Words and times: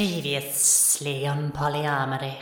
Previously 0.00 1.26
on 1.26 1.52
polyamory. 1.52 2.34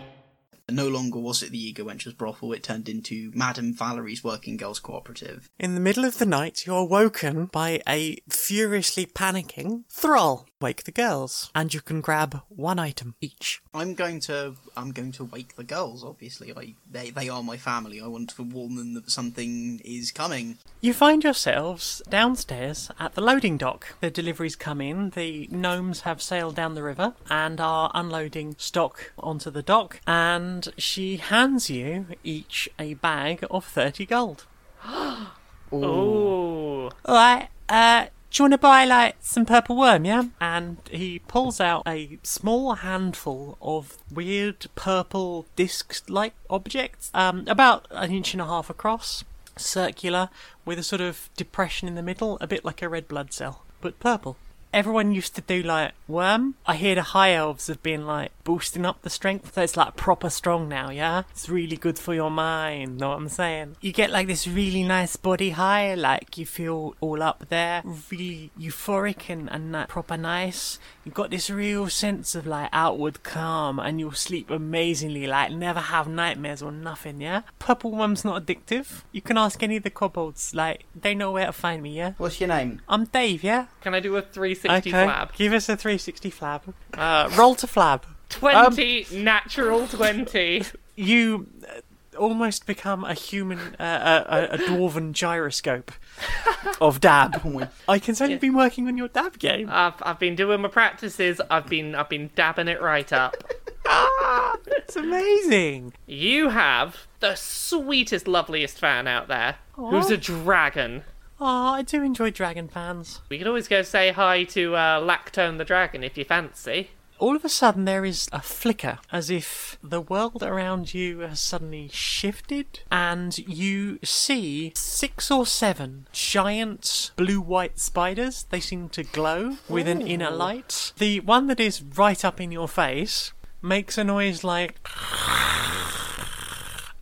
No 0.71 0.87
longer 0.87 1.19
was 1.19 1.43
it 1.43 1.51
the 1.51 1.59
Eager 1.59 1.85
Wench's 1.85 2.13
brothel, 2.13 2.53
it 2.53 2.63
turned 2.63 2.89
into 2.89 3.33
Madame 3.35 3.75
Valerie's 3.75 4.23
Working 4.23 4.57
Girls 4.57 4.79
Cooperative. 4.79 5.51
In 5.59 5.75
the 5.75 5.81
middle 5.81 6.05
of 6.05 6.19
the 6.19 6.25
night, 6.25 6.67
you're 6.67 6.85
woken 6.85 7.47
by 7.47 7.83
a 7.89 8.19
furiously 8.29 9.07
panicking 9.07 9.83
thrall. 9.91 10.47
Wake 10.61 10.83
the 10.83 10.91
girls, 10.91 11.53
and 11.55 11.73
you 11.73 11.81
can 11.81 12.01
grab 12.01 12.41
one 12.49 12.81
item 12.81 13.15
each. 13.21 13.63
I'm 13.73 13.95
going 13.95 14.19
to 14.23 14.57
I'm 14.77 14.91
going 14.91 15.13
to 15.13 15.25
wake 15.25 15.55
the 15.55 15.63
girls, 15.63 16.03
obviously. 16.03 16.53
I, 16.53 16.75
they 16.91 17.11
they 17.11 17.29
are 17.29 17.45
my 17.45 17.57
family. 17.57 18.01
I 18.01 18.09
want 18.09 18.31
to 18.31 18.43
warn 18.43 18.75
them 18.75 18.95
that 18.95 19.09
something 19.09 19.81
is 19.85 20.11
coming. 20.11 20.59
You 20.81 20.95
find 20.95 21.23
yourselves 21.23 22.03
downstairs 22.09 22.91
at 22.99 23.15
the 23.15 23.21
loading 23.21 23.57
dock. 23.57 23.95
The 24.01 24.11
deliveries 24.11 24.57
come 24.57 24.81
in, 24.81 25.11
the 25.11 25.47
gnomes 25.53 26.01
have 26.01 26.21
sailed 26.21 26.57
down 26.57 26.75
the 26.75 26.83
river 26.83 27.15
and 27.31 27.61
are 27.61 27.93
unloading 27.95 28.57
stock 28.59 29.13
onto 29.17 29.53
the 29.53 29.63
dock, 29.63 30.01
and 30.09 30.73
she 30.77 31.19
hands 31.19 31.71
you 31.71 32.07
each 32.25 32.69
a 32.81 32.95
bag 32.95 33.45
of 33.49 33.65
30 33.65 34.07
gold. 34.07 34.47
oh, 34.85 36.91
Alright, 37.07 37.49
uh, 37.69 38.07
do 38.31 38.43
you 38.43 38.45
want 38.45 38.53
to 38.53 38.59
buy 38.59 38.85
like 38.85 39.17
some 39.21 39.47
purple 39.47 39.77
worm, 39.77 40.05
yeah? 40.05 40.25
And 40.41 40.79
he 40.91 41.21
pulls 41.21 41.61
out 41.61 41.83
a 41.87 42.19
small 42.23 42.75
handful 42.75 43.57
of 43.63 43.97
weird 44.13 44.67
purple 44.75 45.47
disc-like 45.57 46.35
objects, 46.51 47.11
um, 47.15 47.45
about 47.49 47.87
an 47.91 48.11
inch 48.11 48.35
and 48.35 48.43
a 48.43 48.47
half 48.47 48.69
across, 48.69 49.25
circular, 49.57 50.29
with 50.65 50.79
a 50.79 50.83
sort 50.83 51.01
of 51.01 51.31
depression 51.37 51.89
in 51.89 51.95
the 51.95 52.03
middle, 52.03 52.37
a 52.41 52.47
bit 52.47 52.65
like 52.65 52.83
a 52.83 52.89
red 52.89 53.09
blood 53.09 53.33
cell, 53.33 53.65
but 53.81 53.99
purple. 53.99 54.37
Everyone 54.73 55.13
used 55.13 55.35
to 55.37 55.41
do 55.41 55.63
like 55.63 55.93
worm. 56.07 56.55
I 56.67 56.77
hear 56.77 56.95
the 56.95 57.03
high 57.03 57.33
elves 57.33 57.69
have 57.69 57.83
been 57.83 58.07
like 58.07 58.33
boosting 58.45 58.87
up 58.87 59.03
the 59.03 59.11
strength, 59.11 59.55
so 59.55 59.63
it's 59.63 59.77
like 59.77 59.97
proper 59.97 60.31
strong 60.31 60.69
now, 60.69 60.91
yeah? 60.91 61.23
It's 61.31 61.49
really 61.49 61.77
good 61.77 61.99
for 61.99 62.15
your 62.15 62.31
mind, 62.31 62.99
know 62.99 63.11
what 63.11 63.19
I'm 63.19 63.29
saying? 63.29 63.77
You 63.81 63.93
get 63.93 64.11
like 64.11 64.27
this 64.27 64.47
really 64.47 64.83
nice 64.83 65.17
body 65.17 65.51
high, 65.51 65.95
like 65.95 66.39
you 66.39 66.47
feel 66.47 66.95
all 67.01 67.23
up 67.23 67.47
there, 67.49 67.83
really 68.11 68.51
euphoric 68.59 69.29
and, 69.31 69.51
and 69.51 69.73
like, 69.73 69.89
proper 69.89 70.17
nice. 70.17 70.79
You've 71.05 71.15
got 71.15 71.31
this 71.31 71.51
real 71.51 71.89
sense 71.89 72.35
of 72.35 72.47
like 72.47 72.71
outward 72.73 73.23
calm 73.23 73.79
and 73.79 74.01
you'll 74.01 74.13
sleep 74.13 74.51
amazingly, 74.51 75.27
like 75.27 75.53
never 75.53 75.81
have 75.81 76.09
nightmares 76.09 76.63
or 76.63 76.73
nothing, 76.73 77.21
yeah? 77.21 77.43
Purple 77.59 77.93
worm's 77.93 78.25
not 78.25 78.45
addictive. 78.45 79.03
You 79.13 79.21
can 79.21 79.37
ask 79.37 79.63
any 79.63 79.77
of 79.77 79.83
the 79.83 79.91
kobolds, 79.91 80.55
like, 80.55 80.85
they 80.95 81.15
know 81.15 81.33
where 81.33 81.47
to 81.47 81.53
find 81.53 81.83
me, 81.83 81.97
yeah? 81.97 82.13
What's 82.19 82.41
your 82.41 82.49
name? 82.49 82.81
I'm 82.89 83.05
Dave, 83.07 83.43
yeah? 83.43 83.67
Can 83.83 83.95
I 83.95 84.01
do 84.01 84.17
a 84.17 84.23
360 84.59 84.91
Okay, 84.91 85.07
flab? 85.07 85.33
give 85.37 85.53
us 85.53 85.69
a 85.69 85.77
360 85.77 86.31
flab. 86.31 86.75
Uh, 86.95 87.31
roll 87.37 87.55
to 87.57 87.67
flab. 87.67 88.03
20, 88.29 89.07
natural 89.13 89.87
20. 89.89 90.63
You 90.97 91.47
uh, 91.67 91.81
almost 92.19 92.67
become 92.67 93.05
a 93.05 93.15
human, 93.15 93.59
uh, 93.79 94.25
a, 94.29 94.35
a, 94.35 94.45
a 94.55 94.59
dwarven 94.59 95.13
gyroscope 95.13 95.93
of 96.81 97.01
dab. 97.01 97.41
I 97.89 97.99
can 97.99 98.15
tell 98.15 98.29
you've 98.29 98.41
been 98.41 98.57
working 98.57 98.87
on 98.89 98.97
your 98.99 99.09
dab 99.09 99.39
game. 99.39 99.69
I've, 99.71 99.95
I've 100.03 100.19
been 100.19 100.35
doing 100.35 100.61
my 100.61 100.69
practices. 100.69 101.41
I've 101.51 101.67
been 101.69 101.95
I've 101.95 102.09
been 102.09 102.31
dabbing 102.35 102.69
it 102.69 102.81
right 102.83 103.13
up. 103.13 103.37
Ah, 103.91 104.55
it's 104.67 104.97
amazing. 104.97 105.95
You 106.07 106.51
have 106.51 107.07
the 107.21 107.35
sweetest, 107.37 108.29
loveliest 108.29 108.79
fan 108.79 109.07
out 109.07 109.29
there, 109.29 109.57
who's 109.73 110.11
a 110.11 110.19
dragon. 110.19 111.05
Oh, 111.41 111.75
I 111.75 111.83
do 111.83 112.03
enjoy 112.03 112.31
dragon 112.31 112.69
fans. 112.69 113.21
We 113.29 113.39
could 113.39 113.47
always 113.47 113.69
go 113.69 113.83
say 113.83 114.11
hi 114.11 114.45
to 114.45 114.75
uh, 114.75 115.01
Lactone 115.01 115.59
the 115.59 115.65
dragon 115.65 116.03
if 116.03 116.19
you 116.19 116.25
fancy. 116.25 116.91
All 117.21 117.35
of 117.35 117.45
a 117.45 117.49
sudden, 117.49 117.85
there 117.85 118.05
is 118.05 118.29
a 118.33 118.41
flicker, 118.41 118.99
as 119.11 119.29
if 119.29 119.77
the 119.83 120.01
world 120.01 120.43
around 120.43 120.95
you 120.95 121.21
has 121.21 121.41
suddenly 121.41 121.89
shifted, 121.93 122.81
and 122.93 123.37
you 123.39 123.99
see 124.05 124.73
six 124.77 125.29
or 125.29 125.45
seven 125.45 126.07
giant 126.13 127.11
blue 127.17 127.41
white 127.41 127.81
spiders. 127.81 128.47
They 128.51 128.61
seem 128.61 128.89
to 128.91 129.03
glow 129.03 129.57
with 129.69 129.89
an 129.89 130.01
inner 130.01 130.31
light. 130.31 130.93
The 130.99 131.19
one 131.21 131.49
that 131.49 131.59
is 131.59 131.83
right 131.83 132.25
up 132.25 132.41
in 132.41 132.53
your 132.53 132.69
face 132.69 133.33
makes 133.61 133.99
a 133.99 134.05
noise 134.05 134.45
like. 134.45 134.79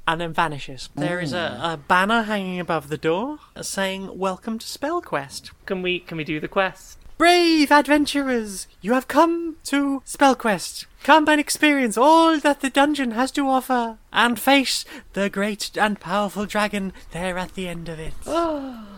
And 0.07 0.21
then 0.21 0.33
vanishes. 0.33 0.89
There 0.95 1.21
is 1.21 1.33
a, 1.33 1.59
mm. 1.61 1.75
a 1.75 1.77
banner 1.77 2.23
hanging 2.23 2.61
above 2.61 2.89
the 2.89 2.97
door 2.97 3.39
saying, 3.61 4.17
Welcome 4.17 4.59
to 4.61 4.67
Spellquest. 4.67 5.51
Can 5.67 5.83
we 5.83 5.99
can 6.01 6.17
we 6.17 6.25
do 6.25 6.39
the 6.39 6.49
quest? 6.49 6.99
Brave 7.19 7.73
adventurers, 7.73 8.69
you 8.83 8.93
have 8.93 9.09
come 9.09 9.57
to 9.65 10.03
Spellquest. 10.05 10.85
Come 11.03 11.27
and 11.29 11.41
experience 11.41 11.97
all 11.97 12.39
that 12.39 12.61
the 12.61 12.69
dungeon 12.69 13.13
has 13.13 13.31
to 13.33 13.49
offer, 13.49 13.97
and 14.13 14.39
face 14.39 14.85
the 15.15 15.31
great 15.31 15.71
and 15.79 15.99
powerful 15.99 16.45
dragon 16.45 16.93
there 17.13 17.39
at 17.39 17.55
the 17.55 17.69
end 17.69 17.89
of 17.89 17.99
it. 17.99 18.13
Oh. 18.27 18.96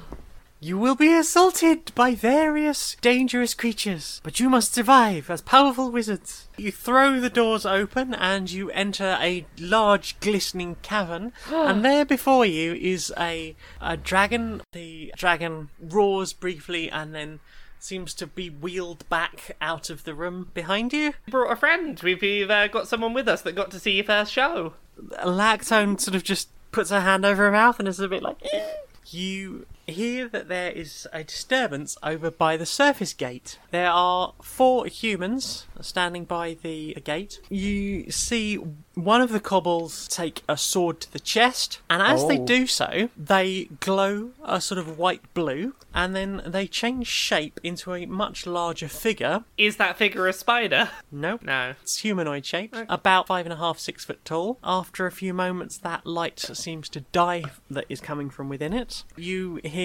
You 0.60 0.76
will 0.76 0.96
be 0.96 1.14
assaulted 1.14 1.92
by 1.94 2.16
various 2.16 2.96
dangerous 3.00 3.54
creatures, 3.54 4.20
but 4.24 4.40
you 4.40 4.50
must 4.50 4.74
survive 4.74 5.30
as 5.30 5.40
powerful 5.40 5.88
wizards. 5.92 6.48
You 6.56 6.72
throw 6.72 7.20
the 7.20 7.30
doors 7.30 7.64
open 7.64 8.12
and 8.12 8.50
you 8.50 8.68
enter 8.72 9.16
a 9.20 9.46
large 9.60 10.18
glistening 10.18 10.74
cavern, 10.82 11.32
and 11.48 11.84
there 11.84 12.04
before 12.04 12.44
you 12.44 12.74
is 12.74 13.12
a, 13.16 13.54
a 13.80 13.96
dragon. 13.96 14.62
The 14.72 15.12
dragon 15.16 15.68
roars 15.80 16.32
briefly 16.32 16.90
and 16.90 17.14
then 17.14 17.38
seems 17.78 18.12
to 18.14 18.26
be 18.26 18.50
wheeled 18.50 19.08
back 19.08 19.56
out 19.60 19.90
of 19.90 20.02
the 20.02 20.14
room 20.14 20.50
behind 20.54 20.92
you. 20.92 21.14
Brought 21.28 21.52
a 21.52 21.56
friend. 21.56 22.00
We've, 22.02 22.20
we've 22.20 22.50
uh, 22.50 22.66
got 22.66 22.88
someone 22.88 23.14
with 23.14 23.28
us 23.28 23.42
that 23.42 23.52
got 23.52 23.70
to 23.70 23.78
see 23.78 23.92
your 23.92 24.04
first 24.04 24.32
show. 24.32 24.74
Lactone 25.24 26.00
sort 26.00 26.16
of 26.16 26.24
just 26.24 26.48
puts 26.72 26.90
her 26.90 27.02
hand 27.02 27.24
over 27.24 27.44
her 27.44 27.52
mouth 27.52 27.78
and 27.78 27.86
is 27.86 28.00
a 28.00 28.08
bit 28.08 28.24
like. 28.24 28.38
You 29.06 29.66
hear 29.88 30.28
that 30.28 30.48
there 30.48 30.70
is 30.70 31.06
a 31.12 31.24
disturbance 31.24 31.96
over 32.02 32.30
by 32.30 32.56
the 32.56 32.66
surface 32.66 33.12
gate. 33.12 33.58
There 33.70 33.90
are 33.90 34.34
four 34.42 34.86
humans 34.86 35.66
standing 35.80 36.24
by 36.24 36.56
the 36.62 36.94
gate. 37.04 37.40
You 37.48 38.10
see 38.10 38.56
one 38.94 39.20
of 39.20 39.30
the 39.30 39.40
kobolds 39.40 40.08
take 40.08 40.42
a 40.48 40.56
sword 40.56 41.00
to 41.02 41.12
the 41.12 41.20
chest, 41.20 41.80
and 41.88 42.02
as 42.02 42.26
they 42.26 42.38
Oh. 42.38 42.44
do 42.44 42.66
so, 42.66 43.10
they 43.16 43.68
glow 43.80 44.32
a 44.44 44.60
sort 44.60 44.78
of 44.78 44.98
white 44.98 45.22
blue, 45.34 45.74
and 45.94 46.16
then 46.16 46.42
they 46.44 46.66
change 46.66 47.06
shape 47.06 47.60
into 47.62 47.94
a 47.94 48.06
much 48.06 48.44
larger 48.46 48.88
figure. 48.88 49.44
Is 49.56 49.76
that 49.76 49.96
figure 49.96 50.26
a 50.26 50.32
spider? 50.32 50.90
Nope. 51.12 51.42
No. 51.42 51.74
It's 51.82 51.98
humanoid 51.98 52.44
shaped, 52.44 52.76
about 52.88 53.28
five 53.28 53.46
and 53.46 53.52
a 53.52 53.56
half, 53.56 53.78
six 53.78 54.04
foot 54.04 54.24
tall. 54.24 54.58
After 54.64 55.06
a 55.06 55.12
few 55.12 55.32
moments, 55.32 55.78
that 55.78 56.04
light 56.04 56.40
seems 56.40 56.88
to 56.90 57.00
die 57.12 57.44
that 57.70 57.84
is 57.88 58.00
coming 58.00 58.30
from 58.30 58.48
within 58.48 58.72
it. 58.72 59.04
You 59.16 59.60
hear 59.62 59.77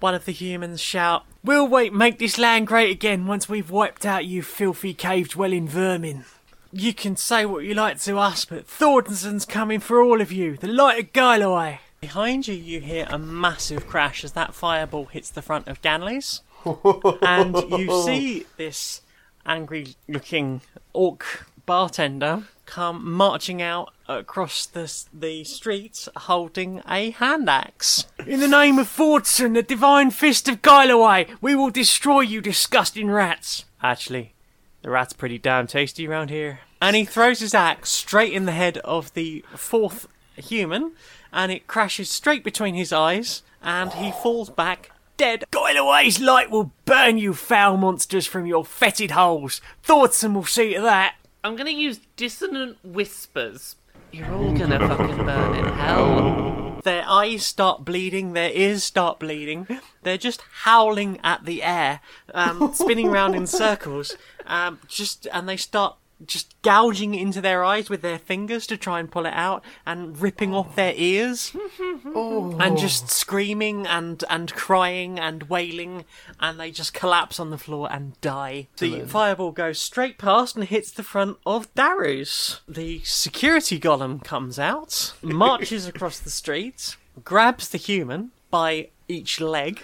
one 0.00 0.14
of 0.14 0.24
the 0.24 0.32
humans 0.32 0.80
shout, 0.80 1.24
We'll 1.44 1.68
wait, 1.68 1.92
make 1.92 2.18
this 2.18 2.38
land 2.38 2.66
great 2.66 2.90
again 2.90 3.26
once 3.26 3.50
we've 3.50 3.70
wiped 3.70 4.06
out 4.06 4.24
you 4.24 4.42
filthy 4.42 4.94
cave 4.94 5.28
dwelling 5.28 5.68
vermin. 5.68 6.24
You 6.72 6.94
can 6.94 7.16
say 7.16 7.44
what 7.44 7.64
you 7.64 7.74
like 7.74 8.00
to 8.00 8.18
us, 8.18 8.44
but 8.46 8.66
Thornton's 8.66 9.44
coming 9.44 9.80
for 9.80 10.02
all 10.02 10.22
of 10.22 10.32
you, 10.32 10.56
the 10.56 10.68
light 10.68 10.98
of 10.98 11.12
Gyloway. 11.12 11.78
Behind 12.00 12.48
you, 12.48 12.54
you 12.54 12.80
hear 12.80 13.06
a 13.10 13.18
massive 13.18 13.86
crash 13.86 14.24
as 14.24 14.32
that 14.32 14.54
fireball 14.54 15.06
hits 15.06 15.30
the 15.30 15.42
front 15.42 15.68
of 15.68 15.82
Ganley's. 15.82 16.40
and 17.22 17.56
you 17.78 18.02
see 18.02 18.46
this 18.56 19.02
angry 19.46 19.96
looking 20.08 20.62
orc 20.92 21.46
bartender 21.66 22.44
come 22.66 23.10
marching 23.10 23.62
out 23.62 23.93
across 24.08 24.66
the, 24.66 24.92
the 25.12 25.44
street 25.44 26.08
holding 26.16 26.82
a 26.88 27.10
hand 27.10 27.48
axe. 27.48 28.06
In 28.26 28.40
the 28.40 28.48
name 28.48 28.78
of 28.78 28.88
Fordson, 28.88 29.54
the 29.54 29.62
divine 29.62 30.10
fist 30.10 30.48
of 30.48 30.62
Gyloway, 30.62 31.28
we 31.40 31.54
will 31.54 31.70
destroy 31.70 32.20
you 32.20 32.40
disgusting 32.40 33.10
rats. 33.10 33.64
Actually, 33.82 34.34
the 34.82 34.90
rat's 34.90 35.12
pretty 35.12 35.38
damn 35.38 35.66
tasty 35.66 36.06
around 36.06 36.30
here. 36.30 36.60
And 36.80 36.96
he 36.96 37.04
throws 37.04 37.40
his 37.40 37.54
axe 37.54 37.90
straight 37.90 38.32
in 38.32 38.44
the 38.44 38.52
head 38.52 38.78
of 38.78 39.12
the 39.14 39.44
fourth 39.56 40.06
human, 40.36 40.92
and 41.32 41.50
it 41.50 41.66
crashes 41.66 42.10
straight 42.10 42.44
between 42.44 42.74
his 42.74 42.92
eyes, 42.92 43.42
and 43.62 43.92
he 43.94 44.10
falls 44.10 44.50
back 44.50 44.90
dead. 45.16 45.44
Gyloway's 45.50 46.20
light 46.20 46.50
will 46.50 46.72
burn 46.84 47.18
you 47.18 47.34
foul 47.34 47.76
monsters 47.76 48.26
from 48.26 48.46
your 48.46 48.64
fetid 48.64 49.12
holes. 49.12 49.60
Thornton 49.82 50.34
will 50.34 50.44
see 50.44 50.74
to 50.74 50.80
that. 50.82 51.14
I'm 51.42 51.56
gonna 51.56 51.70
use 51.70 52.00
dissonant 52.16 52.78
whispers. 52.82 53.76
You're 54.14 54.32
all 54.32 54.52
gonna 54.52 54.78
fucking 54.78 55.26
burn 55.26 55.56
in 55.56 55.64
hell. 55.72 56.80
Their 56.84 57.02
eyes 57.04 57.44
start 57.44 57.84
bleeding, 57.84 58.32
their 58.32 58.52
ears 58.52 58.84
start 58.84 59.18
bleeding. 59.18 59.66
They're 60.04 60.16
just 60.18 60.40
howling 60.62 61.18
at 61.24 61.46
the 61.46 61.64
air, 61.64 61.98
um, 62.32 62.72
spinning 62.74 63.08
round 63.10 63.34
in 63.34 63.48
circles. 63.48 64.16
Um, 64.46 64.78
just 64.86 65.26
and 65.32 65.48
they 65.48 65.56
start 65.56 65.96
just 66.26 66.54
gouging 66.62 67.14
into 67.14 67.40
their 67.40 67.64
eyes 67.64 67.90
with 67.90 68.02
their 68.02 68.18
fingers 68.18 68.66
to 68.68 68.76
try 68.76 69.00
and 69.00 69.10
pull 69.10 69.26
it 69.26 69.32
out 69.34 69.62
and 69.84 70.20
ripping 70.20 70.54
off 70.54 70.76
their 70.76 70.94
ears 70.96 71.54
oh. 72.14 72.56
and 72.60 72.78
just 72.78 73.10
screaming 73.10 73.86
and 73.86 74.24
and 74.30 74.52
crying 74.54 75.18
and 75.18 75.44
wailing 75.44 76.04
and 76.40 76.58
they 76.58 76.70
just 76.70 76.94
collapse 76.94 77.38
on 77.40 77.50
the 77.50 77.58
floor 77.58 77.88
and 77.90 78.18
die. 78.20 78.68
The 78.78 79.00
fireball 79.00 79.52
goes 79.52 79.78
straight 79.78 80.18
past 80.18 80.56
and 80.56 80.64
hits 80.64 80.90
the 80.90 81.02
front 81.02 81.38
of 81.44 81.72
Darius. 81.74 82.60
The 82.68 83.00
security 83.04 83.78
golem 83.80 84.22
comes 84.22 84.58
out, 84.58 85.14
marches 85.22 85.86
across 85.86 86.18
the 86.20 86.30
street, 86.30 86.96
grabs 87.24 87.68
the 87.68 87.78
human 87.78 88.30
by 88.50 88.88
each 89.08 89.40
leg 89.40 89.80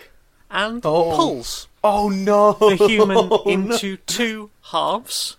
and 0.51 0.81
Oh. 0.85 1.15
pulls 1.17 1.69
Oh 1.83 2.09
no! 2.09 2.53
the 2.53 2.77
human 2.77 3.31
into 3.47 3.97
two 3.99 4.51
halves, 4.71 5.37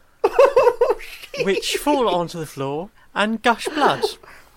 which 1.43 1.77
fall 1.77 2.07
onto 2.07 2.39
the 2.39 2.45
floor 2.45 2.89
and 3.13 3.41
gush 3.41 3.67
blood. 3.67 4.03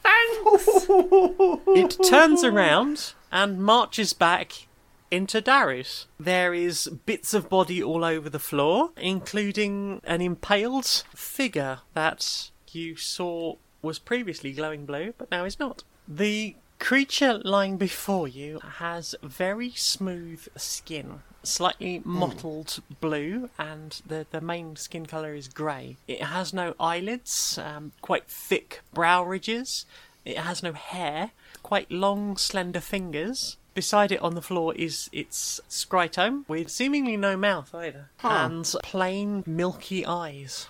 Thanks. 0.02 0.86
It 0.88 1.96
turns 2.08 2.44
around 2.44 3.14
and 3.32 3.62
marches 3.62 4.12
back 4.12 4.66
into 5.10 5.40
Darius. 5.40 6.06
There 6.18 6.52
is 6.52 6.88
bits 7.06 7.34
of 7.34 7.48
body 7.48 7.82
all 7.82 8.04
over 8.04 8.28
the 8.28 8.38
floor, 8.38 8.90
including 8.96 10.00
an 10.04 10.20
impaled 10.20 10.86
figure 11.14 11.80
that 11.94 12.50
you 12.72 12.96
saw 12.96 13.56
was 13.80 13.98
previously 13.98 14.52
glowing 14.52 14.86
blue, 14.86 15.14
but 15.16 15.30
now 15.30 15.44
is 15.44 15.58
not. 15.58 15.84
The 16.08 16.56
creature 16.78 17.40
lying 17.44 17.76
before 17.76 18.28
you 18.28 18.60
has 18.78 19.14
very 19.22 19.70
smooth 19.70 20.46
skin, 20.56 21.20
slightly 21.42 22.02
mottled 22.04 22.80
blue, 23.00 23.50
and 23.58 24.00
the, 24.06 24.26
the 24.30 24.40
main 24.40 24.76
skin 24.76 25.06
colour 25.06 25.34
is 25.34 25.48
grey. 25.48 25.96
It 26.06 26.22
has 26.22 26.52
no 26.52 26.74
eyelids, 26.78 27.58
um, 27.58 27.92
quite 28.00 28.26
thick 28.26 28.82
brow 28.92 29.24
ridges. 29.24 29.86
It 30.24 30.38
has 30.38 30.62
no 30.62 30.72
hair, 30.72 31.32
quite 31.62 31.90
long, 31.90 32.36
slender 32.36 32.80
fingers. 32.80 33.56
Beside 33.74 34.12
it 34.12 34.22
on 34.22 34.34
the 34.34 34.42
floor 34.42 34.74
is 34.74 35.10
its 35.12 35.60
scrytome, 35.68 36.44
with 36.48 36.70
seemingly 36.70 37.16
no 37.16 37.36
mouth 37.36 37.74
either, 37.74 38.10
and 38.22 38.64
plain, 38.82 39.42
milky 39.46 40.06
eyes. 40.06 40.68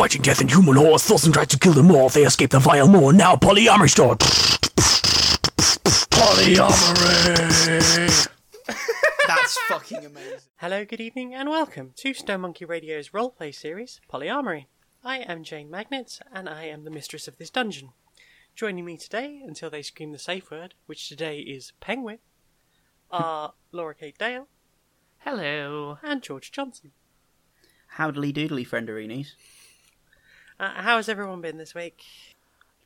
Fighting 0.00 0.22
death 0.22 0.40
and 0.40 0.50
human 0.50 0.76
horse, 0.76 1.04
Thorson 1.04 1.30
tried 1.30 1.50
to 1.50 1.58
kill 1.58 1.74
them 1.74 1.90
all. 1.90 2.08
They 2.08 2.24
escaped 2.24 2.52
the 2.52 2.58
vile 2.58 2.88
moor. 2.88 3.12
Now 3.12 3.36
polyamory 3.36 3.90
store. 3.90 4.16
polyamory. 6.08 7.46
That's 9.26 9.58
fucking 9.68 10.06
amazing. 10.06 10.38
Hello, 10.56 10.86
good 10.86 11.02
evening, 11.02 11.34
and 11.34 11.50
welcome 11.50 11.92
to 11.96 12.14
Stone 12.14 12.40
Monkey 12.40 12.64
Radio's 12.64 13.10
roleplay 13.10 13.54
series, 13.54 14.00
Polyamory. 14.10 14.68
I 15.04 15.18
am 15.18 15.44
Jane 15.44 15.70
Magnet, 15.70 16.18
and 16.32 16.48
I 16.48 16.64
am 16.64 16.84
the 16.84 16.90
mistress 16.90 17.28
of 17.28 17.36
this 17.36 17.50
dungeon. 17.50 17.90
Joining 18.56 18.86
me 18.86 18.96
today, 18.96 19.42
until 19.46 19.68
they 19.68 19.82
scream 19.82 20.12
the 20.12 20.18
safe 20.18 20.50
word, 20.50 20.72
which 20.86 21.10
today 21.10 21.40
is 21.40 21.74
penguin, 21.78 22.20
are 23.10 23.52
Laura 23.70 23.94
Kate 23.94 24.16
Dale 24.16 24.48
Hello. 25.18 25.98
and 26.02 26.22
George 26.22 26.52
Johnson. 26.52 26.92
Howdly 27.88 28.32
doodly, 28.32 28.66
frienderines. 28.66 29.32
Uh, 30.60 30.82
how 30.82 30.96
has 30.96 31.08
everyone 31.08 31.40
been 31.40 31.56
this 31.56 31.74
week? 31.74 32.04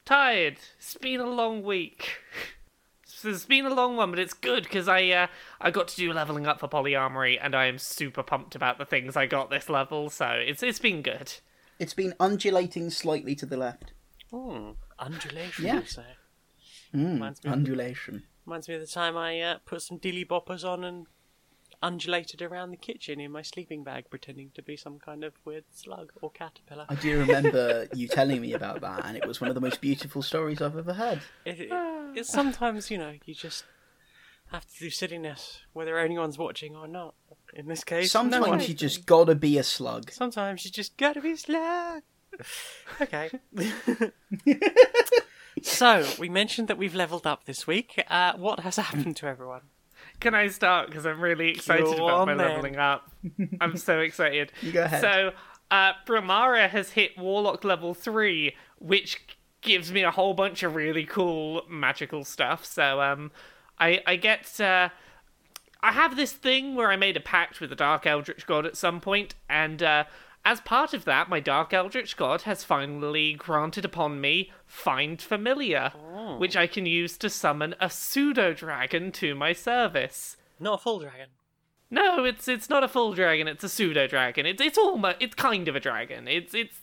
Tired. 0.05 0.59
It's 0.79 0.95
been 0.97 1.21
a 1.21 1.27
long 1.29 1.63
week. 1.63 2.19
It's 3.27 3.47
been 3.47 3.65
a 3.65 3.73
long 3.73 3.97
one, 3.97 4.11
but 4.11 4.19
it's 4.19 4.35
good 4.35 4.65
because 4.65 4.87
I 4.87 5.09
uh, 5.09 5.27
I 5.59 5.71
got 5.71 5.89
to 5.89 5.97
do 5.97 6.13
leveling 6.13 6.47
up 6.47 6.61
for 6.61 6.69
polyamory, 6.69 7.39
and 7.41 7.55
I 7.55 7.65
am 7.67 7.79
super 7.79 8.23
pumped 8.23 8.55
about 8.55 8.77
the 8.77 8.85
things 8.85 9.17
I 9.17 9.25
got 9.25 9.49
this 9.49 9.71
level. 9.71 10.11
So 10.11 10.27
it's 10.27 10.63
it's 10.63 10.79
been 10.79 11.01
good. 11.01 11.33
It's 11.79 11.95
been 11.95 12.13
undulating 12.21 12.91
slightly 12.91 13.35
to 13.37 13.47
the 13.47 13.57
left. 13.57 13.93
Hmm, 14.31 14.73
undulation, 14.99 15.65
Yeah. 15.65 15.81
you 15.81 15.87
say. 15.87 16.05
Mm, 16.95 17.13
Reminds 17.15 17.43
me 17.43 17.49
of- 17.49 17.53
undulation. 17.55 18.25
Reminds 18.45 18.69
me 18.69 18.75
of 18.75 18.83
the 18.83 18.87
time 18.87 19.17
I 19.17 19.41
uh, 19.41 19.59
put 19.65 19.81
some 19.81 19.97
deely 19.97 20.27
boppers 20.27 20.63
on 20.63 20.85
and 20.85 21.07
undulated 21.83 22.43
around 22.43 22.71
the 22.71 22.77
kitchen 22.77 23.21
in 23.21 23.31
my 23.33 23.43
sleeping 23.43 23.83
bag, 23.85 24.05
pretending 24.11 24.51
to 24.55 24.63
be 24.63 24.77
some 24.77 24.99
kind 24.99 25.25
of 25.25 25.35
weird 25.45 25.65
slug 25.73 26.13
or 26.21 26.31
caterpillar. 26.31 26.87
I 26.89 26.95
do 26.95 27.19
remember 27.21 27.89
you 27.95 28.09
telling 28.09 28.41
me 28.41 28.53
about 28.53 28.81
that, 28.81 29.05
and 29.05 29.17
it 29.17 29.27
was 29.27 29.41
one 29.41 29.49
of 29.49 29.55
the 29.55 29.61
most 29.61 29.81
beautiful 29.81 30.23
stories 30.23 30.61
I've 30.61 30.77
ever 30.77 30.95
heard. 30.95 31.21
It, 31.45 31.61
it, 31.61 31.69
it's 32.15 32.31
sometimes, 32.31 32.91
you 32.91 32.99
know, 32.99 33.15
you 33.25 33.35
just 33.35 33.65
have 34.53 34.67
to 34.67 34.79
do 34.79 34.91
silliness, 34.91 35.61
whether 35.73 35.99
anyone's 35.99 36.39
watching 36.39 36.77
or 36.77 36.87
not. 36.87 37.15
In 37.55 37.67
this 37.67 37.85
case, 37.85 38.11
Sometimes 38.11 38.47
one- 38.47 38.61
you 38.61 38.75
just 38.75 39.07
gotta 39.07 39.35
be 39.35 39.59
a 39.59 39.63
slug. 39.63 40.11
Sometimes 40.11 40.65
you 40.65 40.71
just 40.71 40.97
gotta 40.97 41.21
be 41.21 41.33
a 41.33 41.37
slug. 41.37 42.03
okay. 43.01 43.31
so 45.63 46.07
we 46.19 46.29
mentioned 46.29 46.69
that 46.69 46.79
we've 46.79 46.95
leveled 46.95 47.27
up 47.27 47.45
this 47.45 47.67
week. 47.67 48.03
Uh, 48.09 48.33
what 48.37 48.61
has 48.61 48.77
happened 48.77 49.17
to 49.17 49.27
everyone? 49.27 49.63
Can 50.21 50.35
I 50.35 50.49
start? 50.49 50.89
Because 50.89 51.07
I'm 51.07 51.21
really 51.21 51.51
excited 51.51 51.85
Go 51.85 52.09
about 52.09 52.27
my 52.27 52.35
leveling 52.35 52.77
up. 52.77 53.11
I'm 53.61 53.77
so 53.77 53.99
excited. 54.01 54.53
You 54.63 54.73
go 54.73 54.85
ahead. 54.85 55.01
So, 55.01 55.33
uh, 55.71 55.93
Brilmara 56.07 56.69
has 56.69 56.91
hit 56.91 57.19
Warlock 57.19 57.65
level 57.65 57.95
3, 57.95 58.55
which 58.79 59.23
gives 59.61 59.93
me 59.93 60.03
a 60.03 60.11
whole 60.11 60.35
bunch 60.35 60.63
of 60.63 60.75
really 60.75 61.05
cool 61.05 61.63
magical 61.69 62.25
stuff. 62.25 62.65
So, 62.65 63.01
um, 63.01 63.33
I, 63.79 64.03
I 64.07 64.17
get. 64.17 64.61
Uh, 64.61 64.91
I 65.81 65.93
have 65.93 66.17
this 66.17 66.33
thing 66.33 66.75
where 66.77 66.91
I 66.91 66.97
made 66.97 67.15
a 67.15 67.21
pact 67.21 67.61
with 67.61 67.69
the 67.69 67.77
Dark 67.77 68.07
Eldritch 68.07 68.47
God 68.47 68.65
at 68.65 68.75
some 68.75 69.01
point, 69.03 69.35
and 69.51 69.83
uh, 69.83 70.05
as 70.45 70.61
part 70.61 70.93
of 70.93 71.05
that, 71.07 71.29
my 71.29 71.41
Dark 71.41 71.73
Eldritch 71.73 72.17
God 72.17 72.43
has 72.43 72.65
finally 72.65 73.33
granted 73.33 73.85
upon 73.85 74.21
me 74.21 74.53
Find 74.67 75.21
Familiar, 75.21 75.93
oh. 75.97 76.37
which 76.37 76.57
I 76.57 76.67
can 76.67 76.85
use 76.85 77.17
to 77.19 77.31
summon 77.31 77.75
a 77.81 77.89
pseudo 77.89 78.53
dragon 78.53 79.11
to 79.13 79.35
my 79.35 79.53
service. 79.53 80.37
Not 80.61 80.75
a 80.75 80.83
full 80.83 81.01
dragon. 81.01 81.29
No, 81.91 82.25
it's 82.25 82.49
it's 82.49 82.69
not 82.69 82.85
a 82.85 82.89
full 82.89 83.15
dragon. 83.15 83.49
It's 83.49 83.65
a 83.65 83.69
pseudo 83.69 84.07
dragon. 84.07 84.47
It's 84.47 84.61
it's 84.61 84.79
almost 84.79 85.17
it's 85.21 85.35
kind 85.35 85.69
of 85.69 85.77
a 85.77 85.81
dragon. 85.81 86.29
It's 86.29 86.55
it's 86.55 86.81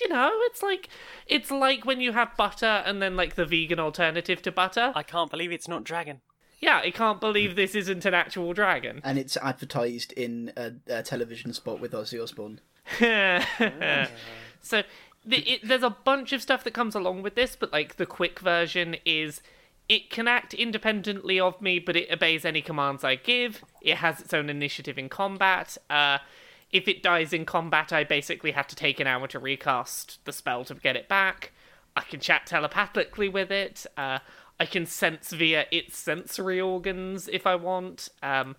you 0.00 0.08
know 0.08 0.30
it's 0.42 0.62
like 0.62 0.88
it's 1.26 1.50
like 1.50 1.84
when 1.84 2.00
you 2.00 2.12
have 2.12 2.36
butter 2.36 2.82
and 2.86 3.02
then 3.02 3.16
like 3.16 3.34
the 3.34 3.46
vegan 3.46 3.80
alternative 3.80 4.42
to 4.42 4.52
butter. 4.52 4.92
I 4.94 5.02
can't 5.02 5.30
believe 5.30 5.50
it's 5.50 5.68
not 5.68 5.84
dragon. 5.84 6.20
Yeah, 6.60 6.78
I 6.78 6.90
can't 6.90 7.20
believe 7.20 7.54
this 7.54 7.74
isn't 7.74 8.04
an 8.04 8.14
actual 8.14 8.52
dragon. 8.52 9.00
And 9.04 9.18
it's 9.18 9.36
advertised 9.36 10.12
in 10.12 10.52
a, 10.56 10.72
a 10.88 11.02
television 11.02 11.52
spot 11.52 11.80
with 11.80 11.92
Ozzy 11.92 12.20
Osbourne. 12.20 12.60
so 14.60 14.82
the, 15.24 15.38
it, 15.38 15.60
there's 15.62 15.82
a 15.82 15.90
bunch 15.90 16.32
of 16.32 16.42
stuff 16.42 16.64
that 16.64 16.74
comes 16.74 16.94
along 16.94 17.22
with 17.22 17.34
this, 17.34 17.54
but 17.54 17.72
like 17.72 17.96
the 17.96 18.06
quick 18.06 18.40
version 18.40 18.96
is 19.04 19.40
it 19.88 20.10
can 20.10 20.26
act 20.26 20.52
independently 20.52 21.38
of 21.38 21.60
me, 21.62 21.78
but 21.78 21.96
it 21.96 22.10
obeys 22.10 22.44
any 22.44 22.60
commands 22.60 23.04
I 23.04 23.14
give. 23.14 23.64
It 23.80 23.98
has 23.98 24.20
its 24.20 24.34
own 24.34 24.50
initiative 24.50 24.98
in 24.98 25.08
combat. 25.08 25.78
Uh, 25.88 26.18
if 26.70 26.88
it 26.88 27.02
dies 27.02 27.32
in 27.32 27.46
combat, 27.46 27.92
I 27.92 28.04
basically 28.04 28.50
have 28.50 28.66
to 28.68 28.76
take 28.76 29.00
an 29.00 29.06
hour 29.06 29.26
to 29.28 29.38
recast 29.38 30.18
the 30.24 30.32
spell 30.32 30.64
to 30.64 30.74
get 30.74 30.96
it 30.96 31.08
back. 31.08 31.52
I 31.96 32.02
can 32.02 32.20
chat 32.20 32.46
telepathically 32.46 33.28
with 33.28 33.50
it. 33.50 33.86
Uh, 33.96 34.18
I 34.60 34.66
can 34.66 34.86
sense 34.86 35.32
via 35.32 35.66
its 35.70 35.96
sensory 35.96 36.60
organs 36.60 37.28
if 37.28 37.46
I 37.46 37.54
want. 37.54 38.08
Um, 38.22 38.56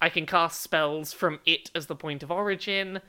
I 0.00 0.08
can 0.08 0.26
cast 0.26 0.60
spells 0.60 1.12
from 1.12 1.40
it 1.46 1.70
as 1.74 1.86
the 1.86 1.94
point 1.94 2.22
of 2.22 2.30
origin. 2.30 3.00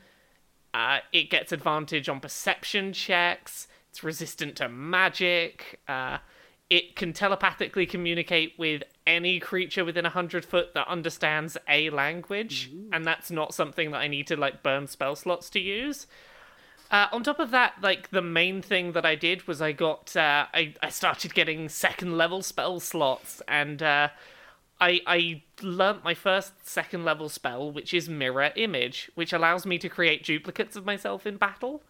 Uh, 0.72 0.98
it 1.12 1.30
gets 1.30 1.52
advantage 1.52 2.08
on 2.08 2.20
perception 2.20 2.92
checks. 2.92 3.68
It's 3.90 4.02
resistant 4.02 4.56
to 4.56 4.68
magic. 4.68 5.80
Uh, 5.86 6.18
it 6.70 6.96
can 6.96 7.12
telepathically 7.12 7.86
communicate 7.86 8.54
with 8.58 8.82
any 9.06 9.38
creature 9.38 9.84
within 9.84 10.04
100 10.04 10.44
foot 10.44 10.74
that 10.74 10.88
understands 10.88 11.56
a 11.68 11.90
language, 11.90 12.70
and 12.92 13.04
that's 13.04 13.30
not 13.30 13.54
something 13.54 13.90
that 13.90 13.98
I 13.98 14.08
need 14.08 14.26
to 14.28 14.36
like 14.36 14.62
burn 14.62 14.86
spell 14.86 15.14
slots 15.14 15.50
to 15.50 15.60
use. 15.60 16.06
Uh, 16.94 17.08
on 17.10 17.24
top 17.24 17.40
of 17.40 17.50
that, 17.50 17.74
like 17.82 18.08
the 18.10 18.22
main 18.22 18.62
thing 18.62 18.92
that 18.92 19.04
I 19.04 19.16
did 19.16 19.48
was 19.48 19.60
I 19.60 19.72
got 19.72 20.14
uh, 20.14 20.46
I 20.54 20.74
I 20.80 20.90
started 20.90 21.34
getting 21.34 21.68
second 21.68 22.16
level 22.16 22.40
spell 22.40 22.78
slots, 22.78 23.42
and 23.48 23.82
uh, 23.82 24.10
I 24.80 25.00
I 25.04 25.42
learnt 25.60 26.04
my 26.04 26.14
first 26.14 26.52
second 26.64 27.04
level 27.04 27.28
spell, 27.28 27.72
which 27.72 27.92
is 27.92 28.08
mirror 28.08 28.52
image, 28.54 29.10
which 29.16 29.32
allows 29.32 29.66
me 29.66 29.76
to 29.78 29.88
create 29.88 30.22
duplicates 30.22 30.76
of 30.76 30.84
myself 30.84 31.26
in 31.26 31.36
battle. 31.36 31.82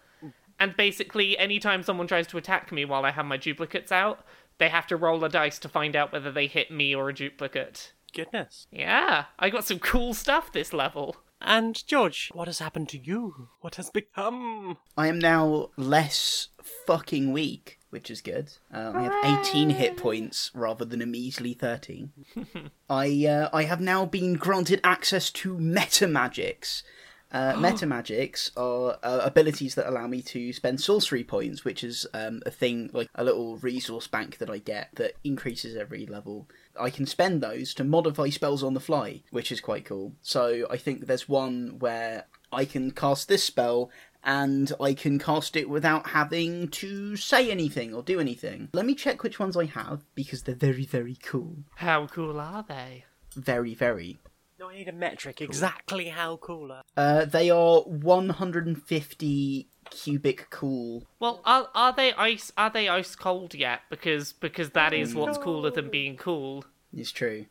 And 0.59 0.75
basically, 0.75 1.37
anytime 1.37 1.83
someone 1.83 2.07
tries 2.07 2.27
to 2.29 2.39
attack 2.39 2.73
me 2.73 2.87
while 2.87 3.05
I 3.05 3.11
have 3.11 3.27
my 3.27 3.37
duplicates 3.37 3.93
out, 3.93 4.25
they 4.57 4.71
have 4.71 4.87
to 4.87 4.97
roll 4.97 5.23
a 5.23 5.29
dice 5.29 5.59
to 5.59 5.69
find 5.69 5.95
out 5.95 6.15
whether 6.15 6.33
they 6.33 6.47
hit 6.47 6.71
me 6.71 6.95
or 6.95 7.11
a 7.11 7.15
duplicate. 7.15 7.93
Goodness. 8.15 8.69
Yeah, 8.71 9.27
I 9.39 9.51
got 9.51 9.67
some 9.67 9.81
cool 9.81 10.15
stuff 10.15 10.51
this 10.51 10.73
level. 10.73 11.17
And 11.45 11.87
George, 11.87 12.31
what 12.33 12.49
has 12.49 12.59
happened 12.59 12.89
to 12.91 12.99
you? 12.99 13.49
What 13.61 13.75
has 13.77 13.91
become? 13.91 14.79
I 14.97 15.09
am 15.09 15.19
now 15.19 15.71
less 15.77 16.49
fucking 16.87 17.33
weak 17.33 17.79
which 17.95 18.11
is 18.11 18.21
good. 18.21 18.51
Uh, 18.75 18.91
I 18.93 19.03
have 19.05 19.47
18 19.47 19.71
hit 19.71 19.97
points 19.97 20.51
rather 20.53 20.85
than 20.85 21.01
a 21.01 21.07
measly 21.07 21.55
13. 21.55 22.11
I 22.91 23.25
uh, 23.25 23.51
I 23.53 23.63
have 23.63 23.81
now 23.81 24.05
been 24.05 24.35
granted 24.35 24.81
access 24.83 25.31
to 25.31 25.57
meta 25.57 26.09
magics. 26.09 26.83
Uh, 27.31 27.55
meta 27.61 27.87
magics 27.87 28.51
are 28.57 28.99
uh, 29.05 29.21
abilities 29.23 29.77
that 29.77 29.89
allow 29.89 30.09
me 30.09 30.23
to 30.23 30.53
spend 30.53 30.81
sorcery 30.81 31.23
points, 31.23 31.65
which 31.65 31.85
is 31.85 32.05
um, 32.13 32.43
a 32.45 32.51
thing 32.51 32.91
like 32.93 33.09
a 33.15 33.23
little 33.23 33.59
resource 33.59 34.09
bank 34.09 34.39
that 34.39 34.51
I 34.51 34.59
get 34.59 34.89
that 34.97 35.13
increases 35.23 35.77
every 35.77 36.05
level. 36.05 36.49
I 36.79 36.91
can 36.91 37.07
spend 37.07 37.43
those 37.43 37.75
to 37.75 37.85
modify 37.85 38.29
spells 38.31 38.63
on 38.63 38.75
the 38.75 38.81
fly, 38.81 39.23
which 39.31 39.53
is 39.53 39.61
quite 39.61 39.85
cool. 39.85 40.15
So 40.23 40.67
I 40.71 40.77
think 40.77 41.07
there's 41.07 41.29
one 41.29 41.79
where 41.79 42.27
I 42.53 42.65
can 42.65 42.91
cast 42.91 43.29
this 43.29 43.45
spell 43.45 43.91
and 44.25 44.73
I 44.81 44.95
can 44.95 45.19
cast 45.19 45.55
it 45.57 45.69
without 45.69 46.09
having 46.09 46.69
to 46.69 47.17
say 47.17 47.51
anything 47.51 47.93
or 47.95 48.03
do 48.03 48.19
anything. 48.21 48.71
Let 48.73 48.87
me 48.87 48.95
check 48.95 49.23
which 49.23 49.39
ones 49.39 49.57
I 49.57 49.67
have 49.67 50.05
because 50.15 50.43
they're 50.43 50.55
very, 50.55 50.87
very 50.87 51.17
cool. 51.23 51.59
How 51.77 52.07
cool 52.07 52.41
are 52.41 52.65
they? 52.67 53.05
Very, 53.35 53.75
very. 53.75 54.19
No, 54.59 54.71
I 54.71 54.77
need 54.77 54.89
a 54.89 54.93
metric. 54.93 55.41
Exactly 55.41 56.09
how 56.09 56.37
cooler. 56.37 56.83
Uh, 56.97 57.25
they 57.25 57.51
are 57.51 57.81
150 57.83 59.69
cubic 59.91 60.49
cool. 60.51 61.07
Well, 61.19 61.41
are 61.45 61.69
are 61.75 61.93
they 61.93 62.13
ice? 62.15 62.53
Are 62.57 62.71
they 62.71 62.89
ice 62.89 63.15
cold 63.15 63.55
yet? 63.55 63.83
Because 63.91 64.33
because 64.33 64.71
that 64.71 64.93
is 64.93 65.15
mm. 65.15 65.17
what's 65.17 65.39
cooler 65.39 65.71
than 65.71 65.91
being 65.91 66.17
cool. 66.17 66.65
It's 66.97 67.13
true. 67.13 67.47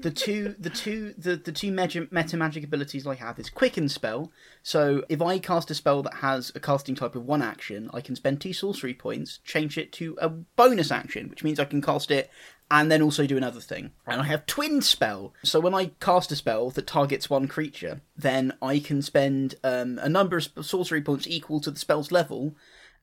The 0.00 0.10
two, 0.10 0.56
the 0.58 0.70
two, 0.70 1.14
the, 1.16 1.36
the 1.36 1.52
two 1.52 1.70
meta, 1.70 2.08
meta 2.10 2.36
magic 2.36 2.64
abilities 2.64 3.06
I 3.06 3.14
have 3.14 3.38
is 3.38 3.48
quicken 3.48 3.88
spell. 3.88 4.32
So 4.62 5.04
if 5.08 5.22
I 5.22 5.38
cast 5.38 5.70
a 5.70 5.74
spell 5.74 6.02
that 6.02 6.14
has 6.14 6.50
a 6.54 6.60
casting 6.60 6.94
type 6.94 7.14
of 7.14 7.24
one 7.24 7.42
action, 7.42 7.88
I 7.94 8.00
can 8.00 8.16
spend 8.16 8.40
two 8.40 8.52
sorcery 8.52 8.94
points, 8.94 9.38
change 9.44 9.78
it 9.78 9.92
to 9.94 10.18
a 10.20 10.28
bonus 10.28 10.90
action, 10.90 11.28
which 11.28 11.44
means 11.44 11.60
I 11.60 11.64
can 11.64 11.80
cast 11.80 12.10
it 12.10 12.30
and 12.72 12.90
then 12.90 13.02
also 13.02 13.26
do 13.26 13.36
another 13.36 13.60
thing. 13.60 13.90
And 14.06 14.22
I 14.22 14.24
have 14.24 14.46
twin 14.46 14.80
spell. 14.80 15.34
So 15.44 15.60
when 15.60 15.74
I 15.74 15.92
cast 16.00 16.32
a 16.32 16.36
spell 16.36 16.70
that 16.70 16.86
targets 16.86 17.28
one 17.28 17.46
creature, 17.46 18.00
then 18.16 18.54
I 18.62 18.78
can 18.78 19.02
spend 19.02 19.56
um, 19.62 20.00
a 20.02 20.08
number 20.08 20.38
of 20.38 20.48
sorcery 20.64 21.02
points 21.02 21.26
equal 21.28 21.60
to 21.60 21.70
the 21.70 21.78
spell's 21.78 22.10
level 22.10 22.56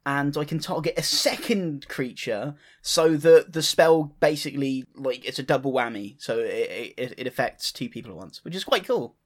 and 0.08 0.36
I 0.36 0.44
can 0.44 0.58
target 0.58 0.96
a 0.98 1.04
second 1.04 1.88
creature 1.88 2.56
so 2.82 3.16
that 3.18 3.54
the 3.54 3.62
spell 3.62 4.16
basically 4.20 4.86
like 4.96 5.24
it's 5.24 5.38
a 5.38 5.44
double 5.44 5.72
whammy. 5.72 6.16
So 6.20 6.40
it, 6.40 6.96
it, 6.98 7.14
it 7.20 7.28
affects 7.28 7.72
two 7.72 7.90
people 7.90 8.12
at 8.12 8.18
once, 8.18 8.44
which 8.44 8.56
is 8.56 8.64
quite 8.64 8.88
cool. 8.88 9.18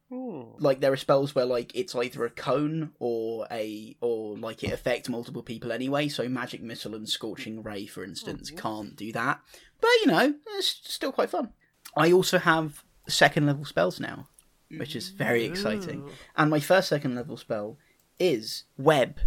Like 0.59 0.79
there 0.79 0.91
are 0.93 0.97
spells 0.97 1.33
where 1.35 1.45
like 1.45 1.71
it's 1.75 1.95
either 1.95 2.23
a 2.25 2.29
cone 2.29 2.91
or 2.99 3.47
a 3.51 3.95
or 4.01 4.37
like 4.37 4.63
it 4.63 4.71
affects 4.71 5.09
multiple 5.09 5.43
people 5.43 5.71
anyway. 5.71 6.07
So 6.07 6.27
magic 6.29 6.61
missile 6.61 6.95
and 6.95 7.07
scorching 7.09 7.63
ray, 7.63 7.85
for 7.85 8.03
instance, 8.03 8.49
can't 8.51 8.95
do 8.95 9.11
that. 9.13 9.41
But 9.81 9.89
you 10.01 10.07
know, 10.07 10.33
it's 10.57 10.79
still 10.83 11.11
quite 11.11 11.29
fun. 11.29 11.49
I 11.95 12.11
also 12.11 12.37
have 12.39 12.83
second 13.07 13.45
level 13.45 13.65
spells 13.65 13.99
now, 13.99 14.27
which 14.77 14.95
is 14.95 15.09
very 15.09 15.43
exciting. 15.45 16.03
And 16.37 16.49
my 16.49 16.59
first 16.59 16.89
second 16.89 17.15
level 17.15 17.37
spell 17.37 17.77
is 18.19 18.63
web. 18.77 19.19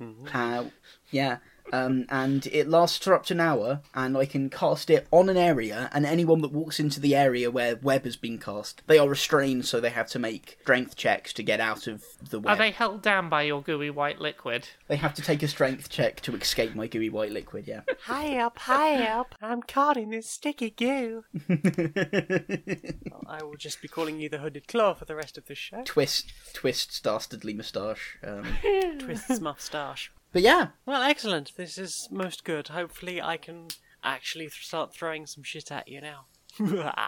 Uh, 0.00 0.64
yeah. 1.10 1.38
Um, 1.72 2.06
and 2.08 2.46
it 2.48 2.68
lasts 2.68 3.04
for 3.04 3.14
up 3.14 3.24
to 3.26 3.34
an 3.34 3.40
hour, 3.40 3.80
and 3.94 4.16
I 4.16 4.26
can 4.26 4.50
cast 4.50 4.90
it 4.90 5.06
on 5.10 5.28
an 5.28 5.36
area, 5.36 5.88
and 5.92 6.06
anyone 6.06 6.40
that 6.42 6.52
walks 6.52 6.78
into 6.78 7.00
the 7.00 7.14
area 7.14 7.50
where 7.50 7.76
web 7.76 8.04
has 8.04 8.16
been 8.16 8.38
cast, 8.38 8.82
they 8.86 8.98
are 8.98 9.08
restrained, 9.08 9.64
so 9.66 9.80
they 9.80 9.90
have 9.90 10.08
to 10.08 10.18
make 10.18 10.58
strength 10.62 10.96
checks 10.96 11.32
to 11.34 11.42
get 11.42 11.60
out 11.60 11.86
of 11.86 12.04
the 12.30 12.38
web. 12.38 12.54
Are 12.54 12.58
they 12.58 12.70
held 12.70 13.02
down 13.02 13.28
by 13.28 13.42
your 13.42 13.62
gooey 13.62 13.90
white 13.90 14.20
liquid? 14.20 14.68
They 14.88 14.96
have 14.96 15.14
to 15.14 15.22
take 15.22 15.42
a 15.42 15.48
strength 15.48 15.88
check 15.88 16.20
to 16.22 16.36
escape 16.36 16.74
my 16.74 16.86
gooey 16.86 17.10
white 17.10 17.32
liquid, 17.32 17.66
yeah. 17.66 17.80
Hi 18.04 18.36
up, 18.38 18.58
hi 18.58 19.06
up. 19.06 19.34
I'm 19.40 19.62
caught 19.62 19.96
in 19.96 20.10
this 20.10 20.28
sticky 20.28 20.70
goo. 20.70 21.24
Well, 21.48 23.24
I 23.26 23.42
will 23.42 23.56
just 23.56 23.80
be 23.80 23.88
calling 23.88 24.20
you 24.20 24.28
the 24.28 24.38
Hooded 24.38 24.68
Claw 24.68 24.94
for 24.94 25.04
the 25.04 25.16
rest 25.16 25.38
of 25.38 25.46
the 25.46 25.54
show. 25.54 25.82
Twist, 25.84 26.32
Twist's 26.52 27.00
dastardly 27.00 27.54
moustache. 27.54 28.18
Um, 28.22 28.46
Twist's 28.98 29.40
moustache. 29.40 30.12
But 30.34 30.42
yeah, 30.42 30.68
Well, 30.84 31.00
excellent. 31.02 31.52
This 31.56 31.78
is 31.78 32.06
most 32.10 32.44
good. 32.44 32.68
Hopefully, 32.68 33.22
I 33.22 33.38
can 33.38 33.68
actually 34.02 34.44
th- 34.46 34.66
start 34.66 34.94
throwing 34.94 35.24
some 35.24 35.42
shit 35.42 35.72
at 35.72 35.88
you 35.88 36.02
now. 36.02 36.26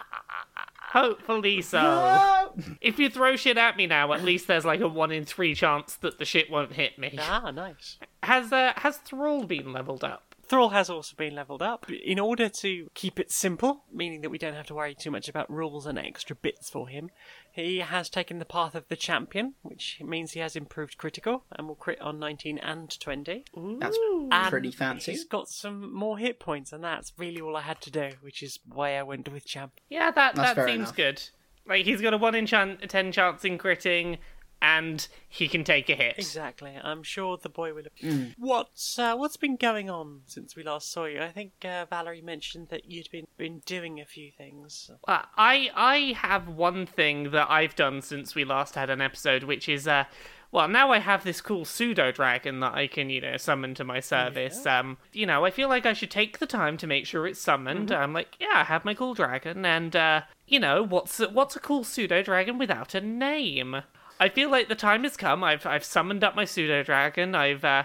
Hopefully 0.92 1.60
so. 1.62 2.54
If 2.80 2.98
you 2.98 3.10
throw 3.10 3.36
shit 3.36 3.58
at 3.58 3.76
me 3.76 3.86
now, 3.86 4.12
at 4.14 4.24
least 4.24 4.46
there's 4.46 4.64
like 4.64 4.80
a 4.80 4.88
one 4.88 5.12
in 5.12 5.24
three 5.26 5.54
chance 5.54 5.94
that 5.96 6.18
the 6.18 6.24
shit 6.24 6.50
won't 6.50 6.72
hit 6.72 6.98
me. 6.98 7.18
ah, 7.20 7.50
nice. 7.50 7.98
Has 8.22 8.50
uh, 8.52 8.72
has 8.76 8.96
Thrall 8.98 9.44
been 9.44 9.72
leveled 9.74 10.04
up? 10.04 10.34
Thrall 10.48 10.70
has 10.70 10.88
also 10.88 11.14
been 11.16 11.34
leveled 11.34 11.60
up. 11.60 11.90
In 11.90 12.18
order 12.18 12.48
to 12.48 12.88
keep 12.94 13.18
it 13.20 13.30
simple, 13.32 13.84
meaning 13.92 14.20
that 14.22 14.30
we 14.30 14.38
don't 14.38 14.54
have 14.54 14.66
to 14.68 14.74
worry 14.74 14.94
too 14.94 15.10
much 15.10 15.28
about 15.28 15.50
rules 15.50 15.86
and 15.86 15.98
extra 15.98 16.36
bits 16.36 16.70
for 16.70 16.88
him, 16.88 17.10
he 17.56 17.78
has 17.80 18.08
taken 18.08 18.38
the 18.38 18.44
path 18.44 18.74
of 18.74 18.86
the 18.88 18.96
champion, 18.96 19.54
which 19.62 19.98
means 20.04 20.32
he 20.32 20.40
has 20.40 20.54
improved 20.56 20.96
critical 20.98 21.44
and 21.52 21.66
will 21.66 21.74
crit 21.74 22.00
on 22.00 22.18
19 22.18 22.58
and 22.58 22.98
20. 23.00 23.44
that's 23.80 23.98
And 24.30 24.50
pretty 24.50 24.70
fancy. 24.70 25.12
He's 25.12 25.24
got 25.24 25.48
some 25.48 25.92
more 25.92 26.18
hit 26.18 26.38
points, 26.38 26.72
and 26.72 26.84
that's 26.84 27.12
really 27.18 27.40
all 27.40 27.56
I 27.56 27.62
had 27.62 27.80
to 27.82 27.90
do, 27.90 28.10
which 28.20 28.42
is 28.42 28.58
why 28.66 28.96
I 28.96 29.02
went 29.02 29.28
with 29.30 29.44
champ. 29.46 29.72
Yeah, 29.88 30.10
that 30.12 30.34
That's 30.36 30.50
that 30.50 30.54
fair 30.54 30.68
seems 30.68 30.78
enough. 30.90 30.96
good. 30.96 31.22
Like 31.68 31.84
he's 31.84 32.00
got 32.00 32.14
a 32.14 32.18
one 32.18 32.34
in 32.36 32.46
chan- 32.46 32.78
ten 32.86 33.10
chance 33.10 33.44
in 33.44 33.58
critting, 33.58 34.18
and 34.62 35.06
he 35.28 35.48
can 35.48 35.64
take 35.64 35.88
a 35.90 35.94
hit. 35.94 36.14
Exactly. 36.18 36.78
I'm 36.82 37.02
sure 37.02 37.36
the 37.36 37.48
boy 37.48 37.74
will. 37.74 37.84
Mm. 38.02 38.34
What's 38.38 38.98
uh, 38.98 39.14
what's 39.16 39.36
been 39.36 39.56
going 39.56 39.90
on 39.90 40.22
since 40.26 40.56
we 40.56 40.62
last 40.62 40.90
saw 40.90 41.04
you? 41.04 41.20
I 41.20 41.30
think 41.30 41.52
uh, 41.64 41.86
Valerie 41.88 42.22
mentioned 42.22 42.68
that 42.68 42.90
you'd 42.90 43.10
been 43.10 43.26
been 43.36 43.60
doing 43.66 44.00
a 44.00 44.04
few 44.04 44.30
things. 44.30 44.90
Uh, 45.06 45.22
I 45.36 45.70
I 45.74 46.16
have 46.18 46.48
one 46.48 46.86
thing 46.86 47.30
that 47.30 47.50
I've 47.50 47.76
done 47.76 48.00
since 48.02 48.34
we 48.34 48.44
last 48.44 48.74
had 48.74 48.90
an 48.90 49.00
episode, 49.00 49.44
which 49.44 49.68
is 49.68 49.86
uh, 49.86 50.04
well, 50.52 50.68
now 50.68 50.90
I 50.90 51.00
have 51.00 51.22
this 51.22 51.40
cool 51.40 51.64
pseudo 51.64 52.12
dragon 52.12 52.60
that 52.60 52.74
I 52.74 52.86
can 52.86 53.10
you 53.10 53.20
know 53.20 53.36
summon 53.36 53.74
to 53.74 53.84
my 53.84 54.00
service. 54.00 54.64
Um, 54.64 54.96
you 55.12 55.26
know, 55.26 55.44
I 55.44 55.50
feel 55.50 55.68
like 55.68 55.84
I 55.84 55.92
should 55.92 56.10
take 56.10 56.38
the 56.38 56.46
time 56.46 56.76
to 56.78 56.86
make 56.86 57.04
sure 57.04 57.26
it's 57.26 57.40
summoned. 57.40 57.92
I'm 57.92 58.12
like, 58.12 58.36
yeah, 58.40 58.52
I 58.54 58.64
have 58.64 58.84
my 58.84 58.94
cool 58.94 59.12
dragon, 59.14 59.66
and 59.66 59.94
uh, 59.94 60.22
you 60.46 60.58
know, 60.58 60.82
what's 60.82 61.18
what's 61.18 61.56
a 61.56 61.60
cool 61.60 61.84
pseudo 61.84 62.22
dragon 62.22 62.56
without 62.56 62.94
a 62.94 63.00
name? 63.00 63.82
I 64.18 64.28
feel 64.28 64.50
like 64.50 64.68
the 64.68 64.74
time 64.74 65.02
has 65.02 65.16
come. 65.16 65.44
I've 65.44 65.66
I've 65.66 65.84
summoned 65.84 66.24
up 66.24 66.34
my 66.34 66.44
pseudo 66.44 66.82
dragon. 66.82 67.34
I've 67.34 67.64
uh, 67.64 67.84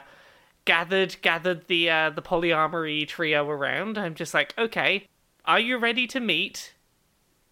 gathered 0.65 1.17
gathered 1.21 1.67
the 1.67 1.89
uh, 1.89 2.09
the 2.09 2.21
polyamory 2.21 3.07
trio 3.07 3.49
around. 3.49 3.97
I'm 3.97 4.15
just 4.15 4.33
like, 4.33 4.53
okay, 4.57 5.07
are 5.45 5.59
you 5.59 5.77
ready 5.77 6.07
to 6.07 6.19
meet 6.19 6.73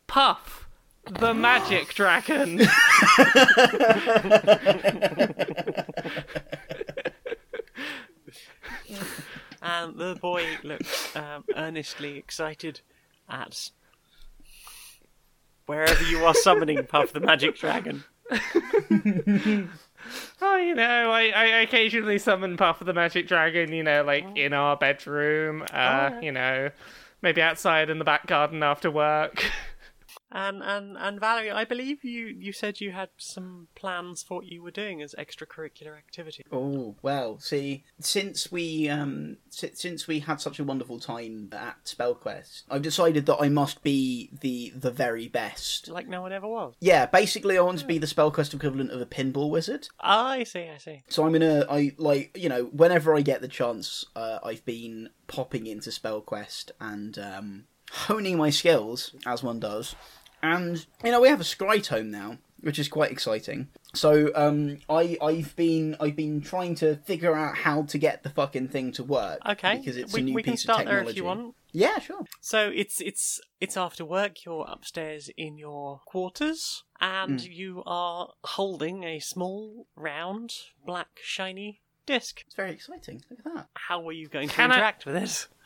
Puff, 0.07 0.67
the 1.05 1.33
magic 1.33 1.93
dragon? 1.93 2.62
And 9.62 9.98
the 9.98 10.17
boy 10.21 10.45
looked 10.63 11.15
um, 11.15 11.43
earnestly 11.55 12.17
excited 12.17 12.81
at 13.27 13.71
wherever 15.65 16.03
you 16.05 16.25
are 16.25 16.33
summoning 16.33 16.83
Puff 16.86 17.13
the 17.13 17.19
Magic 17.19 17.55
Dragon. 17.57 18.03
oh, 20.41 20.57
you 20.57 20.75
know, 20.75 21.12
I, 21.12 21.31
I 21.36 21.45
occasionally 21.62 22.19
summon 22.19 22.57
Puff, 22.57 22.81
of 22.81 22.88
the 22.88 22.93
magic 22.93 23.27
dragon. 23.27 23.74
You 23.74 23.83
know, 23.83 24.03
like 24.03 24.25
in 24.36 24.53
our 24.53 24.77
bedroom. 24.77 25.63
Uh, 25.71 26.12
you 26.21 26.31
know, 26.31 26.69
maybe 27.21 27.41
outside 27.41 27.89
in 27.89 28.00
the 28.00 28.05
back 28.05 28.27
garden 28.27 28.63
after 28.63 28.89
work. 28.91 29.43
And 30.31 30.62
and 30.62 30.95
and 30.98 31.19
Valerie, 31.19 31.51
I 31.51 31.65
believe 31.65 32.03
you 32.03 32.27
you 32.27 32.53
said 32.53 32.79
you 32.79 32.91
had 32.91 33.09
some 33.17 33.67
plans 33.75 34.21
for 34.21 34.38
what 34.38 34.45
you 34.45 34.62
were 34.62 34.71
doing 34.71 35.01
as 35.01 35.15
extracurricular 35.17 35.98
activity. 35.98 36.43
Oh 36.51 36.95
well, 37.01 37.39
see, 37.39 37.83
since 38.00 38.51
we 38.51 38.88
um 38.89 39.38
si- 39.50 39.71
since 39.74 40.07
we 40.07 40.19
had 40.19 40.39
such 40.39 40.59
a 40.59 40.63
wonderful 40.63 41.00
time 41.00 41.50
at 41.51 41.86
SpellQuest, 41.86 42.63
I've 42.69 42.83
decided 42.83 43.25
that 43.25 43.38
I 43.39 43.50
must 43.50 43.81
be 43.81 44.29
the 44.41 44.71
the 44.75 44.91
very 44.91 45.27
best. 45.27 45.88
Like 45.88 46.07
no 46.07 46.21
one 46.21 46.31
ever 46.31 46.48
was. 46.48 46.75
Yeah, 46.79 47.07
basically, 47.07 47.57
I 47.57 47.62
want 47.62 47.79
to 47.79 47.86
be 47.86 47.98
the 47.98 48.07
SpellQuest 48.07 48.53
equivalent 48.53 48.91
of 48.91 49.01
a 49.01 49.05
pinball 49.07 49.50
wizard. 49.50 49.88
I 50.00 50.43
see, 50.43 50.69
I 50.69 50.77
see. 50.77 51.03
So 51.09 51.25
I'm 51.25 51.31
gonna, 51.33 51.65
I 51.69 51.93
like, 51.98 52.38
you 52.38 52.50
know, 52.50 52.65
whenever 52.65 53.15
I 53.15 53.21
get 53.21 53.41
the 53.41 53.48
chance, 53.48 54.05
uh, 54.15 54.39
I've 54.43 54.63
been 54.65 55.09
popping 55.27 55.65
into 55.65 55.89
SpellQuest 55.89 56.71
and 56.79 57.17
um, 57.17 57.63
honing 57.91 58.38
my 58.38 58.50
skills 58.50 59.15
as 59.25 59.43
one 59.43 59.59
does. 59.59 59.95
And 60.41 60.86
you 61.03 61.12
know, 61.12 61.22
we 61.22 61.27
have 61.29 61.41
a 61.41 61.43
Scrytome 61.43 62.08
now, 62.08 62.38
which 62.62 62.79
is 62.79 62.88
quite 62.88 63.12
exciting. 63.12 63.67
So 63.93 64.31
um, 64.36 64.77
I, 64.89 65.17
I've 65.22 65.55
been, 65.55 65.96
I've 66.00 66.15
been 66.15 66.41
trying 66.41 66.75
to 66.75 66.98
figure 66.98 67.36
out 67.36 67.58
how 67.58 67.84
to 67.84 67.98
get 67.98 68.22
the 68.24 68.29
fucking 68.29 68.67
thing 68.67 68.91
to 68.93 69.03
work. 69.03 69.39
Okay, 69.48 69.77
because 69.77 69.98
it's 69.98 70.13
we, 70.13 70.22
a 70.22 70.24
new 70.24 70.34
we 70.36 70.43
can 70.43 70.53
piece 70.53 70.62
start 70.63 70.81
of 70.81 70.86
there 70.86 70.96
technology. 71.03 71.12
if 71.12 71.17
you 71.17 71.24
want. 71.25 71.55
Yeah, 71.72 72.00
sure. 72.00 72.22
So 72.41 72.72
it's 72.74 73.00
it's 73.01 73.39
it's 73.60 73.77
after 73.77 74.03
work. 74.05 74.43
You're 74.46 74.65
upstairs 74.69 75.29
in 75.38 75.58
your 75.58 76.01
quarters, 76.05 76.84
and 77.00 77.41
Hmm. 77.41 77.48
you 77.51 77.84
are 77.86 78.29
holding 78.43 79.03
a 79.03 79.19
small, 79.19 79.88
round, 79.96 80.53
black, 80.86 81.19
shiny 81.22 81.81
disc. 82.05 82.41
It's 82.48 82.55
very 82.55 82.72
exciting. 82.72 83.22
Look 83.29 83.39
at 83.46 83.53
that. 83.55 83.67
How 83.75 84.08
are 84.08 84.12
you 84.12 84.27
going 84.27 84.50
to 84.50 84.53
Can 84.55 84.72
I- 84.72 84.75
interact 84.75 85.05
with 85.05 85.15
this? 85.15 85.48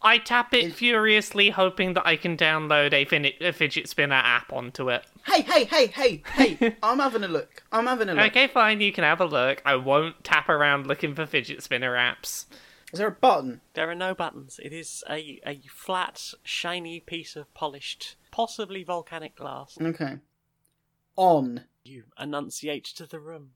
I 0.00 0.18
tap 0.18 0.54
it 0.54 0.64
Is- 0.64 0.74
furiously, 0.74 1.50
hoping 1.50 1.94
that 1.94 2.06
I 2.06 2.16
can 2.16 2.36
download 2.36 2.92
a, 2.92 3.04
fin- 3.04 3.32
a 3.40 3.52
fidget 3.52 3.88
spinner 3.88 4.14
app 4.14 4.52
onto 4.52 4.88
it. 4.90 5.04
Hey, 5.26 5.42
hey, 5.42 5.64
hey, 5.64 5.86
hey, 5.88 6.22
hey! 6.34 6.76
I'm 6.82 6.98
having 7.00 7.24
a 7.24 7.28
look. 7.28 7.62
I'm 7.72 7.86
having 7.86 8.08
a 8.08 8.14
look. 8.14 8.26
Okay, 8.28 8.46
fine, 8.46 8.80
you 8.80 8.92
can 8.92 9.04
have 9.04 9.20
a 9.20 9.24
look. 9.26 9.60
I 9.64 9.74
won't 9.76 10.22
tap 10.22 10.48
around 10.48 10.86
looking 10.86 11.14
for 11.14 11.26
fidget 11.26 11.62
spinner 11.62 11.94
apps. 11.96 12.46
Is 12.92 12.98
there 13.00 13.08
a 13.08 13.12
button? 13.12 13.60
There 13.74 13.90
are 13.90 13.94
no 13.94 14.14
buttons. 14.14 14.58
It 14.62 14.72
is 14.72 15.02
a, 15.10 15.40
a 15.46 15.60
flat, 15.68 16.32
shiny 16.44 17.00
piece 17.00 17.36
of 17.36 17.52
polished, 17.52 18.14
possibly 18.30 18.82
volcanic 18.84 19.34
glass. 19.36 19.76
Okay. 19.80 20.18
On 21.16 21.64
You 21.84 22.04
enunciate 22.18 22.84
to 22.84 23.04
the 23.06 23.18
room. 23.20 23.50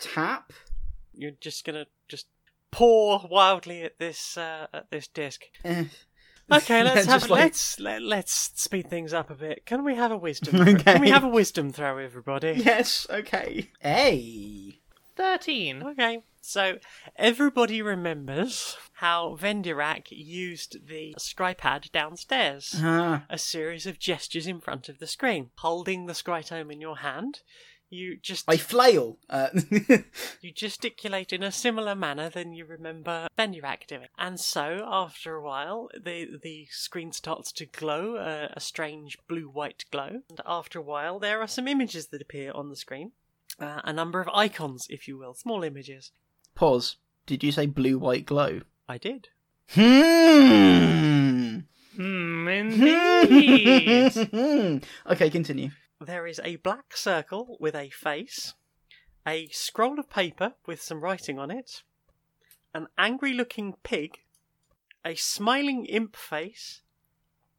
tap. 0.00 0.52
You're 1.14 1.30
just 1.40 1.64
gonna 1.64 1.86
just 2.08 2.26
pour 2.70 3.26
wildly 3.30 3.82
at 3.82 3.98
this 3.98 4.36
uh, 4.36 4.66
at 4.72 4.90
this 4.90 5.08
disc. 5.08 5.42
Eh. 5.64 5.84
Okay, 6.52 6.82
let's 6.84 7.06
Yeah, 7.06 7.12
have 7.12 7.20
just 7.22 7.30
like- 7.30 7.40
let's 7.40 7.80
let, 7.80 8.02
let's 8.02 8.32
speed 8.60 8.88
things 8.88 9.12
up 9.12 9.30
a 9.30 9.34
bit. 9.34 9.66
Can 9.66 9.84
we 9.84 9.94
have 9.96 10.12
a 10.12 10.16
wisdom? 10.16 10.56
throw? 10.64 10.74
Can 10.76 11.00
we 11.00 11.10
have 11.10 11.24
a 11.24 11.28
wisdom 11.28 11.72
throw, 11.72 11.98
everybody? 11.98 12.52
Yes. 12.56 13.06
Okay. 13.10 13.70
Hey. 13.80 14.80
13. 15.16 15.82
Okay, 15.82 16.18
so 16.42 16.76
everybody 17.16 17.80
remembers 17.80 18.76
how 18.92 19.34
Vendirak 19.40 20.08
used 20.10 20.86
the 20.86 21.14
Scrypad 21.18 21.90
downstairs. 21.90 22.74
Ah. 22.82 23.24
A 23.30 23.38
series 23.38 23.86
of 23.86 23.98
gestures 23.98 24.46
in 24.46 24.60
front 24.60 24.90
of 24.90 24.98
the 24.98 25.06
screen. 25.06 25.50
Holding 25.56 26.04
the 26.04 26.12
Scrytome 26.12 26.70
in 26.70 26.82
your 26.82 26.98
hand, 26.98 27.40
you 27.90 28.16
just 28.16 28.44
I 28.48 28.56
flail. 28.56 29.18
Uh, 29.28 29.48
you 30.40 30.52
gesticulate 30.52 31.32
in 31.32 31.42
a 31.42 31.52
similar 31.52 31.94
manner 31.94 32.28
than 32.28 32.52
you 32.52 32.64
remember 32.64 33.28
Vendirak 33.38 33.86
doing. 33.86 34.08
And 34.18 34.40
so, 34.40 34.84
after 34.86 35.34
a 35.34 35.42
while, 35.42 35.88
the 35.94 36.38
the 36.42 36.66
screen 36.70 37.12
starts 37.12 37.52
to 37.52 37.66
glow, 37.66 38.16
uh, 38.16 38.48
a 38.52 38.60
strange 38.60 39.18
blue-white 39.28 39.84
glow. 39.90 40.22
And 40.28 40.40
after 40.44 40.78
a 40.78 40.82
while, 40.82 41.18
there 41.18 41.40
are 41.40 41.48
some 41.48 41.68
images 41.68 42.08
that 42.08 42.22
appear 42.22 42.52
on 42.52 42.68
the 42.70 42.76
screen. 42.76 43.12
Uh, 43.58 43.80
a 43.84 43.92
number 43.92 44.20
of 44.20 44.28
icons, 44.34 44.86
if 44.90 45.08
you 45.08 45.16
will, 45.16 45.34
small 45.34 45.62
images. 45.62 46.10
Pause. 46.54 46.96
Did 47.26 47.42
you 47.42 47.52
say 47.52 47.66
blue 47.66 47.98
white 47.98 48.26
glow? 48.26 48.60
I 48.88 48.98
did. 48.98 49.28
Hmm. 49.70 51.60
Hmm, 51.96 52.48
indeed. 52.48 54.12
okay, 55.10 55.30
continue. 55.30 55.70
There 56.00 56.26
is 56.26 56.40
a 56.44 56.56
black 56.56 56.96
circle 56.96 57.56
with 57.58 57.74
a 57.74 57.88
face, 57.88 58.54
a 59.26 59.48
scroll 59.48 59.98
of 59.98 60.10
paper 60.10 60.54
with 60.66 60.82
some 60.82 61.00
writing 61.00 61.38
on 61.38 61.50
it, 61.50 61.82
an 62.74 62.88
angry 62.98 63.32
looking 63.32 63.76
pig, 63.82 64.18
a 65.04 65.14
smiling 65.14 65.86
imp 65.86 66.14
face, 66.14 66.82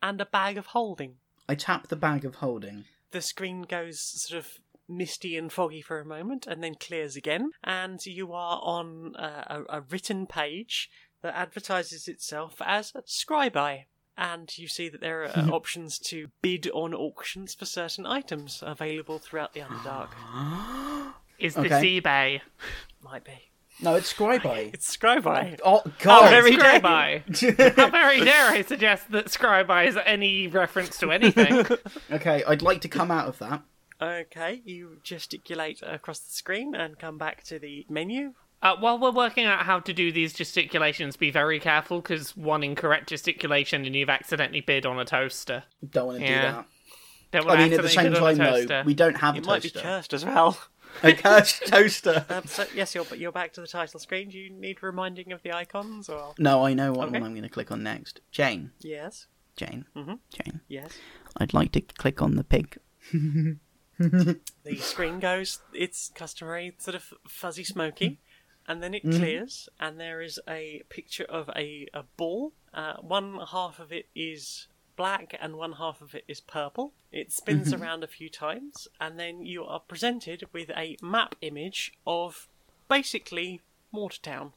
and 0.03 0.21
a 0.21 0.25
bag 0.25 0.57
of 0.57 0.67
holding. 0.67 1.15
I 1.49 1.55
tap 1.55 1.87
the 1.87 1.95
bag 1.95 2.25
of 2.25 2.35
holding. 2.35 2.85
The 3.11 3.21
screen 3.21 3.63
goes 3.63 3.99
sort 3.99 4.37
of 4.37 4.59
misty 4.87 5.35
and 5.35 5.51
foggy 5.51 5.81
for 5.81 5.99
a 5.99 6.05
moment 6.05 6.45
and 6.45 6.63
then 6.63 6.75
clears 6.75 7.15
again, 7.15 7.51
and 7.63 8.05
you 8.05 8.33
are 8.33 8.59
on 8.61 9.15
uh, 9.15 9.63
a, 9.69 9.77
a 9.79 9.81
written 9.81 10.27
page 10.27 10.89
that 11.21 11.35
advertises 11.35 12.07
itself 12.07 12.61
as 12.61 12.93
Scribe 13.05 13.57
and 14.17 14.57
you 14.57 14.67
see 14.67 14.89
that 14.89 15.01
there 15.01 15.23
are 15.23 15.49
options 15.53 15.99
to 15.99 16.27
bid 16.41 16.69
on 16.71 16.93
auctions 16.93 17.53
for 17.53 17.65
certain 17.65 18.05
items 18.05 18.63
available 18.65 19.19
throughout 19.19 19.53
the 19.53 19.61
Underdark. 19.61 20.09
Is 21.39 21.53
this 21.55 21.71
Okay. 21.71 22.01
eBay? 22.01 22.41
Might 23.03 23.23
be. 23.23 23.49
No, 23.79 23.93
it's 23.93 24.07
Scribe. 24.09 24.41
It's 24.73 24.87
Scribe. 24.91 25.59
Oh 25.63 25.83
God! 25.99 26.29
very 26.31 26.55
dare 26.57 26.79
Scribe. 26.79 27.75
How 27.77 27.89
very 27.91 28.19
dare 28.25 28.47
I 28.49 28.63
suggest 28.63 29.11
that 29.11 29.29
Scribe 29.29 29.69
is 29.87 29.95
any 30.03 30.47
reference 30.47 30.97
to 30.97 31.11
anything? 31.11 31.65
okay, 32.11 32.43
I'd 32.47 32.63
like 32.63 32.81
to 32.81 32.87
come 32.89 33.11
out 33.11 33.27
of 33.27 33.37
that. 33.37 33.61
Okay, 34.01 34.61
you 34.65 34.97
gesticulate 35.03 35.81
across 35.83 36.19
the 36.19 36.31
screen 36.31 36.73
and 36.75 36.97
come 36.97 37.17
back 37.19 37.43
to 37.45 37.59
the 37.59 37.85
menu. 37.89 38.33
Uh, 38.61 38.75
while 38.77 38.97
we're 38.97 39.11
working 39.11 39.45
out 39.45 39.59
how 39.65 39.79
to 39.79 39.93
do 39.93 40.11
these 40.11 40.33
gesticulations, 40.33 41.15
be 41.15 41.29
very 41.29 41.59
careful 41.59 42.01
because 42.01 42.35
one 42.35 42.63
incorrect 42.63 43.07
gesticulation 43.09 43.85
and 43.85 43.95
you've 43.95 44.09
accidentally 44.09 44.61
bid 44.61 44.85
on 44.85 44.99
a 44.99 45.05
toaster. 45.05 45.63
Don't 45.87 46.07
want 46.07 46.19
to 46.19 46.25
Yeah. 46.25 46.35
do 46.51 46.55
that. 46.57 46.65
Don't 47.43 47.49
I 47.49 47.57
mean, 47.57 47.73
at 47.73 47.81
the 47.81 47.89
same 47.89 48.13
time, 48.13 48.37
bid 48.37 48.47
on 48.47 48.55
a 48.55 48.65
though, 48.65 48.81
we 48.83 48.93
don't 48.95 49.15
have 49.17 49.35
a 49.35 49.37
It 49.39 49.45
might 49.45 49.61
be 49.63 49.69
cursed 49.69 50.13
as 50.13 50.25
well. 50.25 50.57
a 51.03 51.13
cursed 51.13 51.67
toaster. 51.67 52.25
Um, 52.29 52.45
so 52.45 52.65
yes, 52.73 52.95
you're 52.95 53.05
you're 53.15 53.31
back 53.31 53.53
to 53.53 53.61
the 53.61 53.67
title 53.67 53.99
screen. 53.99 54.29
Do 54.29 54.39
you 54.39 54.49
need 54.49 54.81
reminding 54.81 55.31
of 55.33 55.43
the 55.43 55.51
icons 55.51 56.09
or 56.09 56.33
No, 56.39 56.65
I 56.65 56.73
know 56.73 56.91
what 56.93 57.09
Okay. 57.09 57.19
one 57.19 57.23
I'm 57.27 57.33
going 57.33 57.43
to 57.43 57.49
click 57.49 57.71
on 57.71 57.83
next. 57.83 58.21
Jane. 58.31 58.71
yes, 58.79 59.27
Jane. 59.55 59.85
Mhm. 59.95 60.19
Jane. 60.33 60.61
yes? 60.67 60.97
I'd 61.37 61.53
like 61.53 61.73
to 61.73 61.81
click 61.81 62.21
on 62.23 62.35
the 62.35 62.43
pig. 62.43 62.77
The 63.99 64.75
screen 64.79 65.19
goes. 65.19 65.59
It's 65.73 66.11
customary, 66.13 66.75
sort 66.77 66.93
of 66.95 67.13
fuzzy, 67.27 67.63
smoky, 67.63 68.19
and 68.67 68.83
then 68.83 68.93
it 68.93 69.03
clears, 69.03 69.69
and 69.79 69.99
there 69.99 70.21
is 70.21 70.39
a 70.47 70.83
picture 70.89 71.23
of 71.23 71.49
a 71.55 71.87
a 71.93 72.03
ball. 72.17 72.53
Uh, 72.73 72.95
one 72.97 73.39
half 73.51 73.79
of 73.79 73.91
it 73.91 74.07
is 74.13 74.67
black, 74.95 75.37
and 75.39 75.55
one 75.55 75.73
half 75.73 76.01
of 76.01 76.13
it 76.13 76.25
is 76.27 76.41
purple. 76.41 76.93
It 77.11 77.31
spins 77.31 77.73
around 77.73 78.03
a 78.03 78.07
few 78.07 78.29
times, 78.29 78.87
and 78.99 79.19
then 79.19 79.45
you 79.45 79.63
are 79.63 79.79
presented 79.79 80.43
with 80.51 80.69
a 80.71 80.97
map 81.01 81.35
image 81.41 81.93
of 82.05 82.47
basically 82.89 83.61
Mortartown. 83.93 84.51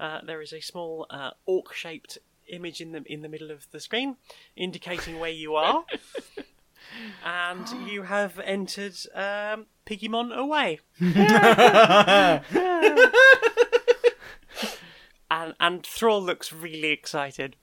Uh, 0.00 0.20
there 0.26 0.42
is 0.42 0.52
a 0.52 0.60
small 0.60 1.06
uh, 1.10 1.30
orc-shaped 1.46 2.18
image 2.48 2.80
in 2.80 2.92
the 2.92 3.02
in 3.06 3.22
the 3.22 3.28
middle 3.28 3.50
of 3.50 3.70
the 3.70 3.80
screen, 3.80 4.16
indicating 4.56 5.20
where 5.20 5.30
you 5.30 5.54
are. 5.54 5.84
and 7.24 7.68
you 7.88 8.02
have 8.02 8.38
entered 8.40 8.96
um, 9.14 9.66
Pigimon 9.86 10.34
away. 10.34 10.80
and 15.30 15.54
and 15.60 15.86
Thrall 15.86 16.22
looks 16.22 16.52
really 16.52 16.90
excited. 16.90 17.56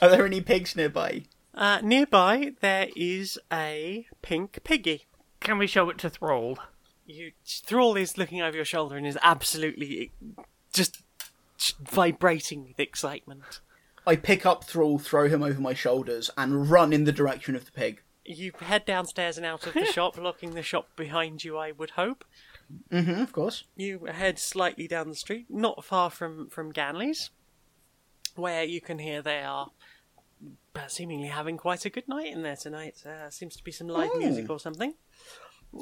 Are 0.00 0.08
there 0.08 0.26
any 0.26 0.40
pigs 0.40 0.76
nearby? 0.76 1.24
Uh, 1.54 1.80
nearby 1.82 2.52
there 2.60 2.88
is 2.94 3.38
a 3.52 4.06
pink 4.22 4.58
piggy. 4.62 5.06
Can 5.40 5.58
we 5.58 5.66
show 5.66 5.88
it 5.90 5.98
to 5.98 6.10
Thrall? 6.10 6.58
You 7.06 7.32
Thrall 7.44 7.96
is 7.96 8.18
looking 8.18 8.42
over 8.42 8.56
your 8.56 8.64
shoulder 8.64 8.96
and 8.96 9.06
is 9.06 9.18
absolutely 9.22 10.12
just 10.72 11.02
vibrating 11.80 12.64
with 12.64 12.78
excitement. 12.78 13.60
I 14.06 14.16
pick 14.16 14.46
up 14.46 14.64
Thrall, 14.64 14.98
throw 14.98 15.28
him 15.28 15.42
over 15.42 15.60
my 15.60 15.74
shoulders, 15.74 16.30
and 16.36 16.70
run 16.70 16.92
in 16.92 17.04
the 17.04 17.12
direction 17.12 17.56
of 17.56 17.64
the 17.64 17.72
pig. 17.72 18.02
You 18.28 18.52
head 18.60 18.84
downstairs 18.84 19.36
and 19.36 19.46
out 19.46 19.66
of 19.66 19.74
the 19.74 19.84
shop, 19.92 20.18
locking 20.18 20.54
the 20.54 20.62
shop 20.62 20.88
behind 20.96 21.44
you. 21.44 21.56
I 21.58 21.72
would 21.72 21.90
hope. 21.90 22.24
Mm-hmm, 22.92 23.22
of 23.22 23.32
course. 23.32 23.64
You 23.76 24.06
head 24.06 24.38
slightly 24.38 24.88
down 24.88 25.08
the 25.08 25.14
street, 25.14 25.46
not 25.48 25.84
far 25.84 26.10
from 26.10 26.48
from 26.48 26.72
Ganley's, 26.72 27.30
where 28.34 28.64
you 28.64 28.80
can 28.80 28.98
hear 28.98 29.22
they 29.22 29.42
are 29.42 29.70
uh, 30.74 30.86
seemingly 30.88 31.28
having 31.28 31.56
quite 31.56 31.84
a 31.84 31.90
good 31.90 32.08
night 32.08 32.32
in 32.32 32.42
there 32.42 32.56
tonight. 32.56 33.02
Uh, 33.06 33.30
seems 33.30 33.56
to 33.56 33.64
be 33.64 33.70
some 33.72 33.88
live 33.88 34.10
Oh. 34.14 34.18
music 34.18 34.50
or 34.50 34.58
something. 34.58 34.94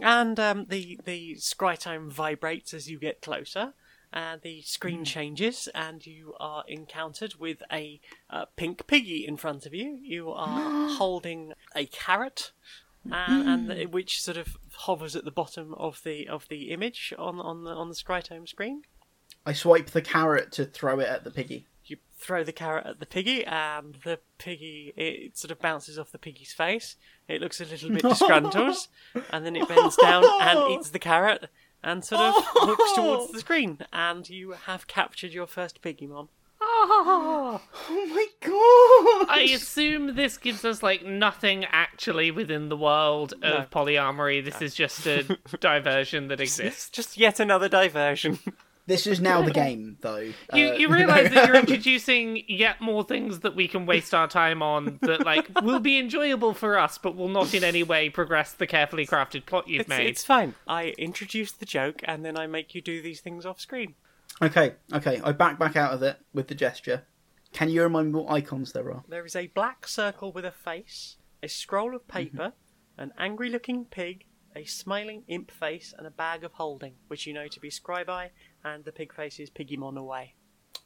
And 0.02 0.38
um, 0.40 0.66
the 0.68 0.98
the 1.04 1.36
scrytome 1.36 2.10
vibrates 2.10 2.74
as 2.74 2.90
you 2.90 2.98
get 2.98 3.20
closer. 3.22 3.74
And 4.16 4.42
the 4.42 4.62
screen 4.62 4.98
hmm. 4.98 5.04
changes, 5.04 5.68
and 5.74 6.06
you 6.06 6.34
are 6.38 6.62
encountered 6.68 7.34
with 7.34 7.64
a 7.72 8.00
uh, 8.30 8.44
pink 8.56 8.86
piggy 8.86 9.26
in 9.26 9.36
front 9.36 9.66
of 9.66 9.74
you. 9.74 9.98
You 10.00 10.30
are 10.30 10.88
holding 10.96 11.52
a 11.74 11.86
carrot, 11.86 12.52
uh, 13.10 13.14
and, 13.26 13.48
and 13.48 13.70
the, 13.70 13.86
which 13.86 14.22
sort 14.22 14.36
of 14.36 14.56
hovers 14.72 15.16
at 15.16 15.24
the 15.24 15.32
bottom 15.32 15.74
of 15.74 16.00
the 16.04 16.28
of 16.28 16.46
the 16.48 16.70
image 16.70 17.12
on 17.18 17.40
on 17.40 17.64
the 17.64 17.70
on 17.70 17.88
the 17.88 17.94
scrytome 17.96 18.48
screen. 18.48 18.82
I 19.44 19.52
swipe 19.52 19.90
the 19.90 20.00
carrot 20.00 20.52
to 20.52 20.64
throw 20.64 21.00
it 21.00 21.08
at 21.08 21.24
the 21.24 21.30
piggy. 21.30 21.66
You 21.84 21.98
throw 22.18 22.44
the 22.44 22.52
carrot 22.52 22.86
at 22.86 23.00
the 23.00 23.06
piggy, 23.06 23.44
and 23.44 23.98
the 24.04 24.20
piggy 24.38 24.94
it 24.96 25.36
sort 25.36 25.50
of 25.50 25.58
bounces 25.58 25.98
off 25.98 26.12
the 26.12 26.18
piggy's 26.18 26.52
face. 26.52 26.96
It 27.28 27.40
looks 27.40 27.60
a 27.60 27.64
little 27.64 27.90
bit 27.90 28.02
disgruntled, 28.08 28.76
and 29.30 29.44
then 29.44 29.56
it 29.56 29.68
bends 29.68 29.96
down 29.96 30.24
and 30.40 30.70
eats 30.70 30.90
the 30.90 30.98
carrot, 30.98 31.50
and 31.84 32.04
sort 32.04 32.20
of 32.22 32.34
oh. 32.36 32.66
looks 32.66 32.92
towards 32.94 33.32
the 33.32 33.38
screen. 33.46 33.78
And 33.92 34.28
you 34.28 34.52
have 34.52 34.86
captured 34.86 35.32
your 35.32 35.46
first 35.46 35.82
Pigimon. 35.82 36.28
Ah. 36.60 37.60
Oh 37.90 38.06
my 38.06 38.26
god! 38.40 39.36
I 39.36 39.42
assume 39.54 40.16
this 40.16 40.38
gives 40.38 40.64
us 40.64 40.82
like 40.82 41.04
nothing 41.04 41.66
actually 41.66 42.30
within 42.30 42.68
the 42.68 42.76
world 42.76 43.34
of 43.34 43.40
No. 43.42 43.66
polyamory. 43.70 44.44
This 44.44 44.62
is 44.62 44.74
just 44.74 45.06
a 45.06 45.38
diversion 45.60 46.28
that 46.28 46.40
exists. 46.40 46.88
Just 46.90 47.18
yet 47.18 47.38
another 47.38 47.68
diversion. 47.68 48.38
This 48.86 49.06
is 49.06 49.18
now 49.20 49.40
the 49.40 49.50
game, 49.50 49.96
though. 50.02 50.18
You, 50.18 50.34
Uh, 50.52 50.56
you 50.74 50.88
realise 50.88 51.32
that 51.32 51.46
you're 51.46 51.56
introducing 51.60 52.42
yet 52.48 52.80
more 52.82 53.02
things 53.02 53.40
that 53.40 53.56
we 53.56 53.66
can 53.66 53.86
waste 53.86 54.12
our 54.12 54.28
time 54.28 54.62
on 54.62 54.98
that 55.02 55.24
like 55.24 55.48
will 55.62 55.80
be 55.80 55.98
enjoyable 55.98 56.52
for 56.52 56.78
us, 56.78 56.98
but 56.98 57.16
will 57.16 57.28
not 57.28 57.54
in 57.54 57.64
any 57.64 57.82
way 57.82 58.10
progress 58.10 58.52
the 58.52 58.66
carefully 58.66 59.06
crafted 59.06 59.46
plot 59.46 59.68
you've 59.68 59.80
It's, 59.82 59.88
made. 59.88 60.06
it's 60.08 60.24
fine. 60.24 60.54
I 60.66 60.88
introduce 60.98 61.52
the 61.52 61.64
joke, 61.64 62.00
and 62.04 62.24
then 62.24 62.36
I 62.36 62.46
make 62.46 62.74
you 62.74 62.82
do 62.82 63.00
these 63.00 63.20
things 63.20 63.46
off 63.46 63.58
screen. 63.58 63.94
Okay, 64.42 64.74
okay. 64.92 65.20
I 65.24 65.32
back 65.32 65.58
back 65.58 65.76
out 65.76 65.94
of 65.94 66.02
it 66.02 66.18
with 66.34 66.48
the 66.48 66.54
gesture. 66.54 67.04
Can 67.52 67.70
you 67.70 67.82
remind 67.84 68.12
me 68.12 68.20
what 68.20 68.32
icons 68.32 68.72
there 68.72 68.90
are? 68.90 69.04
There 69.08 69.24
is 69.24 69.36
a 69.36 69.46
black 69.46 69.86
circle 69.86 70.32
with 70.32 70.44
a 70.44 70.50
face, 70.50 71.16
a 71.42 71.48
scroll 71.48 71.94
of 71.94 72.06
paper, 72.08 72.52
an 72.98 73.12
angry 73.16 73.48
looking 73.48 73.84
pig, 73.84 74.24
a 74.56 74.64
smiling 74.64 75.22
imp 75.28 75.50
face, 75.52 75.94
and 75.96 76.06
a 76.06 76.10
bag 76.10 76.42
of 76.42 76.52
holding, 76.54 76.94
which 77.06 77.26
you 77.26 77.32
know 77.32 77.46
to 77.46 77.60
be 77.60 77.70
Scribe 77.70 78.10
and 78.64 78.84
the 78.84 78.92
pig 78.92 79.14
face 79.14 79.38
is 79.38 79.50
Pigimon 79.50 79.98
away. 79.98 80.34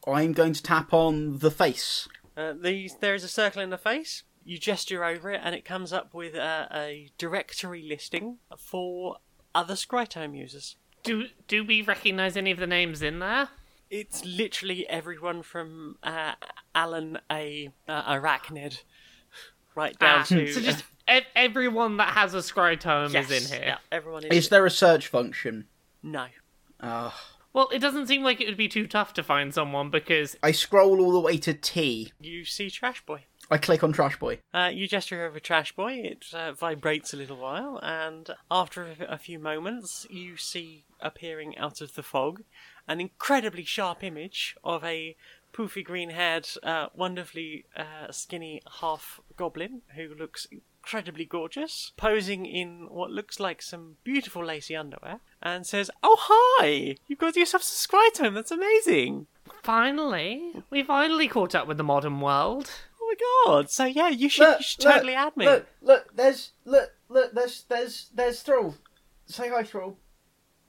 I'm 0.06 0.32
going 0.32 0.52
to 0.54 0.62
tap 0.62 0.92
on 0.92 1.38
the 1.38 1.50
face. 1.50 2.08
Uh, 2.36 2.52
these, 2.60 2.96
there 3.00 3.14
is 3.14 3.24
a 3.24 3.28
circle 3.28 3.62
in 3.62 3.70
the 3.70 3.78
face. 3.78 4.22
You 4.44 4.58
gesture 4.58 5.04
over 5.04 5.30
it, 5.30 5.40
and 5.44 5.54
it 5.54 5.64
comes 5.64 5.92
up 5.92 6.14
with 6.14 6.34
uh, 6.34 6.66
a 6.72 7.10
directory 7.18 7.82
listing 7.82 8.38
for 8.56 9.16
other 9.54 9.74
Scrytome 9.74 10.36
users. 10.36 10.76
Do 11.02 11.26
do 11.46 11.64
we 11.64 11.82
recognise 11.82 12.36
any 12.36 12.50
of 12.50 12.58
the 12.58 12.66
names 12.66 13.02
in 13.02 13.18
there? 13.18 13.48
It's 13.90 14.24
literally 14.24 14.88
everyone 14.88 15.42
from 15.42 15.96
uh, 16.02 16.32
Alan 16.74 17.18
A. 17.30 17.70
Uh, 17.86 18.14
Arachnid 18.14 18.82
right 19.74 19.98
down 19.98 20.20
Ah, 20.20 20.24
to. 20.24 20.52
so 20.52 20.60
just 20.60 20.84
ev- 21.06 21.24
everyone 21.36 21.96
that 21.98 22.10
has 22.14 22.34
a 22.34 22.38
Scrytome 22.38 23.12
yes, 23.12 23.30
is 23.30 23.50
in 23.52 23.58
here. 23.58 23.66
Yeah, 23.68 23.78
everyone 23.92 24.24
is. 24.24 24.30
Is 24.44 24.48
there 24.48 24.64
a 24.66 24.70
search 24.70 25.08
function? 25.08 25.66
No. 26.02 26.26
Ah. 26.80 27.18
Well, 27.52 27.68
it 27.72 27.78
doesn't 27.78 28.06
seem 28.06 28.22
like 28.22 28.40
it 28.40 28.46
would 28.46 28.56
be 28.56 28.68
too 28.68 28.86
tough 28.86 29.14
to 29.14 29.22
find 29.22 29.52
someone 29.52 29.90
because 29.90 30.36
I 30.42 30.52
scroll 30.52 31.00
all 31.00 31.12
the 31.12 31.20
way 31.20 31.38
to 31.38 31.54
T. 31.54 32.12
You 32.20 32.44
see 32.44 32.70
Trash 32.70 33.04
Boy. 33.04 33.24
I 33.50 33.56
click 33.56 33.82
on 33.82 33.92
Trash 33.92 34.18
Boy. 34.18 34.40
Uh, 34.52 34.70
you 34.72 34.86
gesture 34.86 35.24
over 35.24 35.40
Trash 35.40 35.74
Boy, 35.74 35.94
it 35.94 36.26
uh, 36.34 36.52
vibrates 36.52 37.14
a 37.14 37.16
little 37.16 37.38
while, 37.38 37.80
and 37.82 38.28
after 38.50 38.84
a, 38.84 39.14
a 39.14 39.18
few 39.18 39.38
moments, 39.38 40.06
you 40.10 40.36
see 40.36 40.84
appearing 41.00 41.56
out 41.56 41.80
of 41.80 41.94
the 41.94 42.02
fog 42.02 42.42
an 42.86 43.00
incredibly 43.00 43.64
sharp 43.64 44.04
image 44.04 44.56
of 44.62 44.84
a 44.84 45.16
poofy 45.52 45.84
green 45.84 46.10
haired, 46.10 46.46
uh, 46.62 46.88
wonderfully 46.94 47.64
uh, 47.76 48.10
skinny 48.10 48.60
half 48.80 49.20
goblin 49.36 49.82
who 49.94 50.14
looks 50.14 50.46
incredibly 50.88 51.26
gorgeous, 51.26 51.92
posing 51.98 52.46
in 52.46 52.86
what 52.88 53.10
looks 53.10 53.38
like 53.38 53.60
some 53.60 53.96
beautiful 54.04 54.42
lacy 54.42 54.74
underwear, 54.74 55.20
and 55.42 55.66
says, 55.66 55.90
Oh, 56.02 56.16
hi! 56.18 56.96
You've 57.06 57.18
got 57.18 57.36
yourself 57.36 57.62
subscribed 57.62 58.14
to 58.16 58.24
him, 58.24 58.34
that's 58.34 58.50
amazing! 58.50 59.26
finally 59.62 60.52
we 60.70 60.82
finally 60.82 61.26
caught 61.26 61.54
up 61.54 61.66
with 61.66 61.76
the 61.76 61.84
modern 61.84 62.20
world. 62.20 62.70
Oh 63.02 63.14
my 63.46 63.52
god! 63.52 63.70
So, 63.70 63.84
yeah, 63.84 64.08
you 64.08 64.30
should, 64.30 64.56
you 64.58 64.62
should 64.62 64.80
totally 64.80 65.12
add 65.12 65.36
me. 65.36 65.44
Look, 65.44 65.66
look, 65.82 66.16
there's 66.16 66.52
look, 66.64 66.92
look, 67.10 67.34
there's 67.34 67.64
there's 67.64 68.08
there's 68.14 68.40
Thrall. 68.40 68.74
Say 69.26 69.50
hi, 69.50 69.64
Thrall. 69.64 69.98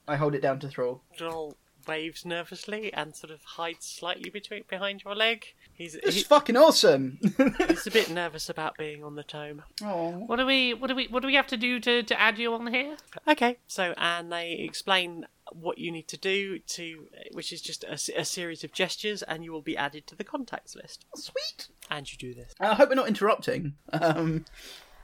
I 0.06 0.16
hold 0.16 0.34
it 0.34 0.42
down 0.42 0.60
to 0.60 0.68
Thrall. 0.68 1.02
Joel 1.16 1.56
waves 1.88 2.26
nervously 2.26 2.92
and 2.92 3.16
sort 3.16 3.30
of 3.30 3.40
hides 3.42 3.86
slightly 3.86 4.28
between 4.28 4.64
behind 4.68 5.02
your 5.02 5.14
leg. 5.14 5.46
He's 5.80 5.94
This 5.94 6.04
is 6.04 6.14
he, 6.16 6.22
fucking 6.24 6.58
awesome. 6.58 7.18
he's 7.68 7.86
a 7.86 7.90
bit 7.90 8.10
nervous 8.10 8.50
about 8.50 8.76
being 8.76 9.02
on 9.02 9.14
the 9.14 9.22
tome. 9.22 9.62
oh. 9.82 10.10
What 10.10 10.36
do 10.36 10.44
we 10.44 10.74
what 10.74 10.88
do 10.88 10.94
we 10.94 11.06
what 11.06 11.22
do 11.22 11.26
we 11.26 11.36
have 11.36 11.46
to 11.46 11.56
do 11.56 11.80
to, 11.80 12.02
to 12.02 12.20
add 12.20 12.38
you 12.38 12.52
on 12.52 12.66
here? 12.66 12.98
Okay, 13.26 13.56
so 13.66 13.94
and 13.96 14.30
they 14.30 14.52
explain 14.52 15.26
what 15.52 15.78
you 15.78 15.90
need 15.90 16.06
to 16.08 16.18
do 16.18 16.58
to, 16.58 17.08
which 17.32 17.50
is 17.50 17.62
just 17.62 17.82
a 17.84 18.24
series 18.26 18.62
of 18.62 18.72
gestures, 18.72 19.22
and 19.22 19.42
you 19.42 19.52
will 19.52 19.62
be 19.62 19.74
added 19.74 20.06
to 20.08 20.14
the 20.14 20.22
contacts 20.22 20.76
list. 20.76 21.06
Sweet. 21.14 21.68
And 21.90 22.12
you 22.12 22.18
do 22.18 22.34
this. 22.34 22.52
I 22.60 22.74
hope 22.74 22.90
we're 22.90 22.96
not 22.96 23.08
interrupting. 23.08 23.72
Um, 23.90 24.44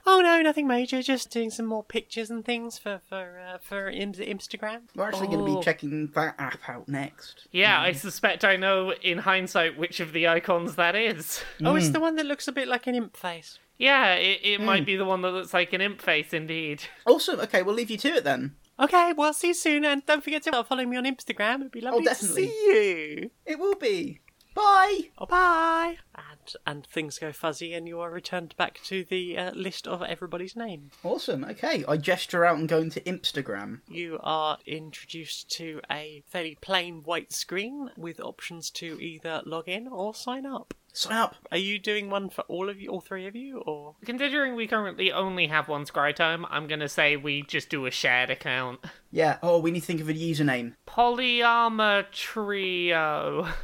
Oh 0.09 0.21
no, 0.21 0.41
nothing 0.41 0.67
major. 0.67 1.01
Just 1.01 1.29
doing 1.31 1.49
some 1.49 1.65
more 1.65 1.83
pictures 1.83 2.29
and 2.29 2.43
things 2.43 2.77
for 2.77 3.01
for 3.09 3.41
uh, 3.45 3.57
for 3.57 3.91
Instagram. 3.91 4.83
we're 4.95 5.05
actually 5.09 5.27
going 5.27 5.45
to 5.45 5.51
Oh. 5.51 5.57
be 5.57 5.63
checking 5.63 6.07
that 6.07 6.35
app 6.39 6.69
out 6.69 6.87
next. 6.87 7.47
Yeah, 7.51 7.81
I 7.81 7.91
mm. 7.91 7.95
suspect 7.97 8.45
I 8.45 8.55
know 8.55 8.93
in 8.93 9.17
hindsight 9.17 9.77
which 9.77 9.99
of 9.99 10.13
the 10.13 10.29
icons 10.29 10.75
that 10.75 10.95
is. 10.95 11.43
Oh, 11.63 11.75
it's 11.75 11.89
mm. 11.89 11.93
the 11.93 11.99
one 11.99 12.15
that 12.15 12.25
looks 12.25 12.47
a 12.47 12.53
bit 12.53 12.69
like 12.69 12.87
an 12.87 12.95
imp 12.95 13.17
face. 13.17 13.59
Yeah, 13.77 14.13
it, 14.13 14.39
it 14.43 14.61
might 14.61 14.83
mm. 14.83 14.85
be 14.85 14.95
the 14.95 15.03
one 15.03 15.21
that 15.23 15.31
looks 15.31 15.53
like 15.53 15.73
an 15.73 15.81
imp 15.81 16.01
face 16.01 16.33
indeed. 16.33 16.83
Awesome. 17.05 17.41
Okay, 17.41 17.61
we'll 17.61 17.75
leave 17.75 17.91
you 17.91 17.97
to 17.97 18.07
it 18.07 18.23
then. 18.23 18.55
Okay, 18.79 19.11
well, 19.11 19.33
see 19.33 19.49
you 19.49 19.53
soon, 19.53 19.83
and 19.83 20.05
don't 20.05 20.23
forget 20.23 20.43
to 20.43 20.63
follow 20.63 20.85
me 20.85 20.95
on 20.95 21.03
Instagram. 21.03 21.59
It'd 21.59 21.71
be 21.71 21.81
oh, 21.81 21.85
lovely 21.85 22.05
definitely. 22.05 22.47
to 22.47 22.53
see 22.53 22.65
you. 22.65 23.31
It 23.45 23.59
will 23.59 23.75
be. 23.75 24.21
Bye. 24.55 25.09
Oh, 25.17 25.25
bye. 25.25 25.97
And 26.15 26.25
and 26.65 26.85
things 26.85 27.19
go 27.19 27.31
fuzzy, 27.31 27.73
and 27.73 27.87
you 27.87 27.99
are 27.99 28.11
returned 28.11 28.55
back 28.57 28.79
to 28.85 29.03
the 29.03 29.37
uh, 29.37 29.51
list 29.51 29.87
of 29.87 30.01
everybody's 30.01 30.55
name. 30.55 30.91
Awesome. 31.03 31.43
Okay, 31.43 31.83
I 31.87 31.97
gesture 31.97 32.45
out 32.45 32.57
and 32.57 32.69
go 32.69 32.79
into 32.79 33.01
Instagram. 33.01 33.81
You 33.87 34.19
are 34.23 34.57
introduced 34.65 35.49
to 35.57 35.81
a 35.89 36.23
fairly 36.27 36.57
plain 36.61 37.01
white 37.03 37.33
screen 37.33 37.91
with 37.97 38.19
options 38.19 38.69
to 38.71 38.99
either 39.01 39.41
log 39.45 39.67
in 39.67 39.87
or 39.87 40.13
sign 40.13 40.45
up. 40.45 40.73
Sign 40.93 41.15
up. 41.15 41.35
Are 41.51 41.59
you 41.59 41.77
doing 41.77 42.09
one 42.09 42.29
for 42.29 42.41
all 42.47 42.69
of 42.69 42.81
you, 42.81 42.89
all 42.89 43.01
three 43.01 43.27
of 43.27 43.35
you, 43.35 43.59
or 43.59 43.95
Considering 44.03 44.55
we 44.55 44.65
currently 44.65 45.11
only 45.11 45.45
have 45.45 45.67
one 45.67 45.85
Scrytome, 45.85 46.45
I'm 46.49 46.65
gonna 46.65 46.89
say 46.89 47.15
we 47.15 47.43
just 47.43 47.69
do 47.69 47.85
a 47.85 47.91
shared 47.91 48.31
account. 48.31 48.79
Yeah. 49.11 49.37
Oh, 49.43 49.59
we 49.59 49.69
need 49.69 49.81
to 49.81 49.85
think 49.85 50.01
of 50.01 50.09
a 50.09 50.13
username. 50.13 50.73
Polyarmor 50.87 52.05
Trio. 52.11 53.47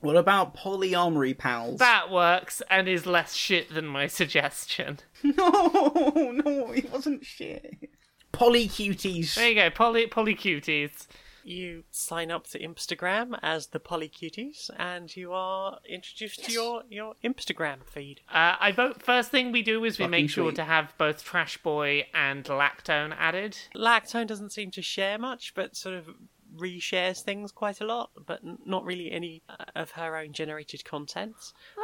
What 0.00 0.16
about 0.16 0.54
Polyamory 0.54 1.36
Pals? 1.36 1.78
That 1.78 2.10
works 2.10 2.62
and 2.70 2.88
is 2.88 3.06
less 3.06 3.34
shit 3.34 3.72
than 3.72 3.86
my 3.86 4.06
suggestion. 4.06 4.98
No, 5.22 6.30
no, 6.44 6.72
it 6.72 6.92
wasn't 6.92 7.24
shit. 7.24 7.90
Poly 8.32 8.68
cuties. 8.68 9.34
There 9.34 9.48
you 9.48 9.54
go, 9.54 9.70
Poly 9.70 10.06
Polycuties. 10.06 11.06
you 11.42 11.84
sign 11.90 12.30
up 12.30 12.46
to 12.48 12.58
Instagram 12.58 13.38
as 13.42 13.68
the 13.68 13.80
Polycuties, 13.80 14.68
and 14.78 15.14
you 15.16 15.32
are 15.32 15.78
introduced 15.88 16.44
to 16.44 16.52
your 16.52 16.82
your 16.90 17.14
Instagram 17.24 17.78
feed. 17.86 18.20
Uh, 18.28 18.56
I 18.60 18.72
vote 18.72 19.02
first 19.02 19.30
thing 19.30 19.52
we 19.52 19.62
do 19.62 19.84
is 19.84 19.98
we 19.98 20.04
Fucking 20.04 20.10
make 20.10 20.30
sure 20.30 20.46
sweet. 20.50 20.56
to 20.56 20.64
have 20.64 20.92
both 20.98 21.24
Trash 21.24 21.58
Boy 21.62 22.06
and 22.12 22.44
Lactone 22.44 23.14
added. 23.18 23.56
Lactone 23.74 24.26
doesn't 24.26 24.50
seem 24.52 24.70
to 24.72 24.82
share 24.82 25.18
much, 25.18 25.54
but 25.54 25.74
sort 25.76 25.94
of 25.96 26.08
reshares 26.56 27.22
things 27.22 27.52
quite 27.52 27.80
a 27.80 27.86
lot, 27.86 28.10
but 28.26 28.40
n- 28.44 28.58
not 28.64 28.84
really 28.84 29.10
any 29.10 29.42
uh, 29.48 29.64
of 29.74 29.92
her 29.92 30.16
own 30.16 30.32
generated 30.32 30.84
content. 30.84 31.36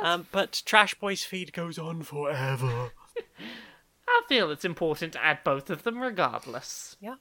Um, 0.03 0.27
but 0.33 0.63
Trash 0.65 0.95
Boy's 0.95 1.25
feed 1.25 1.53
goes 1.53 1.79
on 1.79 2.03
forever. 2.03 2.93
I 4.09 4.23
feel 4.29 4.51
it's 4.51 4.65
important 4.65 5.13
to 5.15 5.25
add 5.25 5.41
both 5.45 5.71
of 5.71 5.83
them 5.83 6.01
regardless. 6.01 6.97
Yeah. 7.01 7.17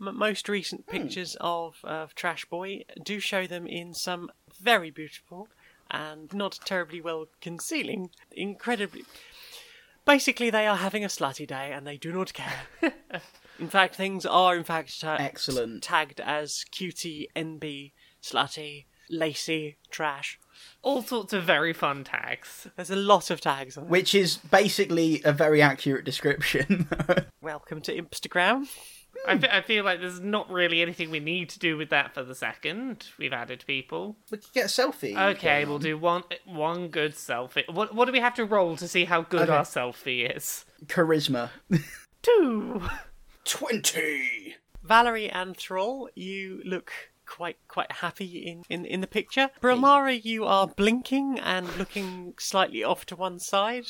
M- 0.00 0.16
most 0.16 0.48
recent 0.48 0.86
pictures 0.86 1.36
of, 1.40 1.76
of 1.84 2.14
Trash 2.14 2.44
Boy 2.46 2.84
do 3.02 3.20
show 3.20 3.46
them 3.46 3.66
in 3.66 3.94
some 3.94 4.30
very 4.60 4.90
beautiful 4.90 5.48
and 5.90 6.32
not 6.32 6.58
terribly 6.64 7.00
well 7.00 7.26
concealing, 7.40 8.10
incredibly. 8.32 9.04
Basically, 10.04 10.50
they 10.50 10.66
are 10.66 10.76
having 10.76 11.04
a 11.04 11.08
slutty 11.08 11.46
day 11.46 11.72
and 11.72 11.86
they 11.86 11.96
do 11.96 12.12
not 12.12 12.32
care. 12.34 12.64
in 13.58 13.68
fact, 13.68 13.94
things 13.94 14.24
are 14.26 14.56
in 14.56 14.64
fact 14.64 15.00
ta- 15.00 15.16
Excellent. 15.20 15.82
tagged 15.82 16.20
as 16.20 16.64
cutie, 16.70 17.28
NB, 17.36 17.92
slutty, 18.22 18.86
lacy, 19.10 19.76
trash. 19.90 20.38
All 20.82 21.02
sorts 21.02 21.32
of 21.32 21.44
very 21.44 21.72
fun 21.72 22.04
tags. 22.04 22.68
There's 22.76 22.90
a 22.90 22.96
lot 22.96 23.30
of 23.30 23.40
tags 23.40 23.76
on 23.76 23.84
it. 23.84 23.90
Which 23.90 24.14
is 24.14 24.36
basically 24.36 25.20
a 25.24 25.32
very 25.32 25.60
accurate 25.60 26.04
description. 26.04 26.88
Welcome 27.42 27.80
to 27.82 28.00
Instagram. 28.00 28.66
I, 29.26 29.38
fe- 29.38 29.48
I 29.50 29.60
feel 29.62 29.84
like 29.84 30.00
there's 30.00 30.20
not 30.20 30.50
really 30.50 30.82
anything 30.82 31.10
we 31.10 31.20
need 31.20 31.48
to 31.50 31.58
do 31.58 31.76
with 31.76 31.88
that 31.90 32.14
for 32.14 32.22
the 32.24 32.34
second. 32.34 33.06
We've 33.18 33.32
added 33.32 33.64
people. 33.66 34.16
we 34.30 34.38
could 34.38 34.52
get 34.52 34.64
a 34.66 34.68
selfie. 34.68 35.16
Okay, 35.34 35.60
going 35.64 35.66
we'll 35.68 35.76
on. 35.76 35.82
do 35.82 35.98
one 35.98 36.22
one 36.44 36.88
good 36.88 37.14
selfie. 37.14 37.68
What 37.72 37.94
what 37.94 38.04
do 38.06 38.12
we 38.12 38.20
have 38.20 38.34
to 38.34 38.44
roll 38.44 38.76
to 38.76 38.88
see 38.88 39.04
how 39.04 39.22
good 39.22 39.42
Okay. 39.48 39.52
our 39.52 39.62
selfie 39.64 40.36
is? 40.36 40.64
charisma. 40.86 41.50
Two. 42.22 42.82
20. 43.44 44.56
Valerie 44.82 45.30
and 45.30 45.56
Thrall, 45.56 46.08
you 46.14 46.60
look 46.64 46.92
quite 47.26 47.56
quite 47.68 47.90
happy 47.90 48.46
in, 48.46 48.64
in, 48.68 48.84
in 48.84 49.00
the 49.00 49.06
picture. 49.06 49.50
Brilmara, 49.60 50.22
you 50.22 50.44
are 50.44 50.66
blinking 50.66 51.38
and 51.38 51.74
looking 51.76 52.34
slightly 52.38 52.84
off 52.84 53.06
to 53.06 53.16
one 53.16 53.38
side. 53.38 53.86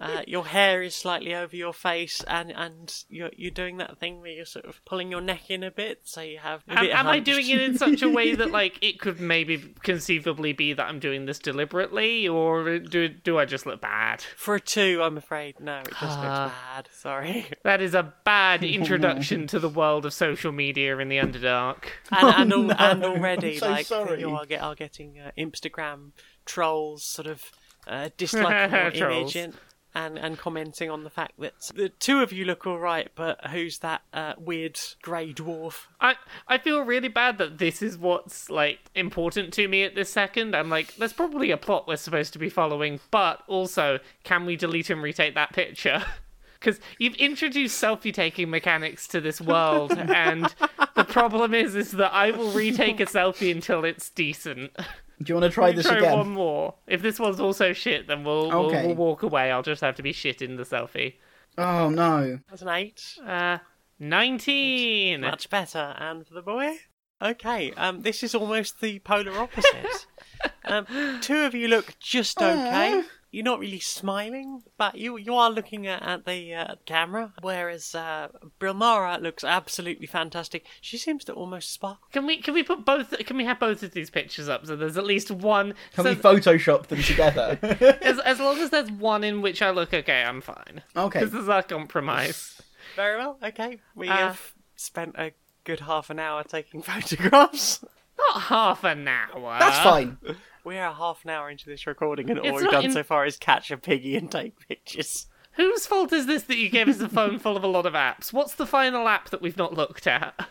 Uh, 0.00 0.22
your 0.26 0.46
hair 0.46 0.82
is 0.82 0.94
slightly 0.94 1.34
over 1.34 1.56
your 1.56 1.72
face, 1.72 2.22
and, 2.26 2.50
and 2.52 3.04
you're 3.08 3.30
you're 3.36 3.50
doing 3.50 3.78
that 3.78 3.98
thing 3.98 4.20
where 4.20 4.30
you're 4.30 4.44
sort 4.44 4.64
of 4.66 4.84
pulling 4.84 5.10
your 5.10 5.20
neck 5.22 5.50
in 5.50 5.62
a 5.62 5.70
bit, 5.70 6.00
so 6.04 6.20
you 6.20 6.38
have. 6.38 6.62
A 6.68 6.72
Am, 6.78 6.84
bit 6.84 6.94
am 6.94 7.06
I 7.06 7.18
doing 7.20 7.48
it 7.48 7.60
in 7.60 7.78
such 7.78 8.02
a 8.02 8.08
way 8.08 8.34
that 8.34 8.50
like 8.60 8.78
it 8.82 8.98
could 9.00 9.20
maybe 9.20 9.58
conceivably 9.82 10.52
be 10.52 10.72
that 10.72 10.84
I'm 10.86 10.98
doing 11.00 11.24
this 11.26 11.38
deliberately, 11.38 12.28
or 12.28 12.78
do 12.78 13.08
do 13.08 13.38
I 13.38 13.44
just 13.44 13.66
look 13.66 13.80
bad? 13.80 14.22
For 14.36 14.56
a 14.56 14.60
two, 14.60 15.00
I'm 15.02 15.16
afraid. 15.16 15.60
No, 15.60 15.78
it 15.80 15.88
just 15.88 16.02
looks 16.02 16.14
Ah. 16.16 16.54
bad. 16.74 16.88
Sorry. 16.92 17.46
That 17.62 17.80
is 17.82 17.94
a 17.94 18.12
bad 18.24 18.64
introduction 18.80 19.46
to 19.48 19.58
the 19.58 19.68
world 19.68 20.04
of 20.06 20.12
social 20.12 20.50
media 20.52 20.96
in 20.98 21.08
the 21.08 21.18
Underdark. 21.18 21.84
And, 22.10 22.28
and, 22.34 22.52
al- 22.52 22.62
no, 22.62 22.74
and 22.78 23.04
already, 23.04 23.52
I'm 23.54 23.58
so 23.58 23.68
like, 23.70 23.86
sorry. 23.86 24.20
you 24.20 24.30
are, 24.30 24.46
get, 24.46 24.62
are 24.62 24.74
getting 24.74 25.18
uh, 25.20 25.30
Instagram 25.38 26.12
trolls 26.46 27.04
sort 27.04 27.26
of 27.28 27.50
uh, 27.86 28.08
dislike 28.16 28.94
your 28.94 29.10
image. 29.10 29.36
And 29.36 29.54
and, 29.94 30.18
and 30.18 30.38
commenting 30.38 30.90
on 30.90 31.04
the 31.04 31.10
fact 31.10 31.38
that 31.38 31.54
the 31.74 31.88
two 31.88 32.20
of 32.20 32.32
you 32.32 32.44
look 32.44 32.66
all 32.66 32.78
right, 32.78 33.10
but 33.14 33.46
who's 33.48 33.78
that 33.78 34.02
uh, 34.12 34.34
weird 34.38 34.78
grey 35.02 35.32
dwarf? 35.32 35.86
I 36.00 36.14
I 36.46 36.58
feel 36.58 36.82
really 36.82 37.08
bad 37.08 37.38
that 37.38 37.58
this 37.58 37.82
is 37.82 37.98
what's 37.98 38.50
like 38.50 38.78
important 38.94 39.52
to 39.54 39.68
me 39.68 39.82
at 39.82 39.94
this 39.94 40.12
second. 40.12 40.54
I'm 40.54 40.70
like, 40.70 40.94
there's 40.96 41.12
probably 41.12 41.50
a 41.50 41.56
plot 41.56 41.88
we're 41.88 41.96
supposed 41.96 42.32
to 42.34 42.38
be 42.38 42.48
following, 42.48 43.00
but 43.10 43.42
also, 43.46 43.98
can 44.24 44.46
we 44.46 44.56
delete 44.56 44.90
and 44.90 45.02
retake 45.02 45.34
that 45.34 45.52
picture? 45.52 46.04
Because 46.60 46.78
you've 46.98 47.14
introduced 47.14 47.82
selfie 47.82 48.12
taking 48.12 48.50
mechanics 48.50 49.08
to 49.08 49.20
this 49.22 49.40
world, 49.40 49.92
and 49.92 50.54
the 50.94 51.04
problem 51.04 51.54
is, 51.54 51.74
is 51.74 51.92
that 51.92 52.12
I 52.12 52.32
will 52.32 52.50
retake 52.50 53.00
a 53.00 53.06
selfie 53.06 53.50
until 53.50 53.82
it's 53.82 54.10
decent. 54.10 54.76
Do 55.22 55.30
you 55.30 55.34
want 55.38 55.50
to 55.50 55.54
try 55.54 55.72
this 55.72 55.86
Try 55.86 55.98
again? 55.98 56.18
one 56.18 56.30
more. 56.30 56.74
If 56.86 57.02
this 57.02 57.20
one's 57.20 57.40
also 57.40 57.72
shit, 57.74 58.06
then 58.06 58.24
we'll, 58.24 58.48
we'll 58.48 58.70
we'll 58.70 58.94
walk 58.94 59.22
away. 59.22 59.50
I'll 59.50 59.62
just 59.62 59.82
have 59.82 59.96
to 59.96 60.02
be 60.02 60.12
shit 60.12 60.40
in 60.40 60.56
the 60.56 60.62
selfie. 60.62 61.14
Oh 61.58 61.90
no. 61.90 62.38
That's 62.48 62.62
an 62.62 62.68
eight. 62.68 63.18
Uh, 63.24 63.58
nineteen. 63.98 65.20
Much 65.20 65.50
better. 65.50 65.94
And 65.98 66.26
for 66.26 66.34
the 66.34 66.42
boy? 66.42 66.78
Okay, 67.22 67.72
um, 67.72 68.00
this 68.00 68.22
is 68.22 68.34
almost 68.34 68.80
the 68.80 68.98
polar 69.00 69.38
opposite. 69.38 70.06
um, 70.64 70.86
two 71.20 71.40
of 71.40 71.54
you 71.54 71.68
look 71.68 71.98
just 72.00 72.40
okay. 72.40 73.02
You're 73.32 73.44
not 73.44 73.60
really 73.60 73.78
smiling, 73.78 74.62
but 74.76 74.96
you 74.96 75.16
you 75.16 75.34
are 75.36 75.50
looking 75.50 75.86
at, 75.86 76.02
at 76.02 76.26
the 76.26 76.52
uh, 76.54 76.74
camera. 76.84 77.32
Whereas 77.42 77.94
uh, 77.94 78.28
Brilmara 78.60 79.20
looks 79.22 79.44
absolutely 79.44 80.06
fantastic. 80.06 80.64
She 80.80 80.98
seems 80.98 81.24
to 81.26 81.32
almost 81.32 81.72
sparkle. 81.72 82.08
Can 82.12 82.26
we 82.26 82.38
can 82.38 82.54
we 82.54 82.62
put 82.64 82.84
both? 82.84 83.16
Can 83.26 83.36
we 83.36 83.44
have 83.44 83.60
both 83.60 83.82
of 83.84 83.92
these 83.92 84.10
pictures 84.10 84.48
up 84.48 84.66
so 84.66 84.74
there's 84.74 84.96
at 84.96 85.04
least 85.04 85.30
one? 85.30 85.74
Can 85.94 86.04
so 86.04 86.10
we 86.10 86.16
Photoshop 86.16 86.88
them 86.88 87.02
together? 87.02 87.58
as 88.02 88.18
as 88.18 88.40
long 88.40 88.58
as 88.58 88.70
there's 88.70 88.90
one 88.90 89.22
in 89.22 89.42
which 89.42 89.62
I 89.62 89.70
look 89.70 89.94
okay, 89.94 90.22
I'm 90.24 90.40
fine. 90.40 90.82
okay. 90.96 91.20
This 91.24 91.34
is 91.34 91.48
our 91.48 91.62
compromise. 91.62 92.60
Very 92.96 93.16
well. 93.16 93.38
Okay, 93.42 93.78
we 93.94 94.08
Uh, 94.08 94.16
have 94.16 94.54
spent 94.74 95.14
a 95.16 95.30
good 95.62 95.80
half 95.80 96.10
an 96.10 96.18
hour 96.18 96.42
taking 96.42 96.82
photographs. 96.90 97.84
Not 98.18 98.42
half 98.42 98.82
an 98.84 99.06
hour. 99.06 99.56
That's 99.60 99.78
fine. 99.78 100.18
We 100.64 100.76
are 100.78 100.92
half 100.92 101.24
an 101.24 101.30
hour 101.30 101.50
into 101.50 101.66
this 101.66 101.86
recording, 101.86 102.30
and 102.30 102.38
all 102.40 102.46
It's 102.46 102.54
we've 102.56 102.64
not 102.64 102.72
done 102.72 102.84
in- 102.86 102.92
so 102.92 103.02
far 103.02 103.24
is 103.26 103.36
catch 103.36 103.70
a 103.70 103.76
piggy 103.76 104.16
and 104.16 104.30
take 104.30 104.66
pictures. 104.68 105.26
Whose 105.52 105.86
fault 105.86 106.12
is 106.12 106.26
this 106.26 106.44
that 106.44 106.56
you 106.58 106.68
gave 106.70 106.88
us 106.88 107.00
a 107.00 107.08
phone 107.08 107.38
full 107.38 107.56
of 107.56 107.64
a 107.64 107.68
lot 107.68 107.84
of 107.86 107.94
apps? 107.94 108.32
What's 108.32 108.54
the 108.54 108.66
final 108.66 109.08
app 109.08 109.30
that 109.30 109.42
we've 109.42 109.56
not 109.56 109.74
looked 109.74 110.06
at? 110.06 110.48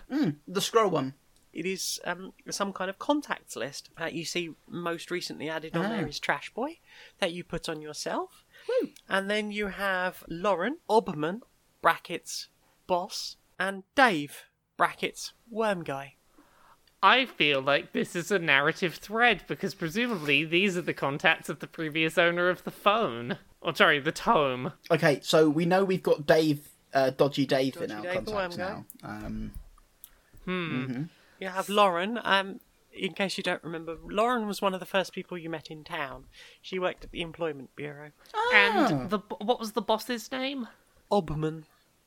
The 0.47 0.61
scroll 0.61 0.89
one. 0.89 1.13
It 1.53 1.65
is 1.65 1.99
um, 2.03 2.33
some 2.51 2.73
kind 2.73 2.89
of 2.89 2.99
contacts 2.99 3.55
list 3.55 3.89
that 3.97 4.13
you 4.13 4.23
see 4.25 4.51
most 4.67 5.09
recently 5.09 5.49
added 5.49 5.75
on 5.75 5.85
Ah. 5.85 5.89
there 5.89 6.07
is 6.07 6.19
Trash 6.19 6.53
Boy 6.53 6.79
that 7.19 7.31
you 7.31 7.43
put 7.43 7.67
on 7.69 7.81
yourself. 7.81 8.45
And 9.07 9.29
then 9.31 9.51
you 9.51 9.67
have 9.67 10.23
Lauren, 10.27 10.77
Oberman, 10.89 11.41
brackets, 11.81 12.49
boss, 12.85 13.37
and 13.57 13.83
Dave, 13.95 14.43
brackets, 14.77 15.33
worm 15.49 15.83
guy. 15.83 16.15
I 17.01 17.25
feel 17.25 17.61
like 17.61 17.93
this 17.93 18.15
is 18.15 18.29
a 18.31 18.39
narrative 18.39 18.95
thread 18.95 19.43
because 19.47 19.73
presumably 19.73 20.43
these 20.43 20.75
are 20.77 20.81
the 20.81 20.93
contacts 20.93 21.47
of 21.47 21.59
the 21.59 21.67
previous 21.67 22.17
owner 22.17 22.49
of 22.49 22.63
the 22.63 22.71
phone. 22.71 23.37
Or 23.61 23.73
sorry, 23.75 23.99
the 23.99 24.11
tome. 24.11 24.73
Okay, 24.91 25.19
so 25.21 25.49
we 25.49 25.65
know 25.65 25.83
we've 25.83 26.03
got 26.03 26.25
Dave, 26.25 26.69
uh, 26.93 27.11
Dodgy 27.11 27.45
Dave 27.45 27.77
in 27.77 27.91
our 27.91 28.01
Dave, 28.01 28.25
the 28.25 28.31
contacts 28.31 28.57
worm 28.57 28.85
now. 29.05 29.09
Um, 29.09 29.51
You 31.39 31.47
have 31.47 31.69
Lauren. 31.69 32.19
Um, 32.23 32.59
in 32.91 33.13
case 33.13 33.37
you 33.37 33.43
don't 33.43 33.63
remember, 33.63 33.97
Lauren 34.03 34.47
was 34.47 34.61
one 34.61 34.73
of 34.73 34.79
the 34.79 34.85
first 34.85 35.13
people 35.13 35.37
you 35.37 35.49
met 35.49 35.69
in 35.69 35.83
town. 35.83 36.25
She 36.61 36.79
worked 36.79 37.03
at 37.05 37.11
the 37.11 37.21
Employment 37.21 37.75
Bureau. 37.75 38.11
Ah. 38.33 38.49
And 38.53 39.09
the 39.09 39.19
what 39.39 39.59
was 39.59 39.71
the 39.73 39.81
boss's 39.81 40.31
name? 40.31 40.67
Oberman. 41.11 41.63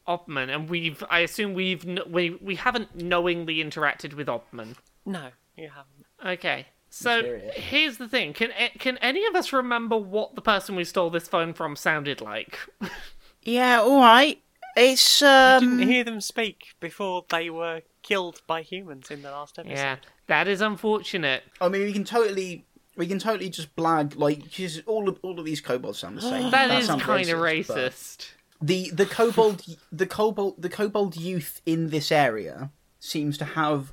Obman, 0.09 0.55
and 0.55 0.69
we've 0.69 1.03
I 1.11 1.21
assume 1.21 1.55
we've 1.55 1.85
we 2.09 2.31
we 2.31 2.55
haven't 2.57 3.01
knowingly 3.01 3.57
interacted 3.57 4.15
with 4.15 4.27
Obman. 4.29 4.77
No, 5.05 5.29
you 5.57 5.69
haven't. 5.69 6.07
Okay. 6.38 6.67
So 6.91 7.17
Mysterious. 7.23 7.55
here's 7.57 7.97
the 7.99 8.09
thing: 8.09 8.33
can 8.33 8.51
eh, 8.53 8.69
can 8.79 8.99
any 8.99 9.25
of 9.27 9.35
us 9.35 9.53
remember 9.53 9.97
what 9.97 10.35
the 10.35 10.43
person 10.43 10.77
we 10.77 10.85
stole 10.85 11.11
this 11.11 11.29
phone 11.29 11.55
from 11.55 11.75
sounded 11.77 12.21
like? 12.21 12.59
yeah, 13.43 13.81
all 13.81 14.01
right. 14.01 14.41
It's 14.77 15.23
um. 15.23 15.79
Didn't 15.79 15.88
hear 15.88 16.05
them 16.05 16.21
speak 16.21 16.75
before 16.81 17.25
they 17.31 17.51
were 17.51 17.83
killed 18.03 18.43
by 18.47 18.62
humans 18.62 19.11
in 19.11 19.23
the 19.23 19.31
last 19.31 19.59
episode. 19.59 19.75
yeah, 19.75 19.97
that 20.27 20.49
is 20.49 20.61
unfortunate. 20.61 21.45
I 21.61 21.69
mean, 21.69 21.83
we 21.83 21.93
can 21.93 22.05
totally, 22.05 22.65
we 22.97 23.07
can 23.07 23.19
totally 23.19 23.49
just 23.49 23.75
blag 23.77 24.17
like 24.17 24.49
just 24.51 24.83
all 24.87 25.09
of 25.09 25.19
all 25.23 25.38
of 25.38 25.45
these 25.45 25.61
kobolds 25.61 25.99
sound 26.01 26.19
the 26.19 26.23
same. 26.23 26.51
that 26.51 26.71
is 26.71 26.87
sounds 26.87 27.03
kind 27.03 27.29
of 27.29 27.38
racist, 27.38 27.69
but- 27.69 27.77
racist. 27.93 28.29
The 28.62 28.90
the 28.90 29.07
kobold 29.07 29.64
the 29.90 30.07
kobold 30.07 30.62
the 30.62 30.68
kobold 30.68 31.16
youth 31.16 31.61
in 31.66 31.90
this 31.90 32.12
area 32.12 32.70
seems 33.01 33.37
to 33.38 33.44
have 33.44 33.92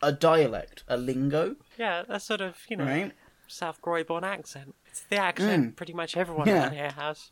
a 0.00 0.12
dialect, 0.12 0.84
a 0.88 0.96
lingo, 0.96 1.56
Yeah, 1.76 2.04
that's 2.08 2.24
sort 2.24 2.40
of, 2.40 2.56
you 2.68 2.76
know, 2.76 2.84
right? 2.84 3.12
South 3.48 3.82
Croydon 3.82 4.24
accent. 4.24 4.74
It's 4.86 5.00
the 5.02 5.16
accent 5.16 5.72
mm. 5.72 5.76
pretty 5.76 5.92
much 5.92 6.16
everyone 6.16 6.46
Yeah. 6.48 6.64
around 6.64 6.72
here 6.72 6.92
has. 6.96 7.30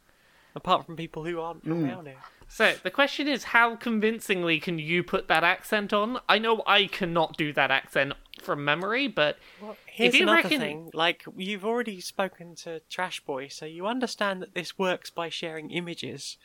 Apart 0.55 0.87
from 0.87 0.97
people 0.97 1.25
who 1.25 1.39
aren't 1.41 1.63
from 1.65 1.85
mm. 1.85 1.89
around 1.89 2.07
here. 2.07 2.17
So 2.49 2.75
the 2.83 2.91
question 2.91 3.29
is, 3.29 3.45
how 3.45 3.77
convincingly 3.77 4.59
can 4.61 4.79
you 4.79 5.03
put 5.03 5.29
that 5.29 5.45
accent 5.45 5.93
on? 5.93 6.19
I 6.29 6.39
know 6.39 6.63
I 6.67 6.87
cannot 6.87 7.37
do 7.37 7.53
that 7.53 7.71
accent 7.71 8.15
from 8.41 8.65
memory, 8.65 9.07
but 9.09 9.39
Here's 9.87 10.15
you 10.15 10.23
another 10.23 10.43
reckon- 10.43 10.61
thing. 10.61 10.91
Like, 10.95 11.25
you've 11.37 11.65
already 11.65 12.01
spoken 12.01 12.55
to 12.57 12.81
Trash 12.89 13.21
Boy, 13.21 13.49
so 13.49 13.67
you 13.67 13.87
understand 13.87 14.41
that 14.43 14.55
this 14.55 14.79
works 14.79 15.11
by 15.11 15.29
sharing 15.29 15.71
images. 15.71 16.39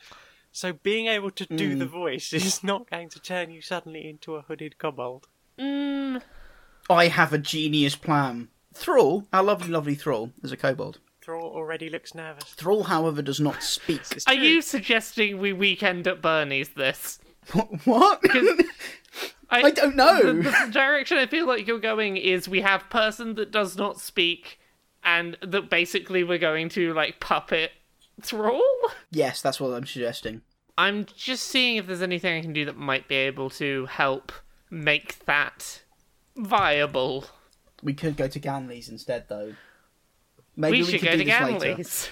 So 0.52 0.74
being 0.74 1.06
able 1.06 1.30
to 1.30 1.46
do 1.46 1.74
the 1.74 1.86
voice 1.86 2.32
is 2.32 2.62
not 2.62 2.88
going 2.90 3.08
to 3.10 3.20
turn 3.20 3.50
you 3.50 3.62
suddenly 3.62 4.08
into 4.08 4.36
a 4.36 4.42
hooded 4.42 4.78
kobold. 4.78 5.28
mm, 5.58 6.20
I 6.90 7.08
have 7.08 7.32
a 7.32 7.38
genius 7.38 7.96
plan. 7.96 8.48
Thrall, 8.74 9.26
our 9.32 9.42
lovely, 9.42 9.68
lovely 9.68 9.94
Thrall, 9.94 10.32
is 10.42 10.52
a 10.52 10.56
kobold. 10.56 10.98
Thrall 11.22 11.50
already 11.50 11.88
looks 11.88 12.14
nervous. 12.14 12.44
Thrall, 12.44 12.84
however, 12.84 13.22
does 13.22 13.40
not 13.40 13.62
speak. 13.62 14.02
Are 14.26 14.34
you 14.34 14.60
suggesting 14.60 15.38
we 15.38 15.52
weekend 15.52 16.06
at 16.06 16.20
Bernie's 16.20 16.70
this? 16.70 17.18
what? 17.84 18.20
I 19.50 19.70
don't 19.70 19.96
know. 19.96 20.22
The, 20.22 20.50
the 20.66 20.70
direction 20.72 21.18
I 21.18 21.26
feel 21.26 21.46
like 21.46 21.66
you're 21.66 21.78
going 21.78 22.16
is 22.16 22.48
we 22.48 22.60
have 22.60 22.88
person 22.90 23.34
that 23.36 23.50
does 23.50 23.76
not 23.76 24.00
speak, 24.00 24.58
and 25.04 25.36
that 25.42 25.70
basically 25.70 26.24
we're 26.24 26.38
going 26.38 26.68
to 26.70 26.92
like 26.92 27.20
puppet 27.20 27.72
Thrall. 28.22 28.62
yes, 29.10 29.42
that's 29.42 29.60
what 29.60 29.68
I'm 29.68 29.86
suggesting. 29.86 30.42
I'm 30.78 31.06
just 31.16 31.44
seeing 31.44 31.76
if 31.76 31.86
there's 31.86 32.02
anything 32.02 32.38
I 32.38 32.40
can 32.40 32.52
do 32.52 32.64
that 32.64 32.76
might 32.76 33.06
be 33.08 33.16
able 33.16 33.50
to 33.50 33.86
help 33.86 34.32
make 34.70 35.24
that 35.26 35.82
viable. 36.36 37.26
We 37.82 37.94
could 37.94 38.16
go 38.16 38.28
to 38.28 38.40
Ganley's 38.40 38.88
instead, 38.88 39.26
though. 39.28 39.54
Maybe 40.56 40.78
we 40.78 40.84
we, 40.84 40.90
should 40.90 41.02
go 41.02 41.16
to. 41.16 41.24
Ganley's. 41.24 42.08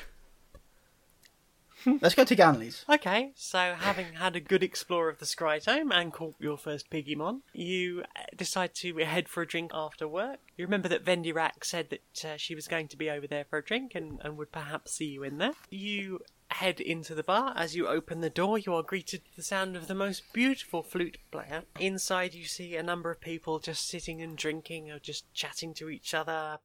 Let's 2.01 2.14
go 2.14 2.25
to 2.25 2.37
Ganley's. 2.37 2.85
Okay, 2.88 3.33
so 3.35 3.75
having 3.79 4.14
had 4.14 4.37
a 4.37 4.40
good 4.40 4.62
explore 4.62 5.09
of 5.09 5.19
the 5.19 5.25
Scrytome 5.25 5.93
and 5.93 6.12
caught 6.12 6.37
your 6.38 6.57
first 6.57 6.90
Pigimon, 6.90 7.40
you 7.53 8.03
uh, 8.16 8.23
decide 8.37 8.75
to 8.77 8.97
head 8.99 9.29
for 9.29 9.43
a 9.43 9.47
drink 9.47 9.71
after 9.75 10.07
work. 10.07 10.38
You 10.57 10.64
remember 10.64 10.88
that 10.88 11.05
Vendirak 11.05 11.64
said 11.64 11.90
that 11.90 12.25
uh, 12.25 12.37
she 12.37 12.55
was 12.55 12.69
going 12.69 12.88
to 12.88 12.97
be 12.97 13.11
over 13.11 13.27
there 13.27 13.45
for 13.45 13.59
a 13.59 13.64
drink 13.64 13.95
and, 13.95 14.21
and 14.23 14.37
would 14.37 14.53
perhaps 14.53 14.93
see 14.93 15.07
you 15.07 15.23
in 15.23 15.38
there. 15.38 15.53
You 15.71 16.21
head 16.51 16.81
into 16.81 17.14
the 17.14 17.23
bar. 17.23 17.53
As 17.57 17.77
you 17.77 17.87
open 17.87 18.21
the 18.21 18.31
door, 18.31 18.59
you 18.59 18.75
are 18.75 18.83
greeted 18.83 19.23
with 19.25 19.37
the 19.37 19.43
sound 19.43 19.77
of 19.77 19.87
the 19.87 19.95
most 19.95 20.33
beautiful 20.33 20.83
flute 20.83 21.19
player. 21.31 21.62
Inside, 21.79 22.35
you 22.35 22.45
see 22.45 22.77
a 22.77 22.83
number 22.83 23.11
of 23.11 23.21
people 23.21 23.59
just 23.59 23.88
sitting 23.88 24.21
and 24.21 24.37
drinking 24.37 24.90
or 24.90 24.99
just 24.99 25.33
chatting 25.33 25.75
to 25.75 25.88
each 25.88 26.12
other, 26.12 26.59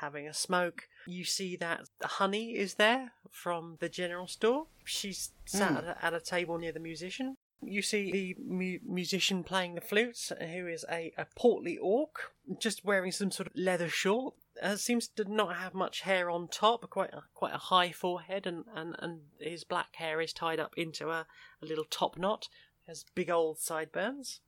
having 0.00 0.26
a 0.26 0.34
smoke. 0.34 0.88
You 1.06 1.24
see 1.24 1.56
that 1.56 1.88
Honey 2.02 2.56
is 2.56 2.74
there 2.74 3.12
from 3.30 3.76
the 3.80 3.88
general 3.88 4.26
store. 4.26 4.66
She's 4.84 5.30
sat 5.44 5.76
at, 5.76 5.84
a, 5.84 6.04
at 6.04 6.14
a 6.14 6.20
table 6.20 6.58
near 6.58 6.72
the 6.72 6.80
musician. 6.80 7.36
You 7.62 7.82
see 7.82 8.12
the 8.12 8.36
mu- 8.44 8.78
musician 8.86 9.42
playing 9.42 9.74
the 9.74 9.80
flute, 9.80 10.30
who 10.38 10.66
is 10.66 10.84
a, 10.90 11.12
a 11.16 11.26
portly 11.34 11.78
orc, 11.78 12.32
just 12.58 12.84
wearing 12.84 13.12
some 13.12 13.30
sort 13.30 13.48
of 13.48 13.56
leather 13.56 13.88
short. 13.88 14.34
Uh, 14.62 14.76
seems 14.76 15.08
to 15.08 15.24
not 15.24 15.56
have 15.56 15.74
much 15.74 16.02
hair 16.02 16.30
on 16.30 16.48
top, 16.48 16.88
quite 16.90 17.12
a, 17.12 17.24
quite 17.34 17.54
a 17.54 17.58
high 17.58 17.92
forehead, 17.92 18.46
and, 18.46 18.64
and, 18.74 18.96
and 18.98 19.20
his 19.38 19.64
black 19.64 19.96
hair 19.96 20.20
is 20.20 20.32
tied 20.32 20.60
up 20.60 20.72
into 20.76 21.10
a, 21.10 21.26
a 21.62 21.66
little 21.66 21.84
top 21.84 22.18
knot. 22.18 22.48
Has 22.86 23.04
big 23.14 23.30
old 23.30 23.58
sideburns. 23.58 24.40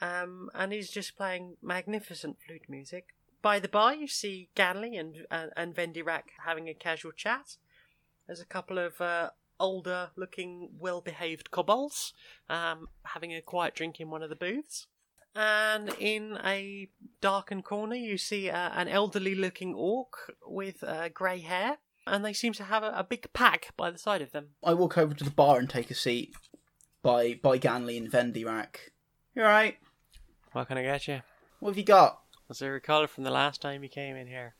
Um, 0.00 0.50
and 0.54 0.72
he's 0.72 0.90
just 0.90 1.16
playing 1.16 1.56
magnificent 1.62 2.38
flute 2.44 2.68
music. 2.68 3.14
By 3.40 3.58
the 3.60 3.68
bar, 3.68 3.94
you 3.94 4.08
see 4.08 4.48
Ganley 4.56 4.98
and 4.98 5.26
and, 5.30 5.52
and 5.56 5.74
Vendirak 5.74 6.24
having 6.44 6.68
a 6.68 6.74
casual 6.74 7.12
chat. 7.12 7.56
There's 8.26 8.40
a 8.40 8.46
couple 8.46 8.78
of 8.78 9.00
uh, 9.00 9.30
older-looking, 9.60 10.70
well-behaved 10.78 11.50
kobolds 11.50 12.12
um, 12.50 12.88
having 13.04 13.32
a 13.34 13.40
quiet 13.40 13.74
drink 13.74 14.00
in 14.00 14.10
one 14.10 14.22
of 14.22 14.30
the 14.30 14.36
booths. 14.36 14.86
And 15.34 15.90
in 15.98 16.38
a 16.44 16.88
darkened 17.20 17.64
corner, 17.64 17.94
you 17.94 18.18
see 18.18 18.50
uh, 18.50 18.70
an 18.74 18.88
elderly-looking 18.88 19.74
orc 19.74 20.34
with 20.46 20.82
uh, 20.82 21.08
grey 21.08 21.40
hair. 21.40 21.78
and 22.12 22.24
they 22.24 22.32
seem 22.32 22.52
to 22.54 22.64
have 22.64 22.82
a, 22.82 22.92
a 22.96 23.04
big 23.04 23.32
pack 23.32 23.68
by 23.76 23.90
the 23.90 23.98
side 23.98 24.22
of 24.22 24.32
them. 24.32 24.48
I 24.64 24.74
walk 24.74 24.98
over 24.98 25.14
to 25.14 25.24
the 25.24 25.30
bar 25.30 25.58
and 25.58 25.68
take 25.68 25.90
a 25.90 25.94
seat 25.94 26.34
by 27.02 27.38
by 27.42 27.58
Ganley 27.58 27.96
and 27.96 28.10
Vendirak. 28.10 28.76
You 29.34 29.42
alright? 29.42 29.76
What 30.52 30.68
can 30.68 30.78
I 30.78 30.82
get 30.82 31.06
you? 31.08 31.20
What 31.60 31.70
have 31.70 31.78
you 31.78 31.84
got? 31.84 32.20
As 32.50 32.62
I 32.62 32.66
recall 32.66 33.06
from 33.06 33.24
the 33.24 33.30
last 33.30 33.60
time 33.60 33.82
you 33.82 33.90
came 33.90 34.16
in 34.16 34.26
here, 34.26 34.54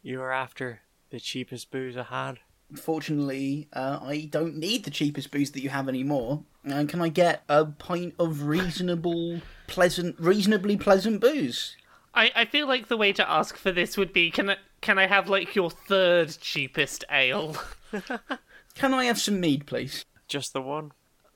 you 0.00 0.20
were 0.20 0.32
after 0.32 0.82
the 1.10 1.18
cheapest 1.18 1.72
booze 1.72 1.96
I 1.96 2.04
had. 2.04 2.38
Unfortunately, 2.70 3.66
uh, 3.72 3.98
I 4.00 4.28
don't 4.30 4.56
need 4.56 4.84
the 4.84 4.92
cheapest 4.92 5.32
booze 5.32 5.50
that 5.50 5.62
you 5.62 5.70
have 5.70 5.88
anymore. 5.88 6.44
And 6.62 6.88
can 6.88 7.02
I 7.02 7.08
get 7.08 7.42
a 7.48 7.64
pint 7.64 8.14
of 8.20 8.44
reasonable, 8.44 9.40
pleasant, 9.66 10.14
reasonably 10.20 10.76
pleasant 10.76 11.20
booze? 11.20 11.76
I, 12.14 12.30
I 12.34 12.44
feel 12.44 12.68
like 12.68 12.86
the 12.86 12.96
way 12.96 13.12
to 13.14 13.28
ask 13.28 13.56
for 13.56 13.72
this 13.72 13.96
would 13.96 14.12
be 14.12 14.30
can 14.30 14.50
I 14.50 14.56
can 14.80 14.96
I 14.96 15.08
have 15.08 15.28
like 15.28 15.56
your 15.56 15.70
third 15.70 16.36
cheapest 16.40 17.04
ale? 17.10 17.56
Can 18.74 18.92
I 18.92 19.04
have 19.04 19.18
some 19.18 19.40
mead, 19.40 19.66
please? 19.66 20.04
Just 20.28 20.52
the 20.52 20.60
one. 20.60 20.92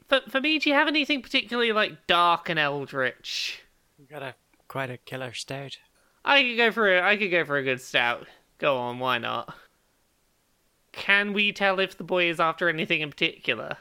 For 0.09 0.21
for 0.29 0.41
me, 0.43 0.59
do 0.59 0.69
you 0.69 0.77
have 0.77 0.89
anything 0.89 1.23
particularly 1.23 1.73
like 1.73 2.07
dark 2.07 2.51
and 2.51 2.59
eldritch? 2.59 3.63
You 3.99 4.05
got 4.07 4.23
a 4.23 4.35
quite 4.71 4.89
a 4.89 4.99
killer 4.99 5.35
stout. 5.35 5.79
I 6.25 6.43
could 6.43 6.57
go 6.57 6.71
for 6.71 6.97
a 6.97 7.03
I 7.03 7.17
could 7.17 7.31
go 7.31 7.45
for 7.45 7.57
a 7.57 7.63
good 7.63 7.81
stout. 7.81 8.29
Go 8.59 8.77
on, 8.77 9.01
why 9.01 9.19
not? 9.19 9.53
Can 10.93 11.33
we 11.33 11.53
tell 11.53 11.81
if 11.81 11.99
the 11.99 12.05
boy 12.05 12.31
is 12.31 12.39
after 12.39 12.69
anything 12.69 13.01
in 13.01 13.11
particular? 13.11 13.79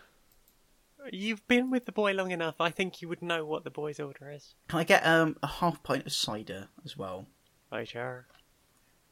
You've 1.11 1.47
been 1.47 1.69
with 1.69 1.85
the 1.85 1.91
boy 1.91 2.13
long 2.13 2.31
enough. 2.31 2.55
I 2.59 2.71
think 2.71 3.01
you 3.01 3.07
would 3.07 3.21
know 3.21 3.45
what 3.45 3.63
the 3.63 3.69
boy's 3.69 3.99
order 3.99 4.31
is. 4.31 4.55
Can 4.67 4.79
I 4.79 4.83
get 4.83 5.05
um, 5.05 5.37
a 5.43 5.47
half 5.47 5.81
pint 5.83 6.05
of 6.05 6.11
cider 6.11 6.67
as 6.83 6.97
well? 6.97 7.27
Right, 7.71 7.87
sure. 7.87 8.27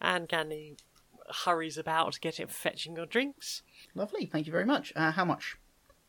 And 0.02 0.28
Candy 0.28 0.78
hurries 1.46 1.78
about 1.78 2.20
getting 2.22 2.48
fetching 2.48 2.96
your 2.96 3.06
drinks. 3.06 3.62
Lovely, 3.94 4.26
thank 4.26 4.48
you 4.48 4.52
very 4.52 4.66
much. 4.66 4.94
Uh, 4.96 5.12
how 5.12 5.26
much? 5.26 5.58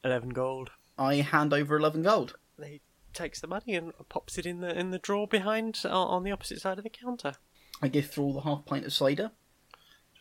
Eleven 0.02 0.30
gold. 0.30 0.70
I 0.98 1.16
hand 1.16 1.52
over 1.52 1.76
11 1.76 2.02
gold. 2.02 2.36
He 2.62 2.80
takes 3.14 3.40
the 3.40 3.46
money 3.46 3.74
and 3.74 3.92
pops 4.08 4.38
it 4.38 4.46
in 4.46 4.60
the 4.60 4.76
in 4.78 4.90
the 4.90 4.98
drawer 4.98 5.26
behind 5.26 5.80
uh, 5.84 5.88
on 6.06 6.22
the 6.24 6.30
opposite 6.32 6.60
side 6.60 6.78
of 6.78 6.84
the 6.84 6.90
counter. 6.90 7.34
I 7.82 7.88
give 7.88 8.10
Thrall 8.10 8.32
the 8.32 8.40
half 8.40 8.64
pint 8.66 8.84
of 8.86 8.92
cider. 8.92 9.30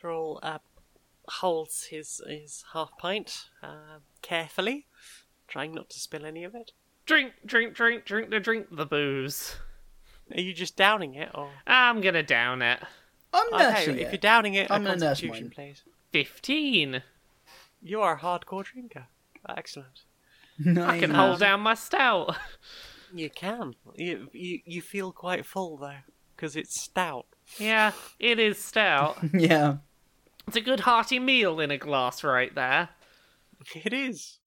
Thrall 0.00 0.38
uh, 0.42 0.58
holds 1.28 1.86
his 1.86 2.20
his 2.26 2.64
half 2.72 2.96
pint 2.98 3.46
uh, 3.62 3.98
carefully, 4.22 4.86
trying 5.46 5.74
not 5.74 5.90
to 5.90 5.98
spill 6.00 6.24
any 6.24 6.44
of 6.44 6.54
it. 6.54 6.72
Drink, 7.06 7.32
drink, 7.44 7.74
drink, 7.74 8.04
drink 8.04 8.30
the 8.30 8.38
drink 8.40 8.66
the 8.70 8.86
booze. 8.86 9.56
Are 10.34 10.40
you 10.40 10.52
just 10.52 10.76
downing 10.76 11.14
it, 11.14 11.30
or 11.34 11.50
I'm 11.66 12.00
gonna 12.00 12.22
down 12.22 12.60
it. 12.62 12.80
I'm 13.32 13.52
okay? 13.54 13.62
nursing 13.72 13.94
If 13.98 14.08
it. 14.08 14.12
you're 14.12 14.18
downing 14.18 14.54
it, 14.54 14.70
I'm 14.70 14.82
a 14.82 14.84
gonna 14.90 14.96
nurse 15.00 15.20
constitution, 15.20 15.44
mine. 15.44 15.52
please. 15.74 15.82
Fifteen. 16.12 17.02
You 17.82 18.00
are 18.02 18.16
a 18.16 18.18
hardcore 18.18 18.64
drinker. 18.64 19.06
Excellent. 19.48 20.02
I 20.78 20.98
can 20.98 21.10
hold 21.10 21.40
down 21.40 21.60
my 21.60 21.74
stout. 21.74 22.36
You 23.14 23.30
can. 23.30 23.74
You 23.94 24.28
you, 24.32 24.60
you 24.64 24.82
feel 24.82 25.12
quite 25.12 25.46
full 25.46 25.76
though, 25.76 26.02
because 26.36 26.56
it's 26.56 26.80
stout. 26.80 27.26
Yeah, 27.58 27.92
it 28.18 28.38
is 28.38 28.58
stout. 28.62 29.18
Yeah. 29.32 29.76
It's 30.46 30.56
a 30.56 30.62
good 30.62 30.80
hearty 30.80 31.18
meal 31.18 31.60
in 31.60 31.70
a 31.70 31.76
glass 31.76 32.24
right 32.24 32.54
there. 32.54 32.88
It 33.74 33.92
is. 33.92 34.38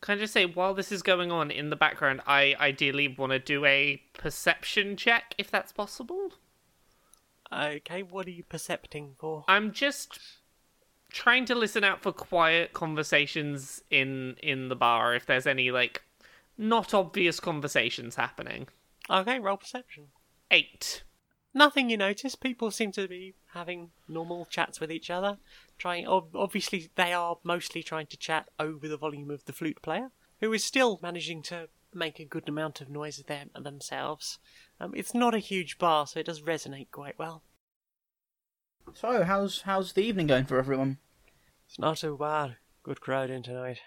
Can 0.00 0.16
I 0.16 0.20
just 0.20 0.32
say, 0.32 0.46
while 0.46 0.72
this 0.72 0.92
is 0.92 1.02
going 1.02 1.32
on 1.32 1.50
in 1.50 1.68
the 1.68 1.76
background, 1.76 2.20
I 2.28 2.54
ideally 2.60 3.08
want 3.08 3.32
to 3.32 3.40
do 3.40 3.64
a 3.64 4.00
perception 4.14 4.96
check, 4.96 5.34
if 5.36 5.50
that's 5.50 5.72
possible. 5.72 6.32
Okay, 7.52 8.02
what 8.04 8.26
are 8.28 8.30
you 8.30 8.44
percepting 8.44 9.16
for? 9.18 9.44
I'm 9.48 9.72
just 9.72 10.18
trying 11.10 11.44
to 11.46 11.54
listen 11.54 11.84
out 11.84 12.02
for 12.02 12.12
quiet 12.12 12.72
conversations 12.72 13.82
in 13.90 14.36
in 14.42 14.68
the 14.68 14.76
bar, 14.76 15.14
if 15.14 15.26
there's 15.26 15.46
any 15.46 15.70
like 15.70 16.02
not 16.56 16.92
obvious 16.94 17.40
conversations 17.40 18.16
happening. 18.16 18.68
Okay, 19.08 19.38
roll 19.38 19.56
perception. 19.56 20.08
Eight. 20.50 21.02
Nothing 21.52 21.90
you 21.90 21.96
notice. 21.96 22.34
People 22.34 22.70
seem 22.70 22.92
to 22.92 23.08
be 23.08 23.34
having 23.54 23.90
normal 24.06 24.44
chats 24.44 24.78
with 24.78 24.92
each 24.92 25.10
other. 25.10 25.38
Trying, 25.78 26.06
ob- 26.06 26.36
obviously, 26.36 26.90
they 26.94 27.12
are 27.12 27.38
mostly 27.42 27.82
trying 27.82 28.06
to 28.08 28.16
chat 28.16 28.48
over 28.58 28.86
the 28.86 28.96
volume 28.96 29.30
of 29.30 29.44
the 29.46 29.52
flute 29.52 29.82
player, 29.82 30.10
who 30.40 30.52
is 30.52 30.62
still 30.62 31.00
managing 31.02 31.42
to 31.44 31.68
make 31.92 32.20
a 32.20 32.24
good 32.24 32.48
amount 32.48 32.80
of 32.80 32.88
noise 32.88 33.18
of 33.18 33.26
them 33.26 33.50
themselves. 33.58 34.38
Um, 34.78 34.92
it's 34.94 35.14
not 35.14 35.34
a 35.34 35.38
huge 35.38 35.78
bar, 35.78 36.06
so 36.06 36.20
it 36.20 36.26
does 36.26 36.42
resonate 36.42 36.92
quite 36.92 37.18
well. 37.18 37.42
So, 38.94 39.24
how's 39.24 39.62
how's 39.62 39.92
the 39.92 40.02
evening 40.02 40.26
going 40.26 40.44
for 40.44 40.58
everyone? 40.58 40.98
It's 41.68 41.78
not 41.78 41.98
too 41.98 42.16
bad. 42.18 42.56
Good 42.82 43.00
crowd 43.00 43.30
in 43.30 43.42
tonight. 43.42 43.78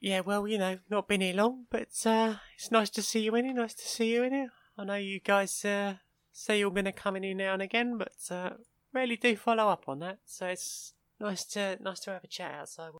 Yeah, 0.00 0.20
well, 0.20 0.46
you 0.46 0.58
know, 0.58 0.78
not 0.90 1.08
been 1.08 1.22
here 1.22 1.34
long, 1.34 1.66
but 1.70 1.88
uh, 2.04 2.34
it's 2.56 2.70
nice 2.70 2.90
to 2.90 3.02
see 3.02 3.20
you 3.20 3.34
in 3.34 3.46
here. 3.46 3.54
Nice 3.54 3.74
to 3.74 3.88
see 3.88 4.12
you 4.12 4.22
in 4.22 4.32
here. 4.32 4.52
I 4.76 4.84
know 4.84 4.94
you 4.96 5.18
guys 5.20 5.64
uh, 5.64 5.94
say 6.32 6.58
you're 6.58 6.70
going 6.70 6.84
to 6.84 6.92
come 6.92 7.16
in 7.16 7.22
here 7.22 7.34
now 7.34 7.54
and 7.54 7.62
again, 7.62 7.98
but 7.98 8.14
uh, 8.30 8.50
rarely 8.92 9.16
do 9.16 9.34
follow 9.36 9.68
up 9.68 9.84
on 9.88 10.00
that. 10.00 10.18
So 10.24 10.46
it's 10.46 10.92
nice 11.20 11.44
to 11.46 11.78
nice 11.80 12.00
to 12.00 12.10
have 12.12 12.24
a 12.24 12.28
chat 12.28 12.54
outside. 12.54 12.90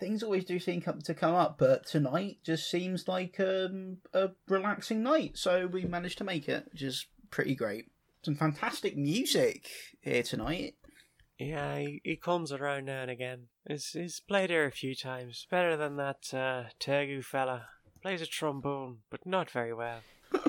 Things 0.00 0.22
always 0.22 0.44
do 0.44 0.58
seem 0.58 0.80
come- 0.80 1.02
to 1.02 1.14
come 1.14 1.34
up, 1.34 1.58
but 1.58 1.86
tonight 1.86 2.38
just 2.44 2.70
seems 2.70 3.06
like 3.06 3.38
um, 3.38 3.98
a 4.12 4.30
relaxing 4.48 5.02
night. 5.02 5.36
So 5.36 5.66
we 5.66 5.84
managed 5.84 6.18
to 6.18 6.24
make 6.24 6.48
it, 6.48 6.66
which 6.72 6.82
is 6.82 7.06
pretty 7.30 7.54
great. 7.54 7.86
Some 8.22 8.34
fantastic 8.34 8.96
music 8.96 9.68
here 10.00 10.22
tonight. 10.22 10.74
Yeah, 11.38 11.78
he, 11.78 12.00
he 12.04 12.16
comes 12.16 12.52
around 12.52 12.86
now 12.86 13.02
and 13.02 13.10
again. 13.10 13.48
He's, 13.68 13.88
he's 13.90 14.20
played 14.20 14.50
here 14.50 14.66
a 14.66 14.72
few 14.72 14.94
times. 14.94 15.46
Better 15.50 15.76
than 15.76 15.96
that 15.96 16.32
uh, 16.32 16.64
Tegu 16.80 17.24
fella. 17.24 17.66
Plays 18.02 18.22
a 18.22 18.26
trombone, 18.26 18.98
but 19.10 19.26
not 19.26 19.50
very 19.50 19.72
well. 19.72 20.00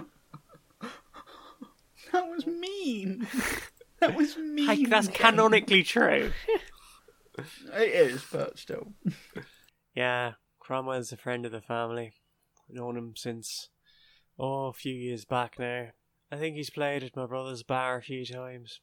That 2.12 2.30
was 2.30 2.46
mean. 2.48 3.28
that 4.00 4.16
was 4.16 4.38
mean. 4.38 4.68
Like, 4.68 4.90
that's 4.90 5.10
canonically 5.10 5.84
true. 5.84 6.32
It 7.74 7.90
is, 7.90 8.24
but 8.32 8.58
still. 8.58 8.94
Yeah, 9.94 10.34
Cromwell's 10.60 11.12
a 11.12 11.18
friend 11.18 11.46
of 11.46 11.52
the 11.52 11.60
family. 11.60 12.14
Known 12.70 12.98
him 12.98 13.14
since, 13.18 13.70
oh, 14.40 14.68
a 14.68 14.74
few 14.74 14.94
years 14.94 15.26
back 15.26 15.60
now. 15.60 15.88
I 16.32 16.38
think 16.38 16.56
he's 16.56 16.70
played 16.70 17.04
at 17.04 17.18
my 17.18 17.26
brother's 17.26 17.64
bar 17.64 17.98
a 17.98 18.02
few 18.02 18.26
times. 18.26 18.80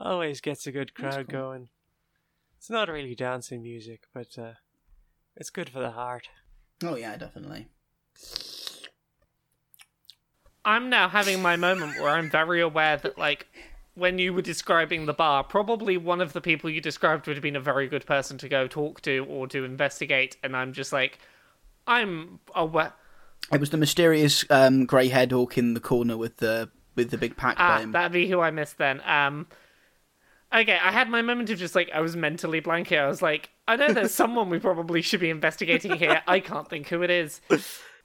Always 0.00 0.40
gets 0.40 0.66
a 0.66 0.72
good 0.72 0.94
crowd 0.94 1.28
cool. 1.28 1.40
going. 1.40 1.68
It's 2.56 2.70
not 2.70 2.88
really 2.88 3.14
dancing 3.14 3.62
music, 3.62 4.04
but 4.14 4.38
uh, 4.38 4.52
it's 5.36 5.50
good 5.50 5.68
for 5.68 5.80
the 5.80 5.90
heart. 5.90 6.28
Oh 6.82 6.96
yeah, 6.96 7.16
definitely. 7.16 7.68
I'm 10.64 10.90
now 10.90 11.08
having 11.08 11.40
my 11.42 11.56
moment 11.56 11.98
where 12.00 12.10
I'm 12.10 12.30
very 12.30 12.60
aware 12.60 12.96
that, 12.98 13.16
like, 13.18 13.46
when 13.94 14.18
you 14.18 14.32
were 14.34 14.42
describing 14.42 15.06
the 15.06 15.12
bar, 15.14 15.42
probably 15.42 15.96
one 15.96 16.20
of 16.20 16.32
the 16.34 16.40
people 16.40 16.68
you 16.70 16.80
described 16.80 17.26
would 17.26 17.36
have 17.36 17.42
been 17.42 17.56
a 17.56 17.60
very 17.60 17.88
good 17.88 18.04
person 18.06 18.36
to 18.38 18.48
go 18.48 18.66
talk 18.66 19.00
to 19.02 19.24
or 19.28 19.46
to 19.48 19.64
investigate, 19.64 20.36
and 20.42 20.54
I'm 20.56 20.72
just 20.72 20.92
like, 20.92 21.18
I'm 21.86 22.40
aware. 22.54 22.92
It 23.52 23.58
was 23.58 23.70
the 23.70 23.78
mysterious 23.78 24.44
um, 24.50 24.84
grey-haired 24.84 25.32
orc 25.32 25.56
in 25.56 25.72
the 25.74 25.80
corner 25.80 26.16
with 26.16 26.36
the 26.38 26.70
with 26.94 27.10
the 27.10 27.16
big 27.18 27.36
pack 27.36 27.56
by 27.56 27.62
Ah, 27.64 27.78
him. 27.78 27.92
that'd 27.92 28.12
be 28.12 28.28
who 28.28 28.40
I 28.40 28.50
missed 28.50 28.76
then. 28.76 29.00
Um, 29.06 29.46
okay, 30.52 30.78
I 30.82 30.92
had 30.92 31.08
my 31.08 31.22
moment 31.22 31.50
of 31.50 31.58
just 31.58 31.74
like 31.74 31.90
I 31.92 32.00
was 32.00 32.16
mentally 32.16 32.60
blank 32.60 32.88
here. 32.88 33.02
I 33.02 33.06
was 33.08 33.22
like, 33.22 33.50
I 33.68 33.76
know 33.76 33.92
there's 33.92 34.14
someone 34.14 34.50
we 34.50 34.58
probably 34.58 35.02
should 35.02 35.20
be 35.20 35.30
investigating 35.30 35.96
here. 35.96 36.22
I 36.26 36.40
can't 36.40 36.68
think 36.68 36.88
who 36.88 37.02
it 37.02 37.10
is. 37.10 37.40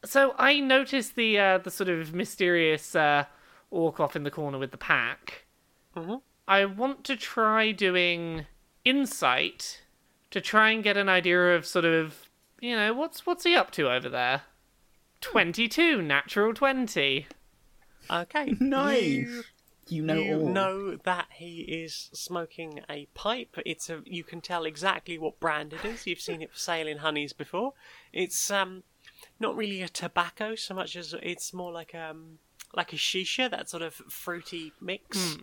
So 0.03 0.35
I 0.37 0.59
noticed 0.59 1.15
the 1.15 1.39
uh, 1.39 1.57
the 1.59 1.71
sort 1.71 1.89
of 1.89 2.13
mysterious 2.13 2.95
uh, 2.95 3.25
orc 3.71 3.99
off 3.99 4.15
in 4.15 4.23
the 4.23 4.31
corner 4.31 4.57
with 4.59 4.71
the 4.71 4.77
pack. 4.77 5.45
Mhm. 5.95 6.21
I 6.47 6.65
want 6.65 7.03
to 7.05 7.15
try 7.15 7.71
doing 7.71 8.45
insight 8.83 9.81
to 10.31 10.39
try 10.41 10.69
and 10.69 10.83
get 10.83 10.97
an 10.97 11.09
idea 11.09 11.55
of 11.55 11.65
sort 11.65 11.85
of 11.85 12.29
you 12.61 12.75
know 12.75 12.93
what's 12.93 13.25
what's 13.25 13.43
he 13.43 13.55
up 13.55 13.71
to 13.71 13.89
over 13.91 14.09
there. 14.09 14.43
Twenty 15.21 15.67
two, 15.67 16.01
natural 16.01 16.53
twenty. 16.53 17.27
Okay. 18.11 18.53
Nice. 18.59 19.03
You, 19.03 19.43
You 19.87 20.01
know 20.01 20.15
you 20.15 20.39
all. 20.39 20.49
know 20.49 20.95
that 21.03 21.27
he 21.31 21.59
is 21.61 22.09
smoking 22.13 22.81
a 22.89 23.07
pipe. 23.13 23.55
It's 23.65 23.89
a. 23.89 24.01
You 24.05 24.23
can 24.23 24.41
tell 24.41 24.65
exactly 24.65 25.17
what 25.17 25.39
brand 25.39 25.73
it 25.73 25.85
is. 25.85 26.07
You've 26.07 26.21
seen 26.21 26.41
it 26.41 26.51
for 26.51 26.57
sale 26.57 26.87
in 26.87 26.97
Honeys 26.97 27.33
before. 27.33 27.73
It's 28.11 28.49
um, 28.49 28.83
not 29.39 29.55
really 29.55 29.81
a 29.81 29.89
tobacco 29.89 30.55
so 30.55 30.73
much 30.73 30.95
as 30.95 31.13
it's 31.21 31.53
more 31.53 31.71
like 31.71 31.93
um, 31.93 32.39
like 32.73 32.93
a 32.93 32.97
shisha, 32.97 33.49
that 33.51 33.69
sort 33.69 33.83
of 33.83 33.93
fruity 33.93 34.73
mix. 34.81 35.37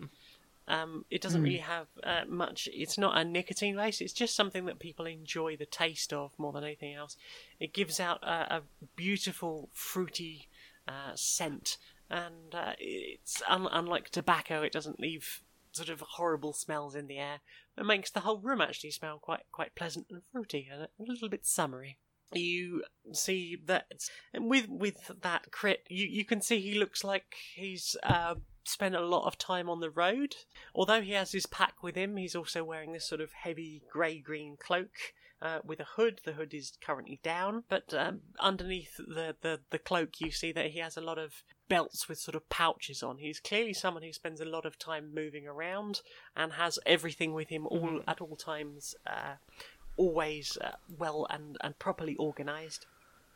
Um, 0.68 1.04
it 1.10 1.20
doesn't 1.20 1.42
really 1.42 1.58
have 1.58 1.88
uh, 2.04 2.22
much. 2.28 2.68
It's 2.72 2.96
not 2.96 3.16
a 3.16 3.24
nicotine 3.24 3.76
base. 3.76 4.00
It's 4.00 4.12
just 4.12 4.36
something 4.36 4.64
that 4.66 4.78
people 4.78 5.06
enjoy 5.06 5.56
the 5.56 5.66
taste 5.66 6.12
of 6.12 6.32
more 6.38 6.52
than 6.52 6.64
anything 6.64 6.94
else. 6.94 7.16
It 7.58 7.72
gives 7.72 7.98
out 7.98 8.22
a, 8.22 8.56
a 8.56 8.62
beautiful 8.96 9.68
fruity 9.72 10.48
uh, 10.86 11.12
scent, 11.14 11.78
and 12.12 12.54
uh, 12.54 12.72
it's 12.78 13.42
un- 13.48 13.68
unlike 13.72 14.10
tobacco. 14.10 14.62
It 14.62 14.72
doesn't 14.72 15.00
leave 15.00 15.42
sort 15.72 15.88
of 15.88 16.00
horrible 16.02 16.52
smells 16.52 16.94
in 16.94 17.06
the 17.06 17.18
air. 17.18 17.40
It 17.78 17.86
makes 17.86 18.10
the 18.10 18.20
whole 18.20 18.38
room 18.38 18.60
actually 18.60 18.90
smell 18.90 19.18
quite 19.18 19.40
quite 19.50 19.74
pleasant 19.74 20.06
and 20.10 20.22
fruity 20.30 20.68
and 20.70 20.82
a 20.82 20.88
little 20.98 21.28
bit 21.28 21.46
summery. 21.46 21.98
You 22.34 22.84
see 23.12 23.58
that 23.66 23.86
and 24.32 24.48
with 24.48 24.68
with 24.68 25.10
that 25.22 25.50
crit, 25.50 25.86
you 25.88 26.06
you 26.06 26.24
can 26.24 26.42
see 26.42 26.60
he 26.60 26.78
looks 26.78 27.02
like 27.02 27.34
he's 27.54 27.96
uh, 28.02 28.36
spent 28.64 28.94
a 28.94 29.00
lot 29.00 29.26
of 29.26 29.38
time 29.38 29.70
on 29.70 29.80
the 29.80 29.90
road. 29.90 30.36
Although 30.74 31.00
he 31.00 31.12
has 31.12 31.32
his 31.32 31.46
pack 31.46 31.82
with 31.82 31.94
him, 31.96 32.16
he's 32.16 32.36
also 32.36 32.62
wearing 32.62 32.92
this 32.92 33.08
sort 33.08 33.20
of 33.20 33.32
heavy 33.32 33.82
grey 33.90 34.18
green 34.18 34.56
cloak 34.58 35.14
uh, 35.42 35.58
with 35.64 35.80
a 35.80 35.84
hood. 35.96 36.20
The 36.24 36.32
hood 36.32 36.54
is 36.54 36.72
currently 36.80 37.18
down, 37.22 37.64
but 37.68 37.92
um, 37.92 38.20
underneath 38.38 38.96
the, 38.96 39.34
the, 39.40 39.60
the 39.70 39.78
cloak, 39.78 40.20
you 40.20 40.30
see 40.30 40.52
that 40.52 40.70
he 40.70 40.78
has 40.78 40.96
a 40.96 41.00
lot 41.00 41.18
of 41.18 41.42
belts 41.68 42.08
with 42.08 42.18
sort 42.18 42.34
of 42.34 42.48
pouches 42.48 43.02
on. 43.02 43.18
He's 43.18 43.40
clearly 43.40 43.72
someone 43.72 44.02
who 44.02 44.12
spends 44.12 44.40
a 44.40 44.44
lot 44.44 44.64
of 44.64 44.78
time 44.78 45.12
moving 45.14 45.48
around 45.48 46.02
and 46.36 46.52
has 46.52 46.78
everything 46.86 47.32
with 47.34 47.48
him 47.48 47.66
all 47.66 48.02
at 48.06 48.20
all 48.20 48.36
times, 48.36 48.94
uh, 49.06 49.34
always 49.96 50.56
uh, 50.60 50.72
well 50.96 51.26
and, 51.28 51.56
and 51.60 51.78
properly 51.78 52.16
organised. 52.18 52.86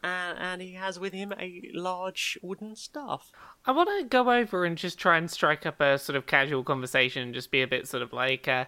And, 0.02 0.38
and 0.38 0.62
he 0.62 0.74
has 0.74 1.00
with 1.00 1.12
him 1.12 1.32
a 1.40 1.62
large 1.72 2.38
wooden 2.42 2.76
staff. 2.76 3.32
I 3.64 3.72
want 3.72 3.88
to 3.98 4.04
go 4.06 4.30
over 4.30 4.64
and 4.64 4.76
just 4.76 4.98
try 4.98 5.16
and 5.16 5.30
strike 5.30 5.66
up 5.66 5.80
a 5.80 5.98
sort 5.98 6.14
of 6.16 6.26
casual 6.26 6.62
conversation 6.62 7.22
and 7.22 7.34
just 7.34 7.50
be 7.50 7.62
a 7.62 7.66
bit 7.66 7.88
sort 7.88 8.02
of 8.02 8.12
like, 8.12 8.46
uh, 8.46 8.66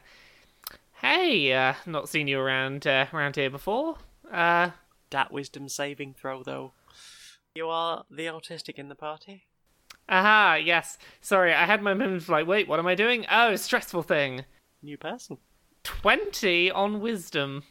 "Hey, 1.00 1.52
uh, 1.52 1.74
not 1.86 2.08
seen 2.08 2.28
you 2.28 2.38
around 2.40 2.86
uh, 2.86 3.06
around 3.12 3.36
here 3.36 3.50
before. 3.50 3.98
Uh, 4.30 4.70
That 5.10 5.32
wisdom 5.32 5.68
saving 5.68 6.14
throw, 6.14 6.42
though. 6.42 6.72
You 7.54 7.68
are 7.68 8.04
the 8.10 8.26
autistic 8.26 8.74
in 8.76 8.88
the 8.88 8.94
party. 8.94 9.46
aha, 10.08 10.54
yes. 10.62 10.98
Sorry, 11.20 11.52
I 11.52 11.64
had 11.66 11.82
my 11.82 11.94
moment 11.94 12.22
of 12.22 12.28
like, 12.28 12.46
wait, 12.46 12.68
what 12.68 12.78
am 12.78 12.86
I 12.86 12.94
doing? 12.94 13.26
Oh, 13.30 13.56
stressful 13.56 14.02
thing. 14.02 14.44
New 14.82 14.96
person. 14.96 15.38
Twenty 15.82 16.70
on 16.70 17.00
wisdom. 17.00 17.64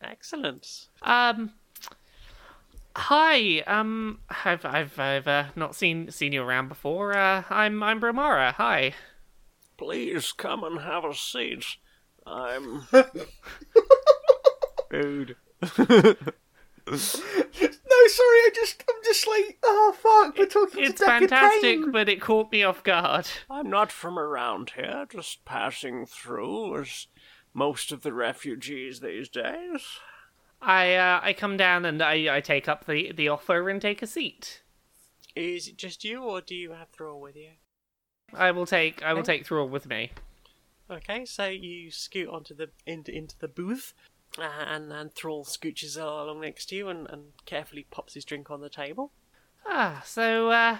Excellent. 0.00 0.88
Um, 1.02 1.52
hi. 2.96 3.60
Um, 3.60 4.20
I've 4.44 4.64
I've 4.64 4.98
I've 4.98 5.28
uh, 5.28 5.44
not 5.56 5.74
seen 5.74 6.10
seen 6.10 6.32
you 6.32 6.42
around 6.42 6.68
before. 6.68 7.16
Uh, 7.16 7.44
I'm 7.50 7.82
I'm 7.82 8.00
Brilmara. 8.00 8.52
Hi. 8.54 8.94
Please 9.76 10.32
come 10.32 10.64
and 10.64 10.80
have 10.80 11.04
a 11.04 11.14
seat. 11.14 11.64
I'm. 12.26 12.86
Rude. 14.90 15.36
No, 16.86 18.06
sorry, 18.08 18.38
I 18.38 18.50
just, 18.54 18.84
I'm 18.88 19.02
just 19.04 19.26
like, 19.26 19.58
oh 19.64 19.94
fuck, 19.96 20.36
we're 20.36 20.46
talking 20.46 20.84
It's 20.84 21.00
to 21.00 21.06
Deckard 21.06 21.18
fantastic, 21.20 21.62
Payne. 21.80 21.92
but 21.92 22.08
it 22.10 22.20
caught 22.20 22.52
me 22.52 22.62
off 22.62 22.82
guard. 22.82 23.26
I'm 23.48 23.70
not 23.70 23.90
from 23.90 24.18
around 24.18 24.72
here, 24.76 25.06
just 25.10 25.44
passing 25.46 26.04
through 26.04 26.80
as 26.80 27.06
most 27.54 27.90
of 27.92 28.02
the 28.02 28.12
refugees 28.12 29.00
these 29.00 29.28
days. 29.30 29.82
I 30.60 30.94
uh, 30.94 31.20
I 31.22 31.32
come 31.32 31.56
down 31.56 31.84
and 31.86 32.02
I, 32.02 32.36
I 32.36 32.40
take 32.40 32.68
up 32.68 32.84
the, 32.86 33.12
the 33.12 33.28
offer 33.28 33.68
and 33.70 33.80
take 33.80 34.02
a 34.02 34.06
seat. 34.06 34.62
Is 35.34 35.68
it 35.68 35.78
just 35.78 36.04
you, 36.04 36.22
or 36.22 36.40
do 36.42 36.54
you 36.54 36.72
have 36.72 36.88
Thrall 36.90 37.20
with 37.20 37.36
you? 37.36 37.50
I 38.34 38.50
will 38.50 38.66
take 38.66 39.02
I 39.02 39.14
will 39.14 39.22
take 39.22 39.46
Thrall 39.46 39.68
with 39.68 39.86
me. 39.86 40.10
Okay, 40.94 41.24
so 41.24 41.48
you 41.48 41.90
scoot 41.90 42.28
onto 42.28 42.54
the 42.54 42.70
into, 42.86 43.12
into 43.12 43.36
the 43.38 43.48
booth, 43.48 43.94
uh, 44.38 44.42
and 44.42 44.92
and 44.92 45.12
Thrall 45.12 45.44
scooches 45.44 46.00
along 46.00 46.40
next 46.40 46.66
to 46.66 46.76
you 46.76 46.88
and, 46.88 47.08
and 47.10 47.32
carefully 47.46 47.86
pops 47.90 48.14
his 48.14 48.24
drink 48.24 48.50
on 48.50 48.60
the 48.60 48.68
table. 48.68 49.10
Ah, 49.66 50.02
so 50.06 50.50
uh, 50.50 50.78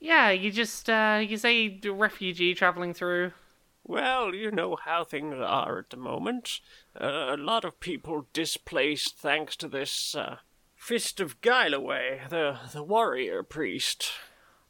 yeah, 0.00 0.30
you 0.30 0.50
just 0.50 0.90
uh, 0.90 1.22
you 1.26 1.38
say 1.38 1.78
the 1.78 1.92
refugee 1.92 2.54
traveling 2.54 2.92
through. 2.92 3.32
Well, 3.84 4.34
you 4.34 4.50
know 4.50 4.76
how 4.76 5.04
things 5.04 5.36
are 5.38 5.78
at 5.78 5.90
the 5.90 5.96
moment. 5.96 6.60
Uh, 7.00 7.28
a 7.30 7.36
lot 7.38 7.64
of 7.64 7.80
people 7.80 8.26
displaced 8.34 9.16
thanks 9.16 9.56
to 9.56 9.68
this 9.68 10.14
uh, 10.14 10.36
Fist 10.76 11.20
of 11.20 11.40
Guileway, 11.40 12.28
the 12.28 12.58
the 12.72 12.82
warrior 12.82 13.42
priest. 13.42 14.12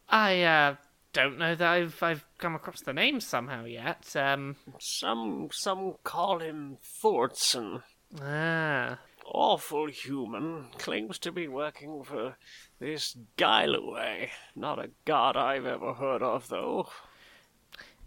I 0.09 0.43
uh, 0.43 0.77
don't 1.23 1.39
know 1.39 1.55
that 1.55 1.69
I've 1.69 2.03
I've 2.03 2.25
come 2.39 2.55
across 2.55 2.81
the 2.81 2.93
name 2.93 3.21
somehow 3.21 3.65
yet. 3.65 4.15
Um, 4.15 4.57
Some 4.79 5.49
some 5.53 5.95
call 6.05 6.39
him 6.39 6.79
Thorson. 6.83 7.83
ah, 8.23 8.99
Awful 9.27 9.89
human 9.89 10.69
claims 10.79 11.19
to 11.19 11.33
be 11.33 11.49
working 11.49 12.03
for 12.05 12.37
this 12.79 13.17
Guileway. 13.37 14.31
Not 14.57 14.79
a 14.79 14.91
god 15.05 15.37
I've 15.37 15.67
ever 15.67 15.93
heard 15.95 16.23
of, 16.23 16.49
though. 16.49 16.89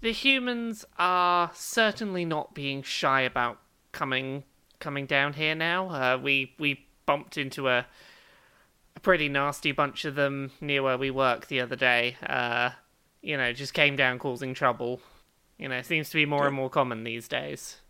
the 0.01 0.13
humans 0.13 0.85
are 0.97 1.51
certainly 1.53 2.25
not 2.25 2.55
being 2.55 2.81
shy 2.81 3.21
about 3.21 3.59
coming 3.91 4.45
coming 4.79 5.05
down 5.05 5.33
here 5.33 5.53
now. 5.55 5.89
Uh, 5.89 6.17
we 6.17 6.53
we 6.57 6.87
bumped 7.05 7.37
into 7.37 7.67
a 7.67 7.85
a 8.95 8.99
pretty 8.99 9.29
nasty 9.29 9.71
bunch 9.71 10.05
of 10.05 10.15
them 10.15 10.51
near 10.59 10.81
where 10.81 10.97
we 10.97 11.11
work 11.11 11.47
the 11.47 11.59
other 11.61 11.75
day. 11.75 12.15
Uh, 12.25 12.71
you 13.21 13.37
know, 13.37 13.53
just 13.53 13.73
came 13.73 13.95
down 13.95 14.19
causing 14.19 14.53
trouble. 14.53 15.01
You 15.57 15.69
know, 15.69 15.81
seems 15.81 16.09
to 16.09 16.15
be 16.15 16.25
more 16.25 16.47
and 16.47 16.55
more 16.55 16.69
common 16.69 17.03
these 17.03 17.27
days. 17.27 17.81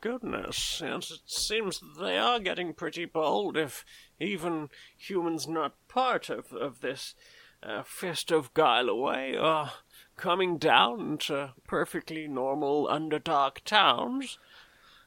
Goodness, 0.00 0.82
yes, 0.84 1.12
it 1.12 1.20
seems 1.26 1.78
that 1.78 2.02
they 2.02 2.18
are 2.18 2.40
getting 2.40 2.72
pretty 2.72 3.04
bold 3.04 3.56
if 3.56 3.84
even 4.18 4.68
humans 4.96 5.46
not 5.46 5.76
part 5.86 6.28
of, 6.28 6.52
of 6.52 6.80
this 6.80 7.14
uh, 7.62 7.84
Fist 7.84 8.32
of 8.32 8.52
Guileway 8.52 9.40
are 9.40 9.72
coming 10.16 10.58
down 10.58 11.18
to 11.18 11.52
perfectly 11.66 12.26
normal 12.26 12.88
Underdark 12.88 13.62
towns. 13.64 14.38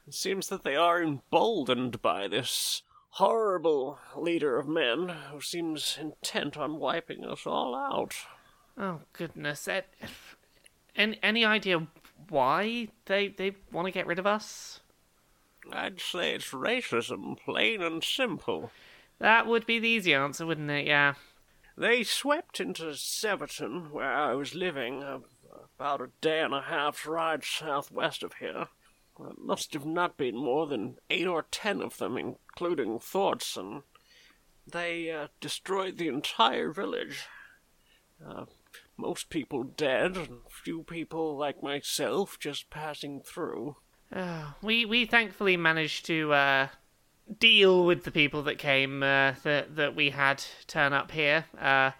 It 0.06 0.14
seems 0.14 0.48
that 0.48 0.64
they 0.64 0.76
are 0.76 1.02
emboldened 1.02 2.00
by 2.00 2.26
this 2.28 2.82
horrible 3.10 3.98
leader 4.16 4.58
of 4.58 4.68
men 4.68 5.08
who 5.30 5.40
seems 5.40 5.98
intent 6.00 6.56
on 6.56 6.78
wiping 6.78 7.24
us 7.24 7.46
all 7.46 7.74
out. 7.74 8.14
Oh 8.78 9.00
goodness! 9.12 9.66
Eh, 9.68 9.82
Any 10.94 11.18
any 11.22 11.44
idea 11.44 11.86
why 12.28 12.88
they 13.06 13.28
they 13.28 13.52
want 13.72 13.86
to 13.86 13.92
get 13.92 14.06
rid 14.06 14.18
of 14.18 14.26
us? 14.26 14.80
I'd 15.72 16.00
say 16.00 16.34
it's 16.34 16.50
racism, 16.50 17.38
plain 17.38 17.82
and 17.82 18.02
simple. 18.04 18.70
That 19.18 19.46
would 19.46 19.66
be 19.66 19.78
the 19.78 19.88
easy 19.88 20.14
answer, 20.14 20.46
wouldn't 20.46 20.70
it? 20.70 20.86
Yeah. 20.86 21.14
They 21.76 22.04
swept 22.04 22.60
into 22.60 22.94
Severton, 22.94 23.90
where 23.92 24.12
I 24.12 24.34
was 24.34 24.54
living, 24.54 25.02
uh, 25.02 25.18
about 25.78 26.00
a 26.00 26.10
day 26.20 26.40
and 26.40 26.54
a 26.54 26.62
half's 26.62 27.04
ride 27.06 27.44
southwest 27.44 28.22
of 28.22 28.34
here. 28.34 28.68
There 29.18 29.32
must 29.38 29.72
have 29.74 29.84
not 29.86 30.16
been 30.16 30.36
more 30.36 30.66
than 30.66 30.98
eight 31.10 31.26
or 31.26 31.42
ten 31.50 31.82
of 31.82 31.98
them, 31.98 32.16
including 32.16 32.98
Thorson. 32.98 33.82
They 34.66 35.10
uh, 35.10 35.28
destroyed 35.40 35.98
the 35.98 36.08
entire 36.08 36.70
village. 36.70 37.26
Uh, 38.24 38.44
most 38.96 39.30
people 39.30 39.62
dead, 39.62 40.16
and 40.16 40.40
few 40.48 40.82
people 40.82 41.36
like 41.36 41.62
myself 41.62 42.38
just 42.38 42.70
passing 42.70 43.20
through. 43.20 43.76
Uh, 44.12 44.52
we 44.62 44.84
we 44.84 45.04
thankfully 45.04 45.56
managed 45.56 46.06
to 46.06 46.32
uh, 46.32 46.68
deal 47.38 47.84
with 47.84 48.04
the 48.04 48.10
people 48.10 48.42
that 48.42 48.58
came 48.58 49.02
uh, 49.02 49.32
that 49.42 49.76
that 49.76 49.94
we 49.96 50.10
had 50.10 50.42
turn 50.66 50.92
up 50.92 51.10
here. 51.10 51.46
Uh, 51.58 51.90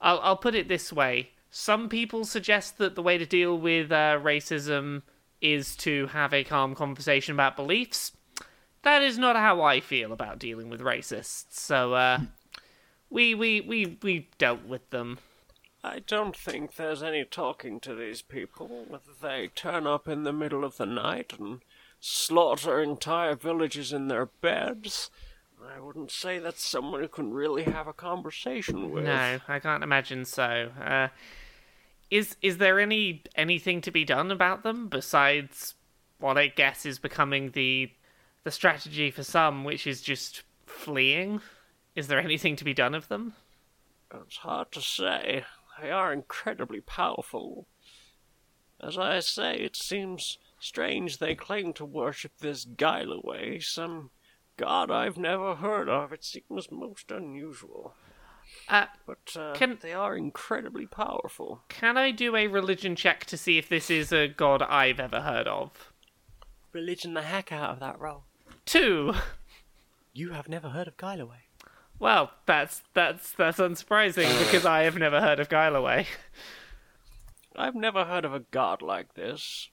I'll 0.00 0.20
I'll 0.20 0.36
put 0.36 0.54
it 0.54 0.68
this 0.68 0.92
way: 0.92 1.30
some 1.50 1.88
people 1.88 2.24
suggest 2.24 2.78
that 2.78 2.94
the 2.94 3.02
way 3.02 3.18
to 3.18 3.26
deal 3.26 3.58
with 3.58 3.90
uh, 3.90 4.18
racism 4.22 5.02
is 5.40 5.76
to 5.76 6.06
have 6.08 6.34
a 6.34 6.44
calm 6.44 6.74
conversation 6.74 7.34
about 7.34 7.56
beliefs. 7.56 8.12
That 8.82 9.02
is 9.02 9.18
not 9.18 9.36
how 9.36 9.62
I 9.62 9.80
feel 9.80 10.12
about 10.12 10.38
dealing 10.38 10.68
with 10.68 10.80
racists. 10.80 11.46
So 11.50 11.94
uh, 11.94 12.20
we 13.10 13.34
we 13.34 13.60
we 13.60 13.98
we 14.02 14.28
dealt 14.38 14.64
with 14.64 14.90
them. 14.90 15.18
I 15.82 16.00
don't 16.00 16.36
think 16.36 16.74
there's 16.74 17.02
any 17.02 17.24
talking 17.24 17.80
to 17.80 17.94
these 17.94 18.22
people. 18.22 19.00
They 19.22 19.48
turn 19.54 19.86
up 19.86 20.08
in 20.08 20.24
the 20.24 20.32
middle 20.32 20.64
of 20.64 20.76
the 20.76 20.86
night 20.86 21.34
and 21.38 21.60
slaughter 22.00 22.82
entire 22.82 23.34
villages 23.34 23.92
in 23.92 24.08
their 24.08 24.26
beds, 24.26 25.10
I 25.66 25.80
wouldn't 25.80 26.10
say 26.10 26.38
that's 26.38 26.64
someone 26.64 27.00
who 27.00 27.08
can 27.08 27.32
really 27.32 27.64
have 27.64 27.88
a 27.88 27.92
conversation 27.92 28.90
with. 28.90 29.04
No, 29.04 29.40
I 29.48 29.58
can't 29.58 29.82
imagine 29.82 30.24
so. 30.24 30.70
Uh, 30.80 31.08
is 32.10 32.36
is 32.40 32.58
there 32.58 32.80
any 32.80 33.22
anything 33.34 33.80
to 33.82 33.90
be 33.90 34.04
done 34.04 34.30
about 34.30 34.62
them 34.62 34.88
besides 34.88 35.74
what 36.18 36.38
I 36.38 36.46
guess 36.46 36.86
is 36.86 36.98
becoming 36.98 37.50
the 37.50 37.90
the 38.44 38.50
strategy 38.50 39.10
for 39.10 39.22
some, 39.22 39.64
which 39.64 39.86
is 39.86 40.00
just 40.00 40.42
fleeing? 40.66 41.40
Is 41.94 42.06
there 42.06 42.20
anything 42.20 42.56
to 42.56 42.64
be 42.64 42.74
done 42.74 42.94
of 42.94 43.08
them? 43.08 43.34
It's 44.14 44.38
hard 44.38 44.72
to 44.72 44.80
say. 44.80 45.44
They 45.80 45.90
are 45.90 46.12
incredibly 46.12 46.80
powerful. 46.80 47.66
As 48.80 48.96
I 48.98 49.20
say, 49.20 49.56
it 49.56 49.76
seems 49.76 50.38
strange 50.60 51.18
they 51.18 51.34
claim 51.34 51.72
to 51.74 51.84
worship 51.84 52.32
this 52.38 52.64
Guileway, 52.64 53.62
some 53.62 54.10
god 54.56 54.90
I've 54.90 55.16
never 55.16 55.56
heard 55.56 55.88
of. 55.88 56.12
It 56.12 56.24
seems 56.24 56.70
most 56.70 57.10
unusual. 57.10 57.94
Uh, 58.68 58.86
but 59.06 59.36
uh, 59.36 59.52
Can- 59.54 59.78
they 59.82 59.92
are 59.92 60.16
incredibly 60.16 60.86
powerful. 60.86 61.62
can 61.68 61.96
I 61.96 62.10
do 62.10 62.34
a 62.34 62.46
religion 62.46 62.96
check 62.96 63.24
to 63.26 63.36
see 63.36 63.58
if 63.58 63.68
this 63.68 63.90
is 63.90 64.10
a 64.12 64.26
god 64.28 64.62
I've 64.62 65.00
ever 65.00 65.20
heard 65.20 65.46
of? 65.46 65.92
Religion 66.72 67.14
the 67.14 67.22
heck 67.22 67.52
out 67.52 67.70
of 67.70 67.80
that 67.80 67.98
roll. 68.00 68.24
Two. 68.64 69.14
You 70.12 70.30
have 70.30 70.48
never 70.48 70.70
heard 70.70 70.88
of 70.88 70.96
Gylaway. 70.96 71.47
Well, 72.00 72.30
that's 72.46 72.82
that's 72.94 73.32
that's 73.32 73.58
unsurprising 73.58 74.38
because 74.44 74.64
I 74.64 74.82
have 74.82 74.96
never 74.96 75.20
heard 75.20 75.40
of 75.40 75.48
Gylaway. 75.48 76.06
I've 77.56 77.74
never 77.74 78.04
heard 78.04 78.24
of 78.24 78.32
a 78.32 78.44
god 78.52 78.82
like 78.82 79.14
this, 79.14 79.70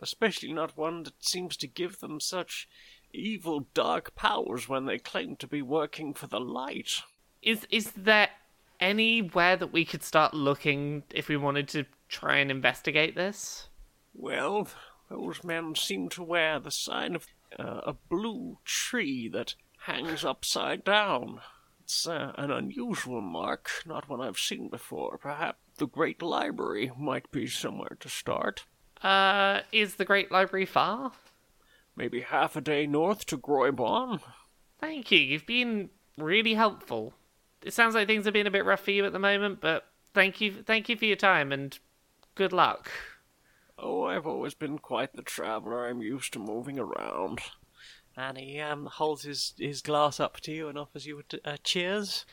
especially 0.00 0.52
not 0.52 0.76
one 0.76 1.04
that 1.04 1.24
seems 1.24 1.56
to 1.58 1.66
give 1.66 2.00
them 2.00 2.20
such 2.20 2.68
evil, 3.14 3.68
dark 3.72 4.14
powers 4.14 4.68
when 4.68 4.84
they 4.84 4.98
claim 4.98 5.36
to 5.36 5.46
be 5.46 5.62
working 5.62 6.12
for 6.12 6.26
the 6.26 6.40
light. 6.40 7.02
Is 7.40 7.66
is 7.70 7.92
there 7.92 8.28
anywhere 8.78 9.56
that 9.56 9.72
we 9.72 9.84
could 9.84 10.02
start 10.02 10.34
looking 10.34 11.04
if 11.10 11.28
we 11.28 11.36
wanted 11.36 11.68
to 11.68 11.86
try 12.08 12.36
and 12.36 12.50
investigate 12.50 13.14
this? 13.14 13.68
Well, 14.12 14.68
those 15.08 15.42
men 15.42 15.74
seem 15.74 16.10
to 16.10 16.22
wear 16.22 16.60
the 16.60 16.70
sign 16.70 17.14
of 17.14 17.26
uh, 17.58 17.80
a 17.86 17.94
blue 18.10 18.58
tree 18.64 19.28
that 19.28 19.54
hangs 19.86 20.24
upside 20.24 20.84
down. 20.84 21.40
It's 21.92 22.06
uh, 22.06 22.32
an 22.38 22.50
unusual 22.50 23.20
mark, 23.20 23.68
not 23.84 24.08
one 24.08 24.22
I've 24.22 24.38
seen 24.38 24.70
before. 24.70 25.18
Perhaps 25.18 25.58
the 25.76 25.86
Great 25.86 26.22
Library 26.22 26.90
might 26.98 27.30
be 27.30 27.46
somewhere 27.46 27.98
to 28.00 28.08
start. 28.08 28.64
Uh, 29.02 29.60
is 29.72 29.96
the 29.96 30.06
Great 30.06 30.32
Library 30.32 30.64
far? 30.64 31.12
Maybe 31.94 32.22
half 32.22 32.56
a 32.56 32.62
day 32.62 32.86
north 32.86 33.26
to 33.26 33.36
Groybon. 33.36 34.20
Thank 34.80 35.10
you. 35.10 35.18
You've 35.18 35.44
been 35.44 35.90
really 36.16 36.54
helpful. 36.54 37.12
It 37.62 37.74
sounds 37.74 37.94
like 37.94 38.06
things 38.06 38.24
have 38.24 38.32
been 38.32 38.46
a 38.46 38.50
bit 38.50 38.64
rough 38.64 38.80
for 38.80 38.90
you 38.90 39.04
at 39.04 39.12
the 39.12 39.18
moment, 39.18 39.60
but 39.60 39.84
thank 40.14 40.40
you, 40.40 40.62
thank 40.62 40.88
you 40.88 40.96
for 40.96 41.04
your 41.04 41.16
time 41.16 41.52
and 41.52 41.78
good 42.36 42.54
luck. 42.54 42.90
Oh, 43.78 44.04
I've 44.04 44.26
always 44.26 44.54
been 44.54 44.78
quite 44.78 45.14
the 45.14 45.20
traveller. 45.20 45.86
I'm 45.86 46.00
used 46.00 46.32
to 46.32 46.38
moving 46.38 46.78
around. 46.78 47.40
And 48.16 48.36
he 48.36 48.60
um, 48.60 48.86
holds 48.86 49.22
his, 49.22 49.54
his 49.58 49.80
glass 49.80 50.20
up 50.20 50.40
to 50.40 50.52
you 50.52 50.68
and 50.68 50.78
offers 50.78 51.06
you 51.06 51.20
a 51.20 51.52
a 51.52 51.58
cheers. 51.58 52.26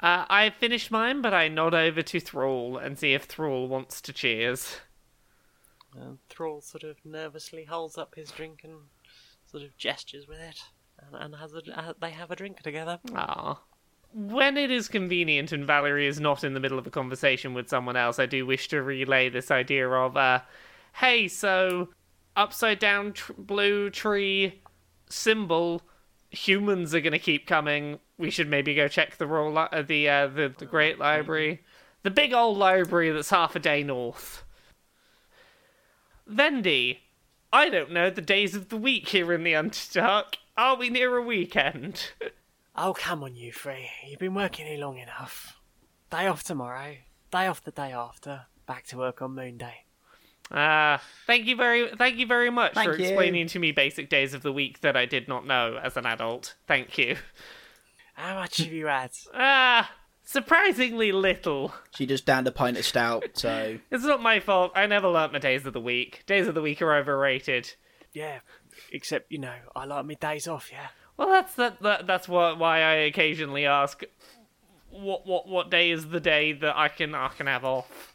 Uh, 0.00 0.24
I 0.28 0.50
finished 0.50 0.90
mine, 0.90 1.22
but 1.22 1.34
I 1.34 1.48
nod 1.48 1.74
over 1.74 2.02
to 2.02 2.20
Thrall 2.20 2.76
and 2.76 2.98
see 2.98 3.14
if 3.14 3.24
Thrall 3.24 3.68
wants 3.68 4.00
to 4.02 4.12
cheers. 4.12 4.76
And 5.96 6.18
Thrall 6.28 6.60
sort 6.60 6.84
of 6.84 6.96
nervously 7.04 7.64
holds 7.64 7.96
up 7.96 8.14
his 8.14 8.30
drink 8.30 8.60
and 8.64 8.74
sort 9.50 9.62
of 9.62 9.76
gestures 9.76 10.26
with 10.28 10.40
it. 10.40 10.60
And, 10.98 11.22
and 11.22 11.36
has 11.36 11.52
a, 11.54 11.62
uh, 11.76 11.92
they 12.00 12.10
have 12.10 12.30
a 12.30 12.36
drink 12.36 12.62
together. 12.62 12.98
Ah. 13.14 13.60
When 14.12 14.56
it 14.56 14.70
is 14.70 14.88
convenient 14.88 15.50
and 15.50 15.66
Valerie 15.66 16.06
is 16.06 16.20
not 16.20 16.44
in 16.44 16.54
the 16.54 16.60
middle 16.60 16.78
of 16.78 16.86
a 16.86 16.90
conversation 16.90 17.54
with 17.54 17.68
someone 17.68 17.96
else, 17.96 18.18
I 18.18 18.26
do 18.26 18.46
wish 18.46 18.68
to 18.68 18.82
relay 18.82 19.28
this 19.28 19.50
idea 19.50 19.88
of, 19.88 20.16
uh, 20.16 20.40
hey, 20.94 21.26
so 21.26 21.88
upside 22.36 22.78
down 22.78 23.12
tr- 23.12 23.32
blue 23.36 23.90
tree 23.90 24.60
symbol, 25.14 25.82
humans 26.30 26.94
are 26.94 27.00
going 27.00 27.12
to 27.12 27.18
keep 27.18 27.46
coming. 27.46 28.00
We 28.18 28.30
should 28.30 28.48
maybe 28.48 28.74
go 28.74 28.88
check 28.88 29.16
the 29.16 29.26
royal, 29.26 29.56
uh, 29.56 29.82
the, 29.82 30.08
uh, 30.08 30.26
the 30.28 30.54
the 30.56 30.66
great 30.66 30.98
library, 30.98 31.62
the 32.02 32.10
big 32.10 32.32
old 32.32 32.58
library 32.58 33.10
that's 33.10 33.30
half 33.30 33.56
a 33.56 33.58
day 33.58 33.82
north. 33.82 34.44
Vendy, 36.30 36.98
I 37.52 37.68
don't 37.68 37.92
know 37.92 38.10
the 38.10 38.22
days 38.22 38.54
of 38.54 38.68
the 38.68 38.76
week 38.76 39.08
here 39.08 39.32
in 39.32 39.44
the 39.44 39.52
Underdark. 39.52 40.36
Are 40.56 40.76
we 40.76 40.88
near 40.88 41.16
a 41.16 41.22
weekend? 41.22 42.12
Oh, 42.76 42.94
come 42.94 43.22
on, 43.22 43.36
you 43.36 43.52
three. 43.52 43.90
You've 44.06 44.20
been 44.20 44.34
working 44.34 44.66
here 44.66 44.78
long 44.78 44.98
enough. 44.98 45.60
Day 46.10 46.26
off 46.26 46.42
tomorrow. 46.42 46.96
Day 47.30 47.46
off 47.46 47.62
the 47.62 47.70
day 47.70 47.92
after. 47.92 48.46
Back 48.66 48.84
to 48.86 48.98
work 48.98 49.20
on 49.20 49.34
Moon 49.34 49.58
Day. 49.58 49.83
Ah, 50.50 51.02
thank 51.26 51.46
you 51.46 51.56
very, 51.56 51.88
thank 51.96 52.16
you 52.18 52.26
very 52.26 52.50
much 52.50 52.74
Thank 52.74 52.90
for 52.90 52.96
you. 52.96 53.04
explaining 53.04 53.46
to 53.48 53.58
me 53.58 53.72
basic 53.72 54.08
days 54.08 54.34
of 54.34 54.42
the 54.42 54.52
week 54.52 54.80
that 54.82 54.96
I 54.96 55.06
did 55.06 55.26
not 55.26 55.46
know 55.46 55.78
as 55.82 55.96
an 55.96 56.06
adult. 56.06 56.54
Thank 56.66 56.98
you. 56.98 57.16
How 58.14 58.34
much 58.36 58.58
have 58.58 58.72
you 58.72 58.86
had? 58.86 59.10
Ah, 59.34 59.90
surprisingly 60.22 61.12
little. 61.12 61.74
She 61.94 62.06
just 62.06 62.26
downed 62.26 62.46
a 62.46 62.52
pint 62.52 62.76
of 62.76 62.84
stout, 62.84 63.24
so 63.34 63.78
It's 63.90 64.04
not 64.04 64.22
my 64.22 64.38
fault. 64.38 64.72
I 64.76 64.86
never 64.86 65.08
learnt 65.08 65.32
my 65.32 65.38
days 65.38 65.66
of 65.66 65.72
the 65.72 65.80
week. 65.80 66.22
Days 66.26 66.46
of 66.46 66.54
the 66.54 66.62
week 66.62 66.80
are 66.82 66.94
overrated. 66.94 67.74
Yeah, 68.12 68.40
except, 68.92 69.32
you 69.32 69.38
know, 69.38 69.54
I 69.74 69.86
like 69.86 70.04
my 70.04 70.14
days 70.14 70.46
off, 70.46 70.70
yeah? 70.70 70.88
Well, 71.16 71.28
that's 71.28 71.54
that. 71.54 71.80
that 71.82 72.06
that's 72.06 72.28
what 72.28 72.58
why 72.58 72.80
I 72.82 72.94
occasionally 72.94 73.66
ask, 73.66 74.02
what 74.90 75.26
what 75.26 75.48
what 75.48 75.70
day 75.70 75.90
is 75.90 76.08
the 76.08 76.20
day 76.20 76.52
that 76.52 76.76
I 76.76 76.88
can 76.88 77.14
I 77.14 77.28
can 77.28 77.46
have 77.46 77.64
off? 77.64 78.13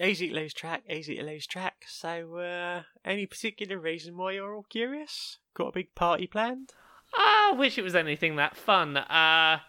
Easy 0.00 0.28
to 0.28 0.34
lose 0.34 0.54
track, 0.54 0.84
easy 0.88 1.16
to 1.16 1.24
lose 1.24 1.46
track. 1.46 1.84
So, 1.88 2.36
uh, 2.36 2.82
any 3.04 3.26
particular 3.26 3.78
reason 3.78 4.16
why 4.16 4.32
you're 4.32 4.54
all 4.54 4.66
curious? 4.68 5.38
Got 5.54 5.68
a 5.68 5.72
big 5.72 5.94
party 5.96 6.26
planned? 6.28 6.72
Ah, 7.16 7.50
I 7.50 7.56
wish 7.56 7.78
it 7.78 7.82
was 7.82 7.96
anything 7.96 8.36
that 8.36 8.56
fun. 8.56 8.96
Uh, 8.96 9.60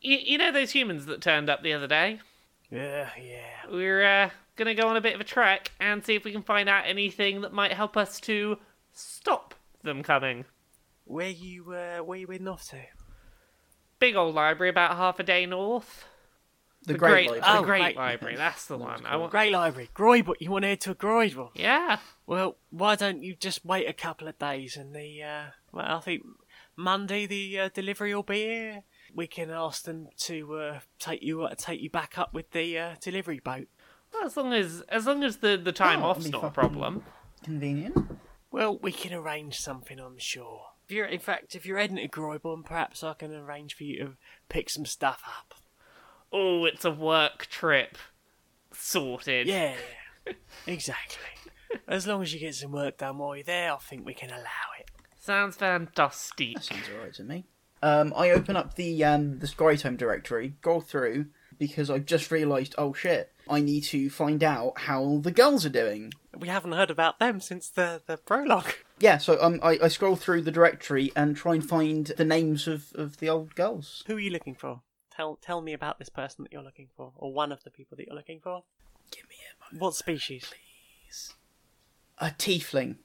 you, 0.00 0.16
you 0.16 0.38
know 0.38 0.52
those 0.52 0.70
humans 0.70 1.04
that 1.06 1.20
turned 1.20 1.50
up 1.50 1.62
the 1.62 1.74
other 1.74 1.86
day? 1.86 2.20
Yeah, 2.70 3.10
yeah. 3.20 3.70
We're 3.70 4.04
uh, 4.04 4.30
gonna 4.56 4.74
go 4.74 4.88
on 4.88 4.96
a 4.96 5.02
bit 5.02 5.14
of 5.14 5.20
a 5.20 5.24
trek 5.24 5.72
and 5.78 6.04
see 6.04 6.14
if 6.14 6.24
we 6.24 6.32
can 6.32 6.42
find 6.42 6.68
out 6.68 6.86
anything 6.86 7.42
that 7.42 7.52
might 7.52 7.72
help 7.72 7.96
us 7.96 8.20
to 8.20 8.58
stop 8.92 9.54
them 9.82 10.02
coming. 10.02 10.46
Where 11.04 11.28
you, 11.28 11.72
uh, 11.72 11.98
where 11.98 12.18
you 12.18 12.26
heading 12.26 12.48
off 12.48 12.68
to? 12.70 12.78
Big 13.98 14.16
old 14.16 14.34
library, 14.34 14.70
about 14.70 14.96
half 14.96 15.18
a 15.18 15.22
day 15.22 15.44
north. 15.44 16.06
The, 16.84 16.92
The 16.94 16.98
great, 16.98 17.10
great, 17.10 17.26
library. 17.26 17.40
the 17.40 17.58
Oh, 17.58 17.62
great 17.64 17.80
great. 17.82 17.96
library. 17.96 18.36
That's 18.36 18.66
the 18.66 18.78
one. 18.78 19.04
I 19.04 19.16
want. 19.16 19.30
Great 19.30 19.52
library. 19.52 19.90
Groyble. 19.94 20.34
You 20.40 20.50
want 20.50 20.62
to 20.62 20.68
head 20.68 20.80
to 20.82 20.92
a 20.92 20.94
Groyble? 20.94 21.50
Yeah. 21.54 21.98
Well, 22.26 22.56
why 22.70 22.94
don't 22.96 23.22
you 23.22 23.34
just 23.34 23.64
wait 23.64 23.88
a 23.88 23.92
couple 23.92 24.28
of 24.28 24.38
days 24.38 24.76
and 24.76 24.94
the, 24.94 25.22
uh, 25.22 25.44
well, 25.72 25.96
I 25.96 26.00
think 26.00 26.22
Monday 26.76 27.26
the 27.26 27.58
uh, 27.60 27.68
delivery 27.74 28.14
will 28.14 28.22
be 28.22 28.42
here. 28.44 28.82
We 29.14 29.26
can 29.26 29.50
ask 29.50 29.82
them 29.84 30.08
to 30.18 30.54
uh, 30.56 30.78
take 30.98 31.22
you 31.22 31.42
uh, 31.42 31.54
take 31.56 31.80
you 31.80 31.90
back 31.90 32.16
up 32.18 32.32
with 32.34 32.50
the 32.52 32.78
uh, 32.78 32.94
delivery 33.00 33.40
boat. 33.40 33.66
Well, 34.12 34.24
as 34.26 34.36
long 34.36 34.52
as 34.52 34.82
as 34.88 35.06
long 35.06 35.24
as 35.24 35.38
the 35.38 35.56
the 35.56 35.72
time 35.72 36.02
Oh, 36.02 36.10
off's 36.10 36.28
not 36.28 36.44
a 36.44 36.50
problem. 36.50 37.02
Convenient. 37.42 37.96
Well, 38.50 38.78
we 38.78 38.92
can 38.92 39.12
arrange 39.12 39.56
something, 39.58 39.98
I'm 39.98 40.18
sure. 40.18 40.62
If 40.86 40.92
you're, 40.92 41.04
in 41.06 41.20
fact, 41.20 41.54
if 41.54 41.66
you're 41.66 41.78
heading 41.78 41.96
to 41.96 42.08
Groybon, 42.08 42.64
perhaps 42.64 43.04
I 43.04 43.12
can 43.14 43.34
arrange 43.34 43.74
for 43.74 43.84
you 43.84 43.98
to 43.98 44.12
pick 44.48 44.70
some 44.70 44.86
stuff 44.86 45.22
up. 45.26 45.54
Oh, 46.32 46.64
it's 46.64 46.84
a 46.84 46.90
work 46.90 47.46
trip. 47.46 47.96
Sorted. 48.72 49.46
Yeah, 49.46 49.74
exactly. 50.66 51.24
As 51.86 52.06
long 52.06 52.22
as 52.22 52.32
you 52.32 52.40
get 52.40 52.54
some 52.54 52.72
work 52.72 52.98
done 52.98 53.18
while 53.18 53.34
you're 53.36 53.44
there, 53.44 53.72
I 53.72 53.76
think 53.76 54.06
we 54.06 54.14
can 54.14 54.30
allow 54.30 54.68
it. 54.78 54.90
Sounds 55.16 55.56
fantastic. 55.56 56.54
That 56.54 56.64
sounds 56.64 56.88
alright 56.94 57.14
to 57.14 57.24
me. 57.24 57.44
Um, 57.82 58.12
I 58.16 58.30
open 58.30 58.56
up 58.56 58.74
the 58.74 59.04
um 59.04 59.38
the 59.38 59.52
Great 59.56 59.82
Home 59.82 59.96
directory, 59.96 60.54
go 60.62 60.80
through 60.80 61.26
because 61.58 61.90
I've 61.90 62.06
just 62.06 62.30
realised, 62.30 62.74
oh 62.78 62.92
shit, 62.92 63.32
I 63.48 63.60
need 63.60 63.82
to 63.84 64.10
find 64.10 64.42
out 64.42 64.78
how 64.78 65.18
the 65.22 65.30
girls 65.30 65.66
are 65.66 65.70
doing. 65.70 66.12
We 66.36 66.48
haven't 66.48 66.72
heard 66.72 66.90
about 66.90 67.18
them 67.18 67.40
since 67.40 67.68
the, 67.68 68.00
the 68.06 68.16
prologue. 68.16 68.72
Yeah, 69.00 69.18
so 69.18 69.42
um, 69.42 69.60
I, 69.62 69.78
I 69.82 69.88
scroll 69.88 70.16
through 70.16 70.42
the 70.42 70.52
directory 70.52 71.12
and 71.16 71.36
try 71.36 71.54
and 71.54 71.68
find 71.68 72.06
the 72.06 72.24
names 72.24 72.68
of, 72.68 72.92
of 72.94 73.18
the 73.18 73.28
old 73.28 73.54
girls. 73.54 74.04
Who 74.06 74.16
are 74.16 74.20
you 74.20 74.30
looking 74.30 74.54
for? 74.54 74.82
Tell 75.18 75.34
tell 75.42 75.60
me 75.60 75.72
about 75.72 75.98
this 75.98 76.08
person 76.08 76.44
that 76.44 76.52
you're 76.52 76.62
looking 76.62 76.90
for, 76.96 77.10
or 77.16 77.32
one 77.32 77.50
of 77.50 77.64
the 77.64 77.72
people 77.72 77.96
that 77.96 78.06
you're 78.06 78.14
looking 78.14 78.38
for. 78.38 78.62
Give 79.10 79.28
me 79.28 79.34
a 79.50 79.64
moment. 79.64 79.82
What 79.82 79.96
species? 79.96 80.44
Please. 80.44 81.34
A 82.18 82.30
tiefling. 82.30 82.98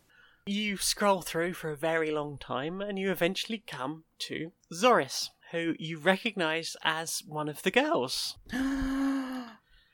You 0.46 0.78
scroll 0.78 1.24
through 1.24 1.54
for 1.54 1.72
a 1.72 1.76
very 1.76 2.12
long 2.12 2.38
time, 2.38 2.82
and 2.82 3.00
you 3.00 3.10
eventually 3.10 3.64
come 3.66 4.04
to 4.20 4.52
Zoris, 4.72 5.30
who 5.50 5.74
you 5.80 5.98
recognise 5.98 6.76
as 6.84 7.24
one 7.28 7.50
of 7.50 7.64
the 7.64 7.72
girls. 7.72 8.38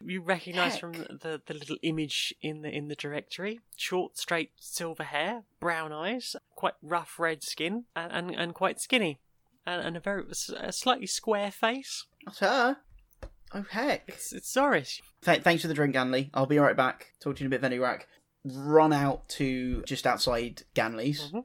You 0.01 0.21
recognise 0.21 0.77
from 0.77 0.93
the, 0.93 1.41
the 1.45 1.53
little 1.53 1.75
image 1.81 2.33
in 2.41 2.61
the 2.61 2.69
in 2.69 2.87
the 2.87 2.95
directory: 2.95 3.59
short, 3.75 4.17
straight, 4.17 4.51
silver 4.55 5.03
hair, 5.03 5.43
brown 5.59 5.91
eyes, 5.91 6.37
quite 6.55 6.75
rough 6.81 7.19
red 7.19 7.43
skin, 7.43 7.83
and 7.97 8.11
and, 8.11 8.31
and 8.31 8.53
quite 8.53 8.79
skinny, 8.79 9.19
and, 9.69 9.85
and 9.87 9.97
a 9.97 9.99
very 9.99 10.23
a 10.59 10.71
slightly 10.73 11.07
square 11.07 11.51
face. 11.51 12.05
That's 12.25 12.39
her. 12.39 12.77
Oh 13.53 13.65
heck. 13.69 14.03
It's 14.07 14.31
it's 14.33 14.53
Zoris. 14.53 14.99
Th- 15.23 15.41
thanks 15.41 15.61
for 15.61 15.67
the 15.67 15.73
drink, 15.73 15.95
Ganley. 15.95 16.29
I'll 16.33 16.45
be 16.45 16.59
right 16.59 16.77
back. 16.77 17.13
Talk 17.19 17.35
to 17.37 17.43
you 17.43 17.47
in 17.49 17.53
a 17.53 17.57
bit, 17.57 17.61
Vendirak. 17.71 18.01
Run 18.45 18.93
out 18.93 19.27
to 19.29 19.81
just 19.83 20.05
outside 20.07 20.63
Ganley's, 20.75 21.31
Mhm. 21.31 21.43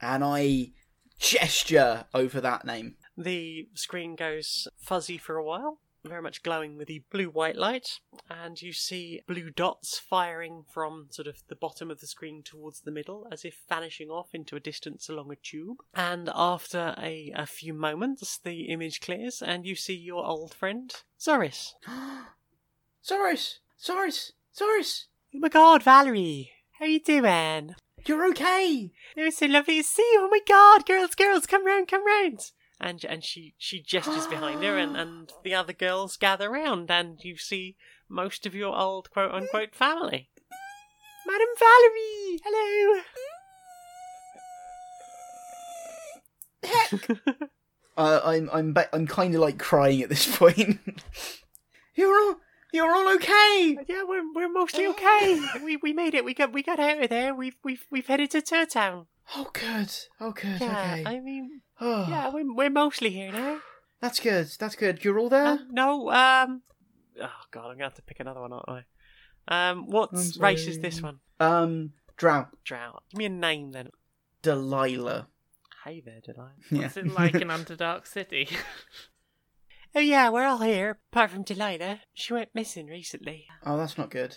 and 0.00 0.22
I 0.24 0.72
gesture 1.18 2.04
over 2.14 2.40
that 2.40 2.64
name. 2.64 2.96
The 3.16 3.68
screen 3.74 4.14
goes 4.14 4.68
fuzzy 4.78 5.18
for 5.18 5.36
a 5.36 5.44
while, 5.44 5.80
very 6.08 6.22
much 6.22 6.42
glowing 6.42 6.76
with 6.76 6.88
the 6.88 7.02
blue 7.10 7.30
white 7.30 7.56
light, 7.56 8.00
and 8.28 8.60
you 8.60 8.72
see 8.72 9.22
blue 9.26 9.50
dots 9.50 9.98
firing 9.98 10.64
from 10.72 11.06
sort 11.10 11.28
of 11.28 11.42
the 11.48 11.56
bottom 11.56 11.90
of 11.90 12.00
the 12.00 12.06
screen 12.06 12.42
towards 12.42 12.80
the 12.80 12.90
middle, 12.90 13.26
as 13.30 13.44
if 13.44 13.62
vanishing 13.68 14.10
off 14.10 14.34
into 14.34 14.56
a 14.56 14.60
distance 14.60 15.08
along 15.08 15.30
a 15.32 15.36
tube. 15.36 15.78
And 15.94 16.30
after 16.34 16.94
a, 16.98 17.32
a 17.34 17.46
few 17.46 17.74
moments, 17.74 18.38
the 18.38 18.62
image 18.64 19.00
clears, 19.00 19.42
and 19.42 19.66
you 19.66 19.74
see 19.74 19.96
your 19.96 20.24
old 20.24 20.54
friend, 20.54 20.94
Zoris. 21.20 21.74
Zoris! 23.04 23.58
Zoris! 23.82 24.32
Zoris! 24.54 25.04
Oh 25.34 25.38
my 25.38 25.48
god, 25.48 25.82
Valerie! 25.82 26.52
How 26.78 26.84
are 26.84 26.88
you 26.88 27.00
doing? 27.00 27.74
You're 28.06 28.28
okay! 28.30 28.92
It 29.16 29.22
was 29.22 29.36
so 29.36 29.46
lovely 29.46 29.78
to 29.78 29.82
see 29.82 30.08
you. 30.12 30.20
Oh 30.22 30.28
my 30.30 30.40
god, 30.46 30.86
girls, 30.86 31.14
girls, 31.14 31.46
come 31.46 31.66
round, 31.66 31.88
come 31.88 32.06
round. 32.06 32.52
And 32.80 33.04
and 33.04 33.24
she 33.24 33.54
she 33.58 33.82
gestures 33.82 34.26
behind 34.26 34.62
her, 34.62 34.78
and 34.78 34.96
and 35.02 35.32
the 35.42 35.54
other 35.54 35.72
girls 35.72 36.16
gather 36.16 36.50
round, 36.50 36.90
and 36.90 37.18
you 37.22 37.36
see 37.36 37.76
most 38.08 38.46
of 38.46 38.54
your 38.54 38.76
old 38.76 39.10
quote 39.10 39.32
unquote 39.32 39.74
family. 39.74 40.30
Madam 41.26 41.48
Valerie, 41.58 42.40
hello. 42.44 43.02
Uh, 47.98 48.20
I'm 48.24 48.48
I'm 48.52 48.72
ba- 48.72 48.88
I'm 48.94 49.08
kind 49.08 49.34
of 49.34 49.40
like 49.40 49.58
crying 49.58 50.02
at 50.02 50.08
this 50.08 50.36
point. 50.36 50.78
you're 51.96 52.16
all 52.16 52.36
you're 52.72 52.94
all 52.94 53.08
okay. 53.16 53.76
Yeah, 53.88 54.04
we're 54.06 54.22
we're 54.32 54.48
mostly 54.48 54.86
okay. 54.86 55.44
we 55.64 55.78
we 55.78 55.92
made 55.92 56.14
it. 56.14 56.24
We 56.24 56.32
got 56.32 56.52
we 56.52 56.62
got 56.62 56.78
out 56.78 57.02
of 57.02 57.10
there. 57.10 57.34
We've 57.34 57.56
we've 57.64 57.84
we've 57.90 58.06
headed 58.06 58.30
to 58.30 58.40
Turtown. 58.40 59.06
Oh 59.34 59.50
good. 59.52 59.90
Oh 60.20 60.30
good. 60.30 60.60
Yeah, 60.60 60.94
okay. 60.94 61.02
I 61.06 61.18
mean, 61.18 61.62
yeah, 62.08 62.30
we're 62.32 62.54
we're 62.54 62.70
mostly 62.70 63.10
here 63.10 63.32
now. 63.32 63.60
That's 64.00 64.20
good. 64.20 64.48
That's 64.58 64.76
good. 64.76 65.04
You're 65.04 65.18
all 65.18 65.28
there. 65.28 65.44
Uh, 65.44 65.58
no, 65.70 66.10
um, 66.10 66.62
oh 67.20 67.30
god, 67.50 67.66
I'm 67.70 67.74
gonna 67.74 67.84
have 67.84 67.94
to 67.94 68.02
pick 68.02 68.20
another 68.20 68.40
one, 68.40 68.52
aren't 68.52 68.68
I? 69.48 69.70
Um, 69.70 69.86
what 69.86 70.10
I'm 70.12 70.40
race 70.40 70.66
is 70.66 70.80
this 70.80 71.00
one? 71.02 71.20
Um, 71.40 71.92
Drow. 72.16 72.46
Drought. 72.64 73.02
Give 73.10 73.18
me 73.18 73.24
a 73.26 73.30
name 73.30 73.72
then. 73.72 73.90
Delilah. 74.42 75.28
Hey 75.84 76.02
there, 76.04 76.20
Delilah. 76.22 76.50
I? 76.60 76.64
Yeah. 76.74 76.82
What's 76.82 76.96
it 76.96 77.06
like 77.14 77.34
in 77.36 77.48
Underdark 77.48 78.06
City? 78.06 78.48
Oh 79.94 80.00
yeah, 80.00 80.28
we're 80.28 80.44
all 80.44 80.58
here, 80.58 80.98
apart 81.10 81.30
from 81.30 81.44
Delilah. 81.44 82.00
She 82.12 82.34
went 82.34 82.50
missing 82.54 82.88
recently. 82.88 83.46
Oh, 83.64 83.78
that's 83.78 83.96
not 83.96 84.10
good. 84.10 84.36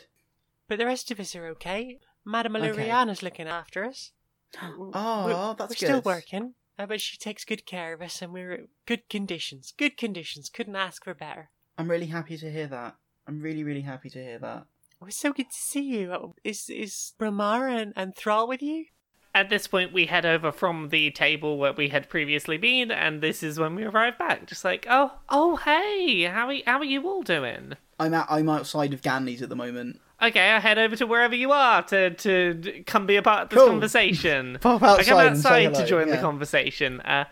But 0.70 0.78
the 0.78 0.86
rest 0.86 1.12
of 1.12 1.20
us 1.20 1.36
are 1.36 1.46
okay. 1.48 2.00
Madame 2.26 2.56
Okay. 2.56 2.70
Aluriana's 2.70 3.22
looking 3.22 3.48
after 3.48 3.84
us. 3.84 4.12
Oh, 4.62 5.26
we're, 5.26 5.56
that's 5.56 5.72
we're 5.72 5.88
still 5.88 6.02
working, 6.02 6.54
uh, 6.78 6.86
but 6.86 7.02
she 7.02 7.18
takes 7.18 7.46
good 7.46 7.66
care 7.66 7.94
of 7.94 8.02
us, 8.02 8.22
and 8.22 8.34
we're 8.34 8.54
at 8.54 8.60
good 8.86 9.10
conditions. 9.10 9.74
Good 9.78 9.98
conditions. 9.98 10.50
Couldn't 10.50 10.76
ask 10.76 11.04
for 11.04 11.14
better. 11.14 11.50
I'm 11.78 11.90
really 11.90 12.08
happy 12.08 12.38
to 12.38 12.52
hear 12.52 12.68
that. 12.68 12.96
I'm 13.28 13.42
really, 13.42 13.64
really 13.64 13.82
happy 13.82 14.10
to 14.10 14.24
hear 14.24 14.40
that. 14.40 14.66
It 15.02 15.06
was 15.06 15.16
so 15.16 15.34
good 15.34 15.50
to 15.50 15.58
see 15.58 15.82
you. 15.82 16.12
Oh, 16.14 16.36
Is 16.44 16.70
is 16.70 17.14
Brilmara 17.20 17.82
and, 17.82 17.94
and 17.96 18.16
Thrall 18.16 18.48
with 18.48 18.62
you? 18.62 18.86
At 19.34 19.50
this 19.50 19.66
point, 19.66 19.94
we 19.94 20.08
head 20.08 20.26
over 20.26 20.52
from 20.52 20.90
the 20.90 21.10
table 21.10 21.58
where 21.58 21.72
we 21.72 21.88
had 21.88 22.10
previously 22.10 22.58
been, 22.58 22.92
and 22.92 23.22
this 23.22 23.42
is 23.42 23.58
when 23.58 23.76
we 23.76 23.86
arrive 23.86 24.18
back. 24.18 24.46
Just 24.46 24.66
like, 24.66 24.86
oh, 24.90 25.20
oh, 25.30 25.56
hey, 25.56 26.24
how 26.24 26.50
are, 26.50 26.58
how 26.66 26.80
are 26.80 26.84
you 26.86 27.08
all 27.08 27.24
doing? 27.24 27.74
I'm 27.98 28.14
out, 28.14 28.28
I'm 28.30 28.50
outside 28.50 28.94
of 28.94 29.02
Ganley's 29.02 29.42
at 29.42 29.48
the 29.50 29.56
moment. 29.56 30.02
Okay, 30.22 30.52
I 30.52 30.60
head 30.60 30.78
over 30.78 30.96
to 30.98 31.08
wherever 31.08 31.36
you 31.36 31.52
are 31.52 31.82
to 31.84 32.12
to 32.12 32.84
come 32.86 33.08
be 33.08 33.16
a 33.16 33.22
part 33.22 33.44
of 33.44 33.50
this 33.50 33.58
Cool. 33.58 33.68
conversation. 33.70 34.58
Pop 34.62 34.84
I 34.84 34.90
outside 34.90 35.06
come 35.06 35.20
outside 35.20 35.74
to 35.76 35.86
join 35.86 36.10
the 36.10 36.18
conversation. 36.18 37.02
Uh, 37.02 37.26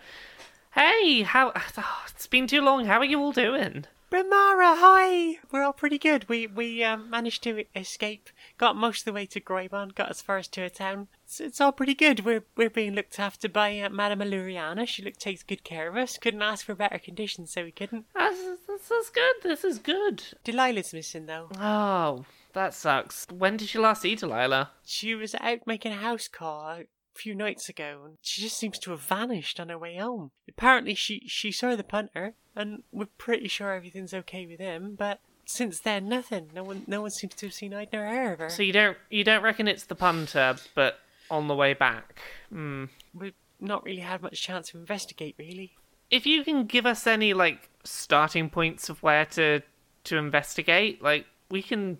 hey, 0.72 1.22
how? 1.22 1.52
oh, 1.54 2.04
it's 2.08 2.26
been 2.26 2.46
too 2.46 2.60
long. 2.60 2.86
How 2.86 2.98
are 2.98 3.04
you 3.04 3.20
all 3.20 3.32
doing? 3.32 3.84
Brilmara, 4.10 4.74
hi! 4.76 5.38
We're 5.52 5.62
all 5.62 5.72
pretty 5.72 5.96
good. 5.98 6.28
We 6.28 6.48
we 6.48 6.82
um, 6.82 7.08
managed 7.08 7.44
to 7.44 7.64
escape, 7.76 8.28
got 8.58 8.74
most 8.74 9.02
of 9.02 9.04
the 9.04 9.12
way 9.12 9.24
to 9.26 9.40
Groybon, 9.40 9.94
got 9.94 10.10
as 10.10 10.20
far 10.20 10.38
as 10.38 10.48
to 10.48 10.62
a 10.62 10.70
town. 10.70 11.06
It's, 11.24 11.38
it's 11.38 11.60
all 11.60 11.70
pretty 11.70 11.94
good. 11.94 12.24
We're 12.24 12.42
we're 12.56 12.70
being 12.70 12.94
looked 12.96 13.20
after 13.20 13.48
by 13.48 13.78
uh, 13.78 13.88
Madame 13.88 14.18
Aluriana. 14.18 14.88
She 14.88 15.04
look, 15.04 15.16
takes 15.16 15.44
good 15.44 15.62
care 15.62 15.88
of 15.88 15.96
us. 15.96 16.18
Couldn't 16.18 16.42
ask 16.42 16.66
for 16.66 16.74
better 16.74 16.98
conditions, 16.98 17.52
so 17.52 17.62
we 17.62 17.70
couldn't. 17.70 18.06
This 18.16 18.40
is, 18.40 18.58
this 18.66 18.90
is 18.90 19.10
good. 19.10 19.34
This 19.44 19.62
is 19.62 19.78
good. 19.78 20.24
Delilah's 20.44 20.92
missing 20.92 21.26
though. 21.26 21.48
Oh, 21.60 22.24
that 22.54 22.74
sucks. 22.74 23.26
When 23.30 23.56
did 23.56 23.74
you 23.74 23.80
last 23.80 24.02
see 24.02 24.14
Delilah? 24.14 24.70
She 24.84 25.14
was 25.14 25.34
out 25.36 25.66
making 25.66 25.92
a 25.92 25.96
house 25.96 26.28
call 26.28 26.68
a 26.70 26.84
few 27.14 27.34
nights 27.34 27.68
ago, 27.68 28.02
and 28.04 28.18
she 28.20 28.42
just 28.42 28.56
seems 28.56 28.78
to 28.80 28.90
have 28.90 29.00
vanished 29.00 29.60
on 29.60 29.68
her 29.68 29.78
way 29.78 29.96
home. 29.96 30.30
Apparently, 30.48 30.94
she 30.94 31.22
she 31.26 31.52
saw 31.52 31.76
the 31.76 31.84
punter, 31.84 32.34
and 32.56 32.82
we're 32.92 33.06
pretty 33.18 33.48
sure 33.48 33.72
everything's 33.72 34.14
okay 34.14 34.46
with 34.46 34.60
him. 34.60 34.94
But 34.98 35.20
since 35.46 35.80
then, 35.80 36.08
nothing. 36.08 36.50
No 36.54 36.62
one 36.62 36.84
no 36.86 37.02
one 37.02 37.10
seems 37.10 37.34
to 37.36 37.46
have 37.46 37.54
seen 37.54 37.74
either 37.74 37.90
nor 37.92 38.06
heard 38.06 38.32
of 38.34 38.38
her. 38.38 38.48
So 38.50 38.62
you 38.62 38.72
don't 38.72 38.96
you 39.10 39.24
don't 39.24 39.42
reckon 39.42 39.68
it's 39.68 39.84
the 39.84 39.94
punter, 39.94 40.56
but 40.74 40.98
on 41.30 41.48
the 41.48 41.54
way 41.54 41.74
back. 41.74 42.20
Hmm. 42.50 42.86
We've 43.14 43.34
not 43.60 43.84
really 43.84 44.00
had 44.00 44.22
much 44.22 44.42
chance 44.42 44.70
to 44.70 44.78
investigate, 44.78 45.36
really. 45.38 45.72
If 46.10 46.26
you 46.26 46.44
can 46.44 46.64
give 46.66 46.86
us 46.86 47.06
any 47.06 47.34
like 47.34 47.68
starting 47.84 48.50
points 48.50 48.88
of 48.88 49.02
where 49.02 49.26
to 49.26 49.62
to 50.04 50.16
investigate, 50.16 51.02
like 51.02 51.26
we 51.50 51.62
can 51.62 51.98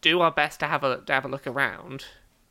do 0.00 0.20
our 0.20 0.30
best 0.30 0.60
to 0.60 0.66
have 0.66 0.82
a 0.84 1.02
to 1.02 1.12
have 1.12 1.24
a 1.24 1.28
look 1.28 1.46
around. 1.46 2.04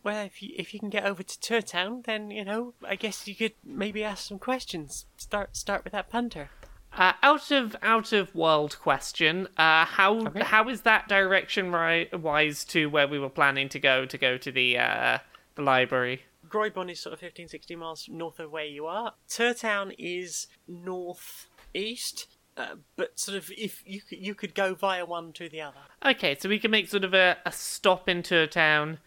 Well, 0.03 0.25
if 0.25 0.41
you 0.41 0.53
if 0.55 0.73
you 0.73 0.79
can 0.79 0.89
get 0.89 1.05
over 1.05 1.23
to 1.23 1.39
Turtown, 1.39 2.05
then 2.05 2.31
you 2.31 2.45
know, 2.45 2.73
I 2.87 2.95
guess 2.95 3.27
you 3.27 3.35
could 3.35 3.53
maybe 3.65 4.03
ask 4.03 4.27
some 4.27 4.39
questions. 4.39 5.05
Start 5.17 5.55
start 5.55 5.83
with 5.83 5.93
that 5.93 6.09
punter. 6.09 6.49
Uh, 6.91 7.13
out 7.21 7.51
of 7.51 7.75
out 7.83 8.11
of 8.13 8.33
world 8.33 8.77
question, 8.79 9.47
uh, 9.57 9.85
how 9.85 10.25
Okay. 10.27 10.41
how 10.41 10.67
is 10.69 10.81
that 10.81 11.07
direction 11.07 11.71
right 11.71 12.19
wise 12.19 12.65
to 12.65 12.87
where 12.89 13.07
we 13.07 13.19
were 13.19 13.29
planning 13.29 13.69
to 13.69 13.79
go 13.79 14.05
to 14.05 14.17
go 14.17 14.37
to 14.37 14.51
the 14.51 14.77
uh, 14.77 15.17
the 15.55 15.61
library? 15.61 16.23
Groybon 16.47 16.89
is 16.89 16.99
sort 16.99 17.13
of 17.13 17.19
15, 17.19 17.47
16 17.47 17.77
miles 17.77 18.09
north 18.09 18.39
of 18.39 18.49
where 18.49 18.65
you 18.65 18.87
are. 18.87 19.13
Turtown 19.27 19.93
is 19.99 20.47
northeast, 20.67 22.27
uh, 22.59 22.75
but 22.97 23.17
sort 23.17 23.37
of 23.37 23.49
if 23.57 23.83
you 23.85 24.01
could, 24.01 24.19
you 24.19 24.35
could 24.35 24.53
go 24.53 24.75
via 24.75 25.05
one 25.05 25.31
to 25.33 25.47
the 25.47 25.61
other. 25.61 25.79
Okay, 26.05 26.35
so 26.37 26.49
we 26.49 26.59
can 26.59 26.71
make 26.71 26.89
sort 26.89 27.05
of 27.05 27.13
a, 27.13 27.37
a 27.45 27.51
stop 27.51 28.09
into 28.09 28.37
a 28.37 28.47
town 28.47 28.99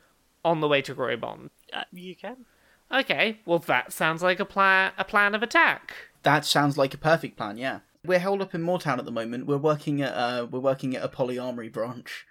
on 0.45 0.61
the 0.61 0.69
way 0.69 0.81
to 0.83 0.95
Groybon. 0.95 1.51
Uh, 1.73 1.85
you 1.93 2.17
can. 2.17 2.47
Okay, 2.91 3.41
well 3.45 3.59
that 3.61 3.93
sounds 3.93 4.23
like 4.23 4.41
a 4.41 4.45
plan 4.45 4.93
a 4.97 5.05
plan 5.05 5.35
of 5.35 5.43
attack. 5.43 5.93
That 6.23 6.45
sounds 6.45 6.79
like 6.79 6.95
a 6.95 6.99
perfect 6.99 7.37
plan. 7.37 7.59
Yeah, 7.59 7.81
we're 8.05 8.19
held 8.19 8.41
up 8.41 8.55
in 8.55 8.63
Moortown 8.63 8.99
at 8.99 9.05
the 9.05 9.11
moment. 9.13 9.47
We're 9.47 9.59
working 9.59 10.01
at 10.01 10.15
uh, 10.15 10.47
we're 10.51 10.61
working 10.61 10.97
at 10.97 11.05
a 11.05 11.09
polyarmory 11.09 11.73
branch. 11.73 12.27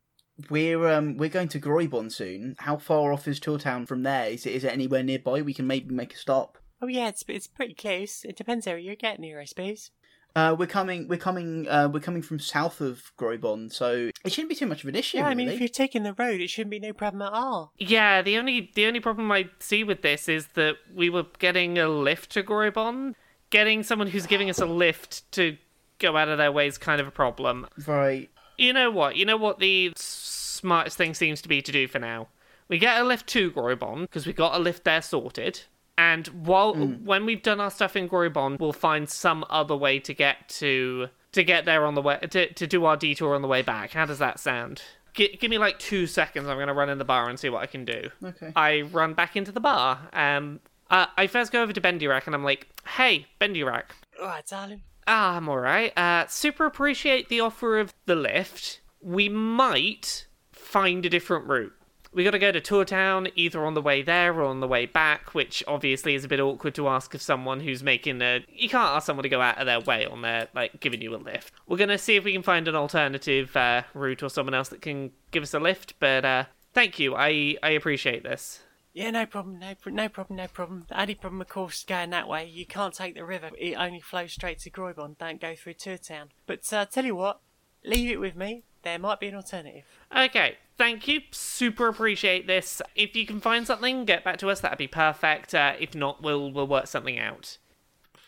We're 0.49 0.87
um 0.87 1.17
we're 1.17 1.29
going 1.29 1.49
to 1.49 1.59
Groybon 1.59 2.11
soon. 2.11 2.55
How 2.59 2.77
far 2.77 3.13
off 3.13 3.27
is 3.27 3.39
Turtown 3.39 3.87
from 3.87 4.01
there? 4.01 4.27
Is 4.27 4.45
it 4.47 4.53
is 4.53 4.63
it 4.63 4.73
anywhere 4.73 5.03
nearby? 5.03 5.43
We 5.43 5.53
can 5.53 5.67
maybe 5.67 5.93
make 5.93 6.13
a 6.13 6.17
stop. 6.17 6.57
Oh 6.81 6.87
yeah, 6.87 7.09
it's 7.09 7.23
it's 7.27 7.47
pretty 7.47 7.75
close. 7.75 8.25
It 8.25 8.35
depends 8.35 8.65
how 8.65 8.73
you're 8.73 8.95
getting 8.95 9.23
here, 9.23 9.39
I 9.39 9.45
suppose. 9.45 9.91
Uh, 10.35 10.55
we're 10.57 10.67
coming 10.67 11.07
we're 11.07 11.17
coming 11.17 11.67
uh, 11.67 11.89
we're 11.91 11.99
coming 11.99 12.21
from 12.21 12.39
south 12.39 12.79
of 12.79 13.11
Groybon, 13.17 13.71
so 13.71 14.09
it 14.23 14.31
shouldn't 14.31 14.49
be 14.49 14.55
too 14.55 14.65
much 14.65 14.83
of 14.83 14.89
an 14.89 14.95
issue. 14.95 15.17
Yeah, 15.17 15.27
I 15.27 15.35
mean, 15.35 15.47
really. 15.47 15.55
if 15.55 15.59
you're 15.59 15.67
taking 15.67 16.03
the 16.03 16.13
road, 16.13 16.39
it 16.39 16.49
shouldn't 16.49 16.71
be 16.71 16.79
no 16.79 16.93
problem 16.93 17.21
at 17.21 17.33
all. 17.33 17.73
Yeah, 17.77 18.21
the 18.21 18.37
only 18.37 18.71
the 18.75 18.85
only 18.85 18.99
problem 18.99 19.31
I 19.31 19.49
see 19.59 19.83
with 19.83 20.01
this 20.01 20.29
is 20.29 20.47
that 20.53 20.75
we 20.93 21.09
were 21.09 21.25
getting 21.39 21.77
a 21.77 21.87
lift 21.89 22.31
to 22.31 22.43
Groybon. 22.43 23.15
Getting 23.49 23.83
someone 23.83 24.07
who's 24.07 24.25
giving 24.25 24.49
us 24.49 24.59
a 24.59 24.65
lift 24.65 25.29
to 25.33 25.57
go 25.99 26.15
out 26.15 26.29
of 26.29 26.37
their 26.37 26.51
way 26.51 26.67
is 26.67 26.77
kind 26.77 27.01
of 27.01 27.07
a 27.07 27.11
problem. 27.11 27.67
right. 27.85 28.29
You 28.57 28.73
know 28.73 28.91
what? 28.91 29.15
You 29.15 29.25
know 29.25 29.37
what 29.37 29.59
the 29.59 29.91
smartest 29.95 30.97
thing 30.97 31.13
seems 31.13 31.41
to 31.41 31.49
be 31.49 31.61
to 31.61 31.71
do 31.71 31.87
for 31.87 31.99
now? 31.99 32.27
We 32.69 32.77
get 32.77 33.01
a 33.01 33.03
lift 33.03 33.27
to 33.27 33.51
Groybon 33.51 34.01
because 34.01 34.25
we 34.25 34.31
got 34.31 34.55
a 34.55 34.59
lift 34.59 34.85
there 34.85 35.01
sorted. 35.01 35.63
And 36.01 36.25
while 36.27 36.73
when 36.73 37.25
we've 37.27 37.43
done 37.43 37.59
our 37.59 37.69
stuff 37.69 37.95
in 37.95 38.09
Groybon, 38.09 38.59
we'll 38.59 38.73
find 38.73 39.07
some 39.07 39.45
other 39.51 39.75
way 39.75 39.99
to 39.99 40.13
get 40.15 40.49
to 40.61 41.09
to 41.33 41.43
get 41.43 41.65
there 41.65 41.85
on 41.85 41.93
the 41.93 42.01
way 42.01 42.17
to 42.17 42.51
to 42.53 42.65
do 42.65 42.85
our 42.85 42.97
detour 42.97 43.35
on 43.35 43.43
the 43.43 43.47
way 43.47 43.61
back. 43.61 43.91
How 43.91 44.05
does 44.07 44.17
that 44.17 44.39
sound? 44.39 44.81
G- 45.13 45.37
give 45.39 45.51
me 45.51 45.59
like 45.59 45.77
two 45.77 46.07
seconds. 46.07 46.47
I'm 46.47 46.57
gonna 46.57 46.73
run 46.73 46.89
in 46.89 46.97
the 46.97 47.05
bar 47.05 47.29
and 47.29 47.39
see 47.39 47.49
what 47.49 47.61
I 47.61 47.67
can 47.67 47.85
do. 47.85 48.09
Okay. 48.23 48.51
I 48.55 48.81
run 48.81 49.13
back 49.13 49.35
into 49.35 49.51
the 49.51 49.59
bar. 49.59 49.99
Um, 50.13 50.59
uh, 50.89 51.05
I 51.17 51.27
first 51.27 51.51
go 51.51 51.61
over 51.61 51.71
to 51.71 51.81
Vendirak 51.81 52.25
and 52.25 52.33
I'm 52.33 52.43
like, 52.43 52.67
"Hey, 52.97 53.27
Vendirak, 53.39 53.83
Alright, 54.19 54.47
darling. 54.47 54.81
Ah, 55.07 55.37
I'm 55.37 55.47
alright. 55.49 55.95
Uh, 55.97 56.25
super 56.27 56.65
appreciate 56.65 57.29
the 57.29 57.41
offer 57.41 57.79
of 57.79 57.93
the 58.07 58.15
lift. 58.15 58.81
We 59.01 59.29
might 59.29 60.25
find 60.51 61.05
a 61.05 61.09
different 61.09 61.47
route. 61.47 61.73
We 62.13 62.23
gotta 62.23 62.39
go 62.39 62.51
to 62.51 62.59
Turtown, 62.59 63.31
either 63.35 63.65
on 63.65 63.73
the 63.73 63.81
way 63.81 64.01
there 64.01 64.33
or 64.33 64.43
on 64.43 64.59
the 64.59 64.67
way 64.67 64.85
back, 64.85 65.33
which 65.33 65.63
obviously 65.67 66.13
is 66.13 66.25
a 66.25 66.27
bit 66.27 66.39
awkward 66.39 66.75
to 66.75 66.89
ask 66.89 67.13
of 67.13 67.21
someone 67.21 67.61
who's 67.61 67.81
making 67.81 68.21
a. 68.21 68.43
You 68.49 68.67
can't 68.67 68.95
ask 68.95 69.05
someone 69.05 69.23
to 69.23 69.29
go 69.29 69.41
out 69.41 69.57
of 69.57 69.65
their 69.65 69.79
way 69.79 70.05
on 70.05 70.21
their, 70.21 70.47
like, 70.53 70.79
giving 70.79 71.01
you 71.01 71.15
a 71.15 71.17
lift. 71.17 71.53
We're 71.67 71.77
gonna 71.77 71.97
see 71.97 72.15
if 72.15 72.23
we 72.23 72.33
can 72.33 72.43
find 72.43 72.67
an 72.67 72.75
alternative 72.75 73.55
uh, 73.55 73.83
route 73.93 74.23
or 74.23 74.29
someone 74.29 74.53
else 74.53 74.69
that 74.69 74.81
can 74.81 75.11
give 75.31 75.43
us 75.43 75.53
a 75.53 75.59
lift, 75.59 75.93
but 75.99 76.25
uh, 76.25 76.45
thank 76.73 76.99
you. 76.99 77.15
I, 77.15 77.55
I 77.63 77.69
appreciate 77.71 78.23
this. 78.23 78.61
Yeah, 78.93 79.11
no 79.11 79.25
problem, 79.25 79.59
no, 79.59 79.73
no 79.85 80.09
problem, 80.09 80.35
no 80.35 80.47
problem. 80.47 80.85
The 80.89 80.99
only 80.99 81.15
problem, 81.15 81.39
of 81.39 81.47
course, 81.47 81.85
going 81.85 82.09
that 82.09 82.27
way, 82.27 82.45
you 82.45 82.65
can't 82.65 82.93
take 82.93 83.15
the 83.15 83.23
river. 83.23 83.51
It 83.57 83.75
only 83.75 84.01
flows 84.01 84.33
straight 84.33 84.59
to 84.59 84.69
Groybon, 84.69 85.17
don't 85.17 85.39
go 85.39 85.55
through 85.55 85.75
Turtown. 85.75 86.25
But 86.45 86.71
uh, 86.73 86.85
tell 86.85 87.05
you 87.05 87.15
what, 87.15 87.39
Leave 87.83 88.11
it 88.11 88.19
with 88.19 88.35
me. 88.35 88.63
There 88.83 88.97
might 88.97 89.19
be 89.19 89.27
an 89.27 89.35
alternative. 89.35 89.83
Okay, 90.15 90.57
thank 90.77 91.07
you. 91.07 91.21
Super 91.31 91.87
appreciate 91.87 92.47
this. 92.47 92.81
If 92.95 93.15
you 93.15 93.25
can 93.25 93.39
find 93.39 93.67
something, 93.67 94.05
get 94.05 94.23
back 94.23 94.37
to 94.37 94.49
us. 94.49 94.59
That'd 94.61 94.77
be 94.77 94.87
perfect. 94.87 95.53
Uh, 95.53 95.73
if 95.79 95.93
not, 95.93 96.21
we'll 96.21 96.51
we'll 96.51 96.67
work 96.67 96.87
something 96.87 97.19
out. 97.19 97.57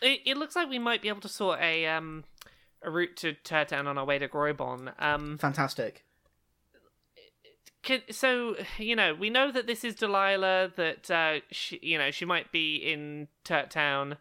It, 0.00 0.20
it 0.24 0.36
looks 0.36 0.54
like 0.54 0.68
we 0.68 0.78
might 0.78 1.02
be 1.02 1.08
able 1.08 1.20
to 1.22 1.28
sort 1.28 1.60
a 1.60 1.86
um 1.86 2.24
a 2.82 2.90
route 2.90 3.16
to 3.16 3.34
Turtown 3.44 3.86
on 3.86 3.98
our 3.98 4.04
way 4.04 4.18
to 4.18 4.28
Groybon. 4.28 4.92
Um, 5.02 5.38
Fantastic. 5.38 6.04
can, 7.82 8.02
so 8.10 8.56
you 8.78 8.94
know 8.94 9.14
we 9.14 9.30
know 9.30 9.50
that 9.50 9.66
this 9.66 9.84
is 9.84 9.94
Delilah. 9.94 10.72
That 10.76 11.10
uh, 11.10 11.40
she, 11.50 11.80
you 11.82 11.98
know 11.98 12.10
she 12.10 12.24
might 12.24 12.52
be 12.52 12.76
in 12.76 13.28
Turtown. 13.44 14.18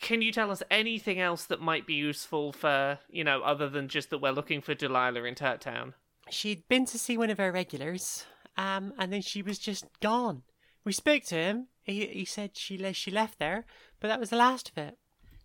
Can 0.00 0.22
you 0.22 0.30
tell 0.30 0.50
us 0.50 0.62
anything 0.70 1.20
else 1.20 1.44
that 1.44 1.60
might 1.60 1.86
be 1.86 1.94
useful 1.94 2.52
for 2.52 2.98
you 3.08 3.24
know 3.24 3.42
other 3.42 3.68
than 3.68 3.88
just 3.88 4.10
that 4.10 4.18
we're 4.18 4.30
looking 4.32 4.60
for 4.60 4.74
Delilah 4.74 5.24
in 5.24 5.34
Turtown? 5.34 5.94
She'd 6.30 6.68
been 6.68 6.86
to 6.86 6.98
see 6.98 7.16
one 7.16 7.30
of 7.30 7.38
her 7.38 7.52
regulars, 7.52 8.26
um, 8.56 8.92
and 8.98 9.12
then 9.12 9.22
she 9.22 9.42
was 9.42 9.58
just 9.58 9.86
gone. 10.00 10.42
We 10.84 10.92
spoke 10.92 11.24
to 11.24 11.34
him. 11.34 11.68
He 11.82 12.06
he 12.06 12.24
said 12.24 12.56
she 12.56 12.76
le- 12.76 12.92
she 12.92 13.10
left 13.10 13.38
there, 13.38 13.64
but 14.00 14.08
that 14.08 14.20
was 14.20 14.30
the 14.30 14.36
last 14.36 14.70
of 14.70 14.78
it. 14.78 14.98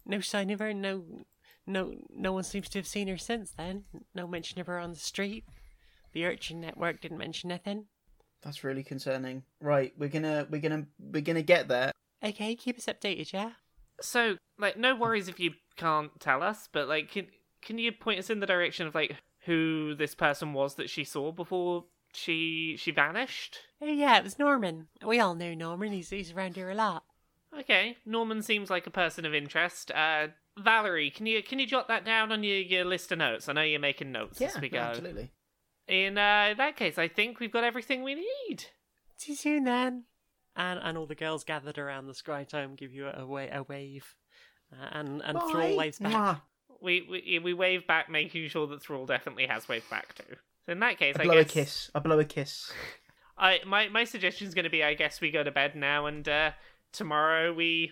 No 0.05 0.19
sign 0.19 0.49
of 0.49 0.59
her. 0.59 0.73
No, 0.73 1.05
no, 1.65 1.93
no 2.09 2.33
one 2.33 2.43
seems 2.43 2.69
to 2.69 2.79
have 2.79 2.87
seen 2.87 3.07
her 3.07 3.17
since 3.17 3.51
then. 3.51 3.85
No 4.13 4.27
mention 4.27 4.59
of 4.59 4.67
her 4.67 4.79
on 4.79 4.91
the 4.91 4.95
street. 4.97 5.45
The 6.13 6.25
urchin 6.25 6.59
network 6.59 7.01
didn't 7.01 7.19
mention 7.19 7.49
nothing. 7.49 7.85
That's 8.41 8.63
really 8.63 8.83
concerning. 8.83 9.43
Right, 9.61 9.93
we're 9.97 10.09
gonna 10.09 10.47
we're 10.49 10.61
gonna 10.61 10.85
we're 10.99 11.21
gonna 11.21 11.41
get 11.43 11.67
there. 11.67 11.91
Okay, 12.23 12.55
keep 12.55 12.77
us 12.77 12.85
updated, 12.85 13.31
yeah. 13.33 13.51
So, 14.01 14.37
like, 14.57 14.77
no 14.77 14.95
worries 14.95 15.27
if 15.27 15.39
you 15.39 15.53
can't 15.77 16.11
tell 16.19 16.43
us, 16.43 16.67
but 16.71 16.87
like, 16.87 17.11
can 17.11 17.27
can 17.61 17.77
you 17.77 17.91
point 17.91 18.19
us 18.19 18.29
in 18.29 18.39
the 18.39 18.45
direction 18.47 18.87
of 18.87 18.95
like 18.95 19.15
who 19.45 19.95
this 19.95 20.15
person 20.15 20.53
was 20.53 20.75
that 20.75 20.89
she 20.89 21.03
saw 21.03 21.31
before 21.31 21.85
she 22.13 22.75
she 22.77 22.91
vanished? 22.91 23.59
Oh, 23.81 23.85
yeah, 23.87 24.17
it 24.17 24.23
was 24.23 24.37
Norman. 24.39 24.87
We 25.05 25.19
all 25.19 25.35
know 25.35 25.53
Norman. 25.53 25.91
He's 25.93 26.09
he's 26.09 26.31
around 26.31 26.55
here 26.55 26.69
a 26.69 26.75
lot. 26.75 27.03
Okay, 27.57 27.97
Norman 28.05 28.41
seems 28.41 28.69
like 28.69 28.87
a 28.87 28.91
person 28.91 29.25
of 29.25 29.33
interest. 29.33 29.91
Uh, 29.91 30.27
Valerie, 30.57 31.09
can 31.11 31.25
you 31.25 31.41
can 31.43 31.59
you 31.59 31.65
jot 31.67 31.87
that 31.87 32.05
down 32.05 32.31
on 32.31 32.43
your, 32.43 32.57
your 32.57 32.85
list 32.85 33.11
of 33.11 33.17
notes? 33.17 33.49
I 33.49 33.53
know 33.53 33.61
you're 33.61 33.79
making 33.79 34.11
notes 34.11 34.39
Yeah, 34.39 34.47
as 34.55 34.61
we 34.61 34.69
go. 34.69 34.77
yeah, 34.77 34.89
absolutely. 34.89 35.31
In 35.87 36.17
uh, 36.17 36.53
that 36.57 36.77
case, 36.77 36.97
I 36.97 37.07
think 37.07 37.39
we've 37.39 37.51
got 37.51 37.63
everything 37.63 38.03
we 38.03 38.15
need. 38.15 38.65
See 39.17 39.33
you 39.33 39.35
soon 39.37 39.63
then. 39.65 40.05
And 40.55 40.79
and 40.83 40.97
all 40.97 41.05
the 41.05 41.15
girls 41.15 41.43
gathered 41.43 41.77
around 41.77 42.07
the 42.07 42.13
Scrytome 42.13 42.75
give 42.75 42.93
you 42.93 43.07
a, 43.07 43.25
wa- 43.25 43.47
a 43.51 43.63
wave, 43.63 44.15
uh, 44.73 44.87
and 44.91 45.21
and 45.21 45.39
Thrall 45.49 45.77
waves 45.77 45.99
back. 45.99 46.11
Mwah. 46.13 46.41
We, 46.81 47.07
we 47.09 47.39
we 47.39 47.53
wave 47.53 47.87
back, 47.87 48.09
making 48.09 48.47
sure 48.49 48.67
that 48.67 48.81
Thrall 48.81 49.05
definitely 49.05 49.45
has 49.45 49.69
waved 49.69 49.89
back 49.89 50.15
too. 50.15 50.35
So 50.65 50.73
in 50.73 50.79
that 50.79 50.97
case, 50.97 51.15
I 51.17 51.21
I 51.21 51.25
blow 51.25 51.37
a 51.37 51.45
kiss. 51.45 51.89
I 51.95 51.99
blow 51.99 52.19
a 52.19 52.25
kiss. 52.25 52.71
I 53.37 53.59
my 53.65 53.87
my 53.89 54.03
suggestion 54.03 54.47
is 54.47 54.53
going 54.53 54.65
to 54.65 54.69
be, 54.69 54.83
I 54.83 54.93
guess 54.93 55.21
we 55.21 55.31
go 55.31 55.43
to 55.43 55.51
bed 55.51 55.75
now, 55.75 56.05
and 56.05 56.27
uh, 56.27 56.51
tomorrow 56.91 57.53
we 57.53 57.91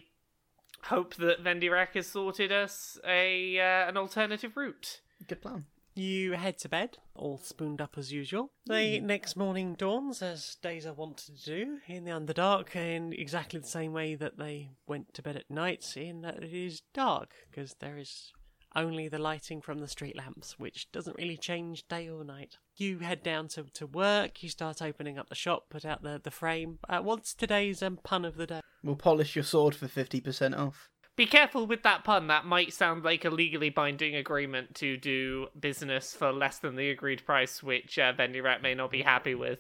hope 0.84 1.16
that 1.16 1.44
Vendirak 1.44 1.94
has 1.94 2.08
sorted 2.08 2.52
us 2.52 2.98
a 3.06 3.60
uh, 3.60 3.90
an 3.90 3.98
alternative 3.98 4.58
route. 4.58 5.02
Good 5.28 5.42
plan. 5.42 5.66
You 6.00 6.32
head 6.32 6.58
to 6.60 6.70
bed, 6.70 6.98
all 7.14 7.38
spooned 7.40 7.82
up 7.82 7.98
as 7.98 8.10
usual. 8.10 8.54
The 8.66 9.02
next 9.02 9.36
morning 9.36 9.76
dawns, 9.78 10.22
as 10.22 10.56
days 10.62 10.86
are 10.86 10.94
wont 10.94 11.18
to 11.18 11.34
do, 11.34 11.80
in 11.90 12.06
the 12.06 12.12
Underdark, 12.12 12.74
in 12.74 13.12
exactly 13.12 13.60
the 13.60 13.68
same 13.68 13.92
way 13.92 14.16
that 14.16 14.38
they 14.38 14.70
went 14.88 15.14
to 15.16 15.22
bed 15.22 15.36
at 15.36 15.52
night, 15.52 15.98
in 15.98 16.22
that 16.22 16.42
it 16.42 16.54
is 16.54 16.84
dark, 16.94 17.34
because 17.52 17.76
there 17.82 17.98
is 17.98 18.32
only 18.78 19.10
the 19.10 19.20
lighting 19.20 19.60
from 19.60 19.80
the 19.80 19.90
street 19.90 20.16
lamps, 20.16 20.58
which 20.58 20.90
doesn't 20.94 21.18
really 21.18 21.36
change 21.36 21.86
day 21.90 22.08
or 22.08 22.24
night. 22.24 22.56
You 22.78 23.00
head 23.00 23.22
down 23.22 23.50
to, 23.50 23.64
to 23.74 23.86
work, 23.86 24.42
you 24.42 24.48
start 24.48 24.82
opening 24.82 25.18
up 25.20 25.28
the 25.28 25.36
shop, 25.36 25.66
put 25.70 25.84
out 25.84 26.02
the, 26.02 26.22
the 26.24 26.32
frame. 26.32 26.80
Uh, 26.88 27.02
what's 27.02 27.34
today's 27.34 27.84
um, 27.84 28.00
pun 28.06 28.24
of 28.24 28.38
the 28.38 28.48
day? 28.48 28.62
We'll 28.82 28.96
polish 28.96 29.36
your 29.36 29.44
sword 29.44 29.76
for 29.76 29.90
fifty 29.90 30.22
percent 30.22 30.56
off. 30.56 30.88
Be 31.20 31.26
careful 31.26 31.68
with 31.68 31.84
that 31.84 32.06
pun. 32.06 32.28
That 32.28 32.46
might 32.46 32.72
sound 32.72 33.04
like 33.04 33.26
a 33.26 33.30
legally 33.30 33.70
binding 33.70 34.16
agreement 34.16 34.74
to 34.76 34.96
do 34.96 35.48
business 35.60 36.16
for 36.16 36.32
less 36.32 36.60
than 36.60 36.78
the 36.78 36.92
agreed 36.92 37.26
price, 37.26 37.62
which 37.62 38.00
uh, 38.00 38.14
Vendirak 38.14 38.62
may 38.62 38.74
not 38.74 38.90
be 38.90 39.02
happy 39.02 39.36
with. 39.36 39.60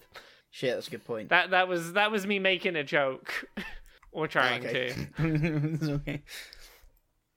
Shit, 0.51 0.73
that's 0.73 0.87
a 0.87 0.91
good 0.91 1.03
point. 1.03 1.27
That 1.27 1.49
that 1.49 1.67
was 1.67 1.91
that 1.91 2.11
was 2.11 2.25
me 2.25 2.39
making 2.39 2.77
a 2.77 2.83
joke, 2.85 3.43
or 4.13 4.25
trying 4.25 4.65
okay. 4.65 4.93
to. 5.17 5.89
Okay. 5.95 6.23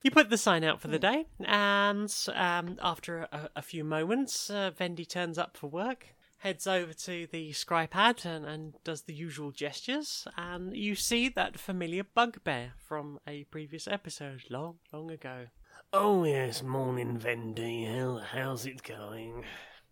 You 0.04 0.12
put 0.12 0.30
the 0.30 0.38
sign 0.38 0.62
out 0.62 0.80
for 0.80 0.86
the 0.86 1.00
day, 1.00 1.26
and 1.44 2.14
um, 2.32 2.76
after 2.80 3.26
a, 3.32 3.50
a 3.56 3.62
few 3.62 3.82
moments, 3.82 4.50
uh, 4.50 4.70
Vendi 4.70 5.04
turns 5.04 5.36
up 5.36 5.56
for 5.56 5.66
work, 5.66 6.14
heads 6.42 6.66
over 6.66 6.92
to 6.92 7.28
the 7.30 7.52
scrypad 7.52 8.24
and, 8.24 8.44
and 8.44 8.74
does 8.82 9.02
the 9.02 9.14
usual 9.14 9.52
gestures, 9.52 10.26
and 10.36 10.76
you 10.76 10.96
see 10.96 11.28
that 11.28 11.58
familiar 11.58 12.02
bugbear 12.02 12.72
from 12.76 13.20
a 13.28 13.44
previous 13.44 13.86
episode 13.86 14.42
long, 14.50 14.74
long 14.92 15.08
ago. 15.08 15.46
Oh 15.92 16.24
yes, 16.24 16.60
morning, 16.60 17.16
Vendy. 17.16 17.86
How, 17.86 18.18
how's 18.18 18.66
it 18.66 18.82
going? 18.82 19.44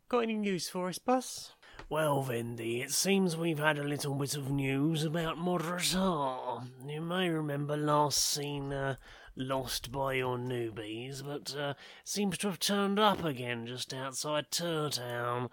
Got 0.08 0.24
any 0.24 0.34
news 0.34 0.68
for 0.68 0.88
us, 0.88 0.98
boss? 0.98 1.52
Well, 1.88 2.24
Vendy, 2.28 2.82
it 2.82 2.90
seems 2.90 3.36
we've 3.36 3.60
had 3.60 3.78
a 3.78 3.84
little 3.84 4.16
bit 4.16 4.34
of 4.34 4.50
news 4.50 5.04
about 5.04 5.38
Modrazar. 5.38 6.66
You 6.84 7.00
may 7.00 7.28
remember 7.28 7.76
last 7.76 8.18
seen 8.18 8.72
uh, 8.72 8.96
lost 9.36 9.92
by 9.92 10.14
your 10.14 10.36
newbies, 10.36 11.24
but 11.24 11.56
uh, 11.56 11.74
seems 12.02 12.38
to 12.38 12.48
have 12.48 12.58
turned 12.58 12.98
up 12.98 13.24
again 13.24 13.68
just 13.68 13.94
outside 13.94 14.50
Turtown. 14.50 15.48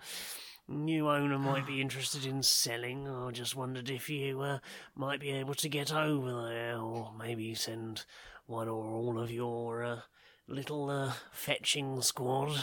New 0.70 1.09
owner 1.09 1.39
might 1.39 1.65
be 1.65 1.80
interested 1.80 2.26
in 2.26 2.43
selling. 2.43 3.07
I 3.07 3.32
just 3.32 3.55
wondered 3.55 3.89
if 3.89 4.09
you 4.09 4.41
uh, 4.41 4.59
might 4.95 5.22
be 5.22 5.32
able 5.32 5.53
to 5.55 5.70
get 5.70 5.93
over 5.93 6.49
there, 6.49 6.78
or 6.78 7.13
maybe 7.18 7.55
send 7.55 8.03
one 8.47 8.68
or 8.68 8.86
all 8.86 9.18
of 9.18 9.32
your 9.32 9.84
uh, 9.84 9.99
little 10.45 10.89
uh, 10.89 11.13
fetching 11.32 12.01
squad. 12.01 12.59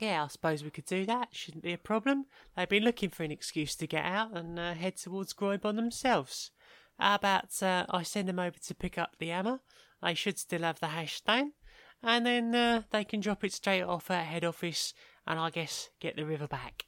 Yeah, 0.00 0.24
I 0.24 0.26
suppose 0.26 0.64
we 0.64 0.70
could 0.70 0.86
do 0.86 1.06
that. 1.06 1.28
Shouldn't 1.30 1.62
be 1.62 1.72
a 1.72 1.78
problem. 1.78 2.26
They've 2.56 2.68
been 2.68 2.82
looking 2.82 3.10
for 3.10 3.22
an 3.22 3.30
excuse 3.30 3.76
to 3.76 3.86
get 3.86 4.04
out 4.04 4.36
and 4.36 4.58
uh, 4.58 4.74
head 4.74 4.96
towards 4.96 5.34
Groybon 5.34 5.76
themselves. 5.76 6.50
How 6.98 7.14
about 7.14 7.62
uh, 7.62 7.86
I 7.90 8.02
send 8.02 8.28
them 8.28 8.40
over 8.40 8.58
to 8.58 8.74
pick 8.74 8.98
up 8.98 9.16
the 9.18 9.28
hammer? 9.28 9.60
They 10.02 10.14
should 10.14 10.38
still 10.38 10.62
have 10.62 10.80
the 10.80 10.86
ash 10.86 11.14
stone. 11.14 11.52
And 12.02 12.26
then 12.26 12.54
uh, 12.54 12.82
they 12.90 13.04
can 13.04 13.20
drop 13.20 13.44
it 13.44 13.52
straight 13.52 13.82
off 13.82 14.10
at 14.10 14.26
head 14.26 14.44
office 14.44 14.94
and 15.26 15.38
I 15.38 15.50
guess 15.50 15.90
get 16.00 16.16
the 16.16 16.26
river 16.26 16.48
back. 16.48 16.86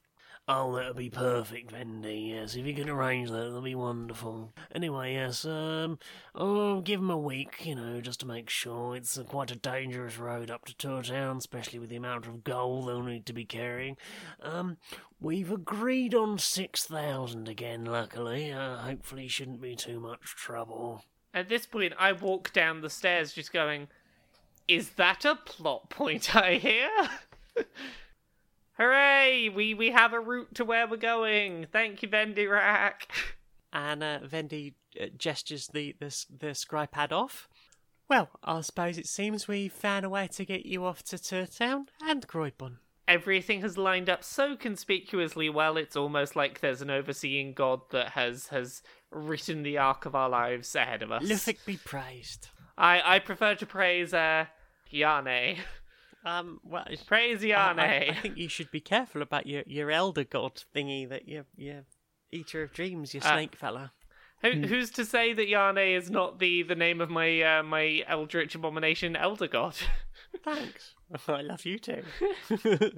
Oh, 0.48 0.76
that'll 0.76 0.94
be 0.94 1.10
perfect, 1.10 1.72
Vendy. 1.72 2.28
Yes, 2.30 2.54
if 2.54 2.64
you 2.64 2.72
can 2.72 2.88
arrange 2.88 3.30
that, 3.30 3.36
that'll 3.36 3.62
be 3.62 3.74
wonderful. 3.74 4.52
Anyway, 4.72 5.14
yes, 5.14 5.44
um, 5.44 5.98
I'll 6.36 6.82
give 6.82 7.00
him 7.00 7.10
a 7.10 7.18
week, 7.18 7.66
you 7.66 7.74
know, 7.74 8.00
just 8.00 8.20
to 8.20 8.26
make 8.26 8.48
sure. 8.48 8.94
It's 8.94 9.18
uh, 9.18 9.24
quite 9.24 9.50
a 9.50 9.56
dangerous 9.56 10.18
road 10.18 10.48
up 10.48 10.64
to 10.66 10.74
Turtown, 10.74 11.38
especially 11.38 11.80
with 11.80 11.90
the 11.90 11.96
amount 11.96 12.28
of 12.28 12.44
gold 12.44 12.86
they'll 12.86 13.02
need 13.02 13.26
to 13.26 13.32
be 13.32 13.44
carrying. 13.44 13.96
Um, 14.40 14.76
we've 15.20 15.50
agreed 15.50 16.14
on 16.14 16.38
six 16.38 16.84
thousand 16.84 17.48
again, 17.48 17.84
luckily. 17.84 18.52
Uh, 18.52 18.76
hopefully, 18.76 19.26
shouldn't 19.26 19.60
be 19.60 19.74
too 19.74 19.98
much 19.98 20.36
trouble. 20.36 21.02
At 21.34 21.48
this 21.48 21.66
point, 21.66 21.92
I 21.98 22.12
walk 22.12 22.52
down 22.52 22.82
the 22.82 22.90
stairs, 22.90 23.32
just 23.32 23.52
going, 23.52 23.88
"Is 24.68 24.90
that 24.90 25.24
a 25.24 25.34
plot 25.34 25.90
point 25.90 26.36
I 26.36 26.54
hear?" 26.54 26.88
Hooray! 28.78 29.48
We 29.48 29.74
we 29.74 29.90
have 29.92 30.12
a 30.12 30.20
route 30.20 30.54
to 30.54 30.64
where 30.64 30.86
we're 30.86 30.96
going. 30.96 31.66
Thank 31.72 32.02
you, 32.02 32.08
Vendirak. 32.08 33.08
And 33.72 34.02
uh, 34.02 34.20
Vendi 34.24 34.74
uh, 35.00 35.06
gestures 35.16 35.68
the, 35.68 35.94
the, 35.98 36.24
the 36.38 36.46
scrypad 36.48 37.12
off. 37.12 37.48
Well, 38.08 38.30
I 38.44 38.60
suppose 38.60 38.98
it 38.98 39.06
seems 39.06 39.48
we've 39.48 39.72
found 39.72 40.04
a 40.04 40.08
way 40.08 40.28
to 40.28 40.44
get 40.44 40.64
you 40.64 40.84
off 40.84 41.02
to 41.04 41.16
Turtown 41.16 41.86
and 42.02 42.26
Groybon. 42.26 42.76
Everything 43.08 43.60
has 43.62 43.78
lined 43.78 44.08
up 44.10 44.22
so 44.22 44.56
conspicuously 44.56 45.48
well. 45.48 45.76
It's 45.76 45.96
almost 45.96 46.36
like 46.36 46.60
there's 46.60 46.82
an 46.82 46.90
overseeing 46.90 47.52
god 47.52 47.80
that 47.90 48.10
has 48.10 48.48
has 48.48 48.82
written 49.10 49.62
the 49.62 49.78
arc 49.78 50.06
of 50.06 50.14
our 50.14 50.28
lives 50.28 50.74
ahead 50.74 51.02
of 51.02 51.12
us. 51.12 51.22
Lufik 51.22 51.64
be 51.64 51.76
praised. 51.76 52.48
I 52.76 53.16
I 53.16 53.18
prefer 53.20 53.54
to 53.56 53.66
praise 53.66 54.12
uh 54.12 54.46
Yane. 54.92 55.58
Um, 56.26 56.60
well, 56.64 56.84
Praise 57.06 57.42
I, 57.44 57.46
Yane. 57.46 57.78
I, 57.78 58.08
I 58.10 58.14
think 58.14 58.36
you 58.36 58.48
should 58.48 58.70
be 58.72 58.80
careful 58.80 59.22
about 59.22 59.46
your, 59.46 59.62
your 59.66 59.90
elder 59.92 60.24
god 60.24 60.62
thingy 60.74 61.08
that 61.08 61.28
you 61.28 61.44
you 61.56 61.84
eater 62.32 62.62
of 62.64 62.72
dreams, 62.72 63.14
you 63.14 63.20
Uh, 63.24 63.32
snake 63.32 63.54
fella. 63.54 63.92
Who, 64.42 64.50
who's 64.50 64.90
to 64.90 65.04
say 65.04 65.32
that 65.32 65.48
Yane 65.48 65.96
is 65.96 66.10
not 66.10 66.38
the, 66.40 66.62
the 66.62 66.74
name 66.74 67.00
of 67.00 67.08
my 67.08 67.40
uh, 67.42 67.62
my 67.62 68.02
eldritch 68.08 68.54
abomination 68.56 69.14
elder 69.16 69.46
god? 69.46 69.76
Thanks. 70.44 70.94
I 71.28 71.42
love 71.42 71.64
you 71.64 71.78
too. 71.78 72.02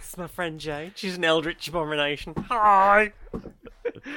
It's 0.00 0.18
my 0.18 0.26
friend 0.26 0.58
Jane. 0.58 0.90
She's 0.96 1.16
an 1.16 1.24
eldritch 1.24 1.68
abomination. 1.68 2.34
Hi. 2.48 3.12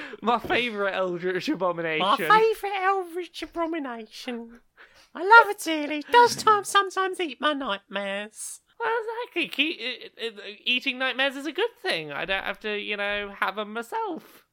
my 0.22 0.39
favourite 0.39 0.94
eldritch 0.94 1.50
abomination. 1.50 2.00
My 2.00 2.18
favourite 2.18 2.82
eldritch 2.82 3.41
abomination. 3.44 4.60
I 5.16 5.22
love 5.22 5.50
it, 5.50 5.60
Teely. 5.60 6.04
Does 6.12 6.36
time 6.36 6.64
sometimes 6.64 7.20
eat 7.20 7.39
my 7.39 7.54
nightmares? 7.54 8.62
Well, 8.80 8.91
exactly. 9.36 9.80
Eating 10.66 10.98
nightmares 10.98 11.36
is 11.36 11.46
a 11.46 11.52
good 11.52 11.74
thing. 11.82 12.12
I 12.12 12.26
don't 12.26 12.44
have 12.44 12.60
to, 12.62 12.78
you 12.78 12.98
know, 12.98 13.34
have 13.39 13.56
them 13.56 13.74
myself. 13.74 14.44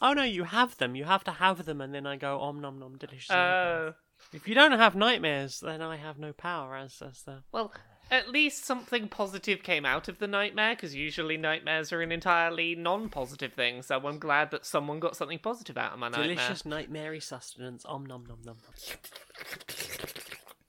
Oh 0.00 0.12
no, 0.12 0.22
you 0.22 0.44
have 0.44 0.76
them. 0.78 0.94
You 0.94 1.04
have 1.04 1.24
to 1.24 1.32
have 1.32 1.64
them, 1.64 1.80
and 1.80 1.92
then 1.94 2.06
I 2.06 2.16
go 2.16 2.40
om 2.40 2.60
nom 2.60 2.78
nom 2.78 2.96
delicious. 2.98 3.30
Oh. 3.30 3.94
if 4.32 4.46
you 4.46 4.54
don't 4.54 4.72
have 4.72 4.94
nightmares, 4.94 5.60
then 5.60 5.82
I 5.82 5.96
have 5.96 6.18
no 6.18 6.32
power 6.32 6.76
as 6.76 7.02
as 7.02 7.22
the. 7.22 7.42
Well, 7.52 7.72
at 8.10 8.28
least 8.28 8.64
something 8.64 9.08
positive 9.08 9.62
came 9.62 9.84
out 9.84 10.08
of 10.08 10.18
the 10.18 10.26
nightmare, 10.26 10.74
because 10.74 10.94
usually 10.94 11.36
nightmares 11.36 11.92
are 11.92 12.00
an 12.00 12.12
entirely 12.12 12.74
non-positive 12.74 13.52
thing. 13.52 13.82
So 13.82 13.98
I'm 13.98 14.18
glad 14.18 14.50
that 14.50 14.66
someone 14.66 15.00
got 15.00 15.16
something 15.16 15.38
positive 15.38 15.76
out 15.76 15.92
of 15.92 15.98
my 15.98 16.08
nightmare. 16.08 16.28
Delicious 16.28 16.64
nightmare 16.64 17.20
sustenance. 17.20 17.84
Om 17.84 18.06
nom 18.06 18.24
nom 18.26 18.38
nom. 18.44 18.56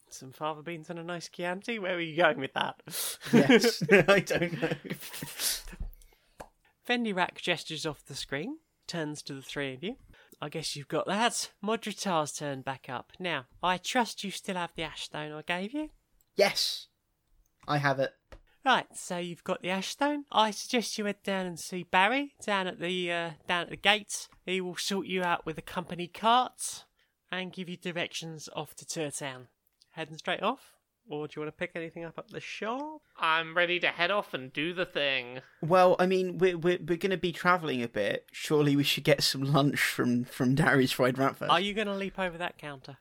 Some 0.10 0.32
fava 0.34 0.62
beans 0.62 0.90
and 0.90 1.00
a 1.00 1.04
nice 1.04 1.30
Chianti. 1.30 1.80
Where 1.80 1.94
were 1.96 2.02
you 2.02 2.18
going 2.18 2.40
with 2.40 2.54
that? 2.54 2.82
Yes, 3.32 3.82
I 3.92 4.20
don't 4.20 4.62
know. 4.62 4.74
Vendirak 6.88 7.36
gestures 7.36 7.86
off 7.86 8.04
the 8.06 8.16
screen, 8.16 8.58
turns 8.86 9.22
to 9.22 9.34
the 9.34 9.42
three 9.42 9.74
of 9.74 9.84
you. 9.84 9.96
I 10.42 10.50
guess 10.50 10.76
you've 10.76 10.88
got 10.88 11.06
that. 11.08 11.52
Modritar's 11.64 12.34
turned 12.34 12.66
back 12.66 12.88
up. 12.90 13.14
Now, 13.20 13.46
I 13.62 13.78
trust 13.78 14.24
you 14.24 14.32
still 14.32 14.56
have 14.56 14.74
the 14.76 14.84
ash 14.84 15.04
stone 15.04 15.32
I 15.32 15.42
gave 15.42 15.74
you. 15.74 15.90
Yes, 16.36 16.88
I 17.70 17.78
have 17.78 18.00
it. 18.00 18.12
Right, 18.66 18.88
so 18.94 19.18
you've 19.18 19.44
got 19.46 19.62
the 19.62 19.70
ash 19.70 19.88
stone. 19.88 20.26
I 20.32 20.52
suggest 20.52 20.98
you 20.98 21.06
head 21.06 21.24
down 21.24 21.46
and 21.46 21.58
see 21.58 21.84
Barry 21.84 22.34
down 22.46 22.68
at 22.68 22.80
the 22.80 23.12
uh, 23.12 23.30
down 23.48 23.62
at 23.62 23.70
the 23.70 23.78
gates. 23.78 24.28
He 24.46 24.60
will 24.60 24.76
sort 24.76 25.08
you 25.08 25.24
out 25.24 25.46
with 25.46 25.58
a 25.58 25.62
company 25.62 26.08
cart 26.08 26.84
and 27.32 27.54
give 27.54 27.70
you 27.70 27.78
directions 27.78 28.50
off 28.54 28.76
to 28.76 28.86
Turtown. 28.86 29.48
Heading 29.92 30.18
straight 30.18 30.44
off, 30.44 30.74
or 31.10 31.28
do 31.28 31.34
you 31.36 31.42
want 31.42 31.56
to 31.56 31.58
pick 31.58 31.72
anything 31.76 32.04
up 32.04 32.18
at 32.18 32.30
the 32.30 32.42
shop? 32.42 33.02
I'm 33.18 33.56
ready 33.56 33.80
to 33.80 33.88
head 33.88 34.12
off 34.12 34.34
and 34.34 34.52
do 34.52 34.74
the 34.74 34.86
thing. 34.86 35.40
Well, 35.62 35.96
I 35.98 36.06
mean, 36.06 36.38
we're 36.38 36.58
we're, 36.58 36.80
we're 36.80 36.98
going 36.98 37.12
to 37.12 37.18
be 37.18 37.32
travelling 37.32 37.82
a 37.82 37.88
bit. 37.88 38.26
Surely 38.32 38.76
we 38.76 38.84
should 38.84 39.06
get 39.06 39.24
some 39.24 39.44
lunch 39.44 39.80
from 39.80 40.26
from 40.26 40.56
Darius 40.56 40.92
Fried 40.92 41.18
Rat 41.18 41.38
first. 41.38 41.52
Are 41.52 41.62
you 41.62 41.74
going 41.74 41.88
to 41.88 41.96
leap 41.96 42.20
over 42.20 42.38
that 42.38 42.58
counter? 42.58 42.98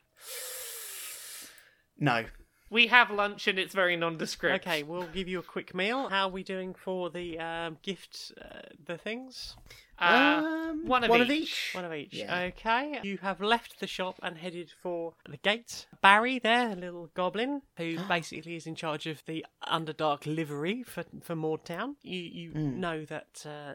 No. 1.97 2.25
We 2.69 2.87
have 2.87 3.09
lunch 3.11 3.47
and 3.47 3.57
it's 3.57 3.73
very 3.73 3.95
nondescript. 3.95 4.65
Okay, 4.67 4.83
we'll 4.83 5.07
give 5.07 5.27
you 5.27 5.39
a 5.39 5.43
quick 5.43 5.73
meal. 5.73 6.09
How 6.09 6.27
are 6.27 6.31
we 6.31 6.43
doing 6.43 6.73
for 6.73 7.09
the 7.09 7.39
um, 7.39 7.77
gift, 7.81 8.31
uh, 8.39 8.59
the 8.85 8.97
things? 8.97 9.55
Uh, 9.99 10.41
Um, 10.69 10.85
one 10.85 11.03
of 11.03 11.09
one 11.09 11.21
each. 11.21 11.27
of 11.29 11.31
each. 11.31 11.71
One 11.73 11.85
of 11.85 11.93
each. 11.93 12.13
Yeah. 12.13 12.39
Okay. 12.49 12.99
You 13.03 13.17
have 13.21 13.41
left 13.41 13.79
the 13.79 13.87
shop 13.87 14.15
and 14.21 14.37
headed 14.37 14.71
for 14.81 15.13
the 15.27 15.37
gate. 15.37 15.87
Barry 16.01 16.39
there, 16.39 16.69
a 16.71 16.75
little 16.75 17.09
goblin, 17.15 17.63
who 17.77 17.97
basically 18.07 18.55
is 18.55 18.65
in 18.67 18.75
charge 18.75 19.07
of 19.07 19.23
the 19.25 19.45
Underdark 19.67 20.25
livery 20.25 20.83
for 20.83 21.03
for 21.21 21.35
Mordtown. 21.35 21.95
You 22.03 22.19
you 22.19 22.53
know 22.53 23.03
that, 23.05 23.45
uh, 23.45 23.73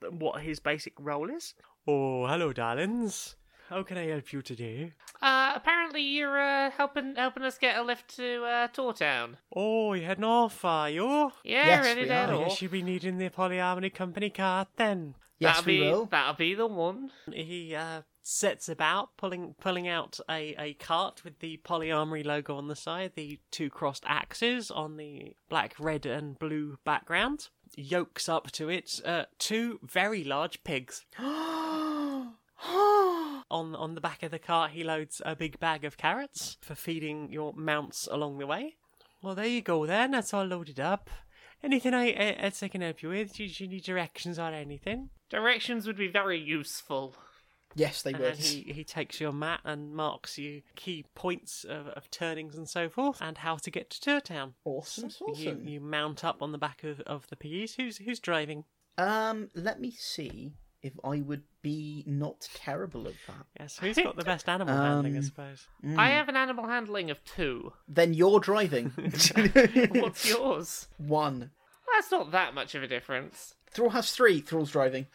that 0.00 0.12
what 0.12 0.42
his 0.42 0.60
basic 0.60 0.92
role 0.98 1.30
is. 1.30 1.54
Oh, 1.86 2.26
hello, 2.26 2.52
darlings. 2.52 3.36
How 3.74 3.82
can 3.82 3.98
I 3.98 4.06
help 4.06 4.32
you 4.32 4.40
today? 4.40 4.92
Uh, 5.20 5.50
apparently 5.56 6.00
you're 6.00 6.38
uh, 6.40 6.70
helping 6.70 7.16
helping 7.16 7.42
us 7.42 7.58
get 7.58 7.76
a 7.76 7.82
lift 7.82 8.14
to 8.14 8.44
uh, 8.44 8.68
Turtown. 8.68 9.34
Oh, 9.52 9.94
you're 9.94 10.06
heading 10.06 10.22
off, 10.22 10.64
are 10.64 10.88
you? 10.88 11.32
Yeah, 11.42 11.66
Yes, 11.66 11.84
ready 11.84 12.02
we 12.02 12.06
to 12.06 12.14
head 12.14 12.30
are. 12.30 12.34
I 12.34 12.36
off. 12.36 12.48
guess 12.50 12.62
you'll 12.62 12.70
be 12.70 12.82
needing 12.82 13.18
the 13.18 13.30
Polyarmory 13.30 13.92
Company 13.92 14.30
cart 14.30 14.68
then. 14.76 15.16
Yes, 15.40 15.56
that'll 15.56 15.66
we 15.66 15.80
be, 15.80 15.90
will. 15.90 16.06
That'll 16.06 16.34
be 16.34 16.54
the 16.54 16.68
one. 16.68 17.10
He 17.32 17.74
uh, 17.74 18.02
sets 18.22 18.68
about 18.68 19.16
pulling 19.16 19.56
pulling 19.60 19.88
out 19.88 20.20
a, 20.30 20.54
a 20.56 20.74
cart 20.74 21.24
with 21.24 21.40
the 21.40 21.60
polyarmory 21.64 22.24
logo 22.24 22.54
on 22.56 22.68
the 22.68 22.76
side, 22.76 23.14
the 23.16 23.40
two 23.50 23.70
crossed 23.70 24.04
axes 24.06 24.70
on 24.70 24.98
the 24.98 25.34
black, 25.48 25.74
red, 25.80 26.06
and 26.06 26.38
blue 26.38 26.78
background. 26.84 27.48
Yokes 27.76 28.28
up 28.28 28.52
to 28.52 28.68
it 28.68 29.00
uh, 29.04 29.24
two 29.40 29.80
very 29.82 30.22
large 30.22 30.62
pigs. 30.62 31.04
on 33.50 33.74
on 33.74 33.94
the 33.94 34.00
back 34.00 34.22
of 34.22 34.30
the 34.30 34.38
cart, 34.38 34.72
he 34.72 34.84
loads 34.84 35.20
a 35.24 35.36
big 35.36 35.58
bag 35.60 35.84
of 35.84 35.96
carrots 35.96 36.56
for 36.60 36.74
feeding 36.74 37.30
your 37.30 37.52
mounts 37.54 38.08
along 38.10 38.38
the 38.38 38.46
way. 38.46 38.76
Well, 39.22 39.34
there 39.34 39.46
you 39.46 39.62
go. 39.62 39.86
Then 39.86 40.10
that's 40.10 40.34
all 40.34 40.44
loaded 40.44 40.78
up. 40.80 41.10
Anything 41.62 41.94
I, 41.94 42.08
I, 42.10 42.36
else 42.38 42.62
I 42.62 42.68
can 42.68 42.82
help 42.82 43.02
you 43.02 43.08
with? 43.08 43.34
Do 43.34 43.44
you 43.44 43.68
need 43.68 43.84
directions 43.84 44.38
on 44.38 44.52
anything? 44.52 45.08
Directions 45.30 45.86
would 45.86 45.96
be 45.96 46.08
very 46.08 46.38
useful. 46.38 47.16
Yes, 47.74 48.02
they 48.02 48.12
would. 48.12 48.36
He, 48.36 48.72
he 48.72 48.84
takes 48.84 49.20
your 49.20 49.32
map 49.32 49.60
and 49.64 49.94
marks 49.94 50.38
you 50.38 50.62
key 50.76 51.06
points 51.14 51.64
of, 51.64 51.88
of 51.88 52.10
turnings 52.10 52.54
and 52.56 52.68
so 52.68 52.88
forth, 52.88 53.18
and 53.20 53.38
how 53.38 53.56
to 53.56 53.70
get 53.70 53.90
to 53.90 54.00
Turtown. 54.00 54.52
Awesome, 54.64 55.10
You, 55.20 55.26
awesome. 55.26 55.66
you 55.66 55.80
mount 55.80 56.24
up 56.24 56.42
on 56.42 56.52
the 56.52 56.58
back 56.58 56.84
of, 56.84 57.00
of 57.00 57.26
the 57.28 57.36
piggies. 57.36 57.74
Who's 57.76 57.96
who's 57.98 58.20
driving? 58.20 58.64
Um, 58.96 59.50
let 59.54 59.80
me 59.80 59.90
see 59.90 60.52
if 60.84 60.92
I 61.02 61.22
would 61.22 61.42
be 61.62 62.04
not 62.06 62.46
terrible 62.54 63.08
at 63.08 63.14
that. 63.26 63.46
Yes, 63.58 63.78
who's 63.78 63.96
got 63.96 64.16
the 64.16 64.22
best 64.22 64.48
animal 64.48 64.76
handling? 64.76 65.14
I 65.14 65.18
Um, 65.18 65.22
suppose. 65.24 65.66
I 65.96 66.10
have 66.10 66.28
an 66.28 66.36
animal 66.36 66.66
handling 66.68 67.10
of 67.10 67.24
two. 67.24 67.72
Then 67.88 68.14
you're 68.14 68.38
driving. 68.38 68.90
What's 69.94 70.28
yours? 70.28 70.88
One. 70.98 71.50
That's 71.92 72.10
not 72.10 72.30
that 72.32 72.54
much 72.54 72.74
of 72.74 72.82
a 72.82 72.88
difference. 72.88 73.54
Thrall 73.70 73.90
has 73.90 74.12
three. 74.12 74.40
Thrall's 74.40 74.70
driving. 74.72 75.06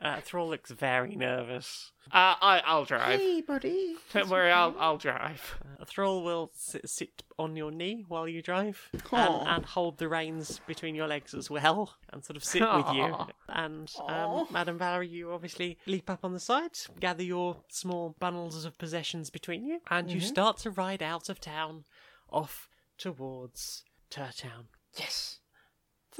Uh, 0.00 0.20
Thrall 0.22 0.48
looks 0.48 0.70
very 0.70 1.14
nervous. 1.14 1.92
Uh, 2.06 2.34
I 2.40 2.62
I'll 2.64 2.86
drive. 2.86 3.20
Hey, 3.20 3.42
buddy. 3.42 3.96
Don't 4.14 4.30
worry, 4.30 4.50
I'll 4.50 4.74
I'll 4.78 4.96
drive. 4.96 5.58
Uh, 5.78 5.84
Thrall 5.84 6.24
will 6.24 6.50
sit, 6.54 6.88
sit 6.88 7.22
on 7.38 7.54
your 7.54 7.70
knee 7.70 8.04
while 8.08 8.26
you 8.26 8.40
drive 8.42 8.88
Aw. 9.12 9.40
and, 9.40 9.48
and 9.48 9.64
hold 9.66 9.98
the 9.98 10.08
reins 10.08 10.60
between 10.66 10.94
your 10.94 11.06
legs 11.06 11.34
as 11.34 11.50
well 11.50 11.94
and 12.12 12.24
sort 12.24 12.36
of 12.36 12.44
sit 12.44 12.62
with 12.62 12.94
you. 12.94 13.02
Aw. 13.02 13.26
And 13.50 13.90
Aw. 13.98 14.40
um, 14.40 14.46
Madam 14.50 14.78
Valerie, 14.78 15.08
you 15.08 15.32
obviously 15.32 15.76
leap 15.86 16.08
up 16.08 16.24
on 16.24 16.32
the 16.32 16.40
side, 16.40 16.72
gather 16.98 17.22
your 17.22 17.58
small 17.68 18.16
bundles 18.18 18.64
of 18.64 18.78
possessions 18.78 19.28
between 19.28 19.64
you, 19.64 19.80
and 19.90 20.10
you 20.10 20.20
start 20.20 20.56
to 20.58 20.70
ride 20.70 21.02
out 21.02 21.28
of 21.28 21.40
town 21.40 21.84
off 22.30 22.68
towards 22.98 23.84
Turtown. 24.10 24.64
Yes. 24.96 25.38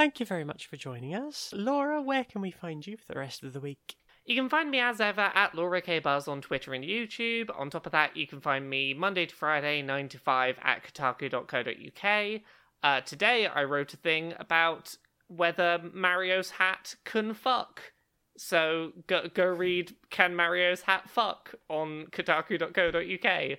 Thank 0.01 0.19
you 0.19 0.25
very 0.25 0.45
much 0.45 0.67
for 0.67 0.79
joining 0.79 1.15
us. 1.15 1.53
Laura, 1.55 2.01
where 2.01 2.25
can 2.25 2.41
we 2.41 2.51
find 2.51 2.87
you 2.87 2.97
for 2.97 3.05
the 3.13 3.19
rest 3.19 3.43
of 3.43 3.53
the 3.53 3.61
week? 3.61 3.97
You 4.25 4.35
can 4.35 4.49
find 4.49 4.71
me 4.71 4.81
as 4.81 4.99
ever 4.99 5.31
at 5.35 5.55
Laura 5.55 5.83
K 5.83 5.99
Buzz 5.99 6.27
on 6.27 6.41
Twitter 6.41 6.73
and 6.73 6.83
YouTube. 6.83 7.51
On 7.55 7.69
top 7.69 7.85
of 7.85 7.93
that, 7.93 8.17
you 8.17 8.27
can 8.27 8.41
find 8.41 8.71
me 8.71 8.95
Monday 8.95 9.27
to 9.27 9.35
Friday, 9.35 9.83
9 9.83 10.09
to 10.09 10.19
5 10.19 10.57
at 10.63 10.85
kotaku.co.uk. 10.85 12.41
Uh, 12.83 13.01
today, 13.03 13.47
I 13.47 13.63
wrote 13.65 13.93
a 13.93 13.99
thing 13.99 14.33
about 14.39 14.97
whether 15.29 15.79
Mario's 15.93 16.53
hat 16.53 16.95
can 17.05 17.35
fuck. 17.35 17.93
So 18.39 18.93
go, 19.07 19.29
go 19.29 19.45
read 19.45 19.95
Can 20.09 20.35
Mario's 20.35 20.81
Hat 20.81 21.11
Fuck 21.11 21.55
on 21.69 22.07
kotaku.co.uk. 22.11 23.59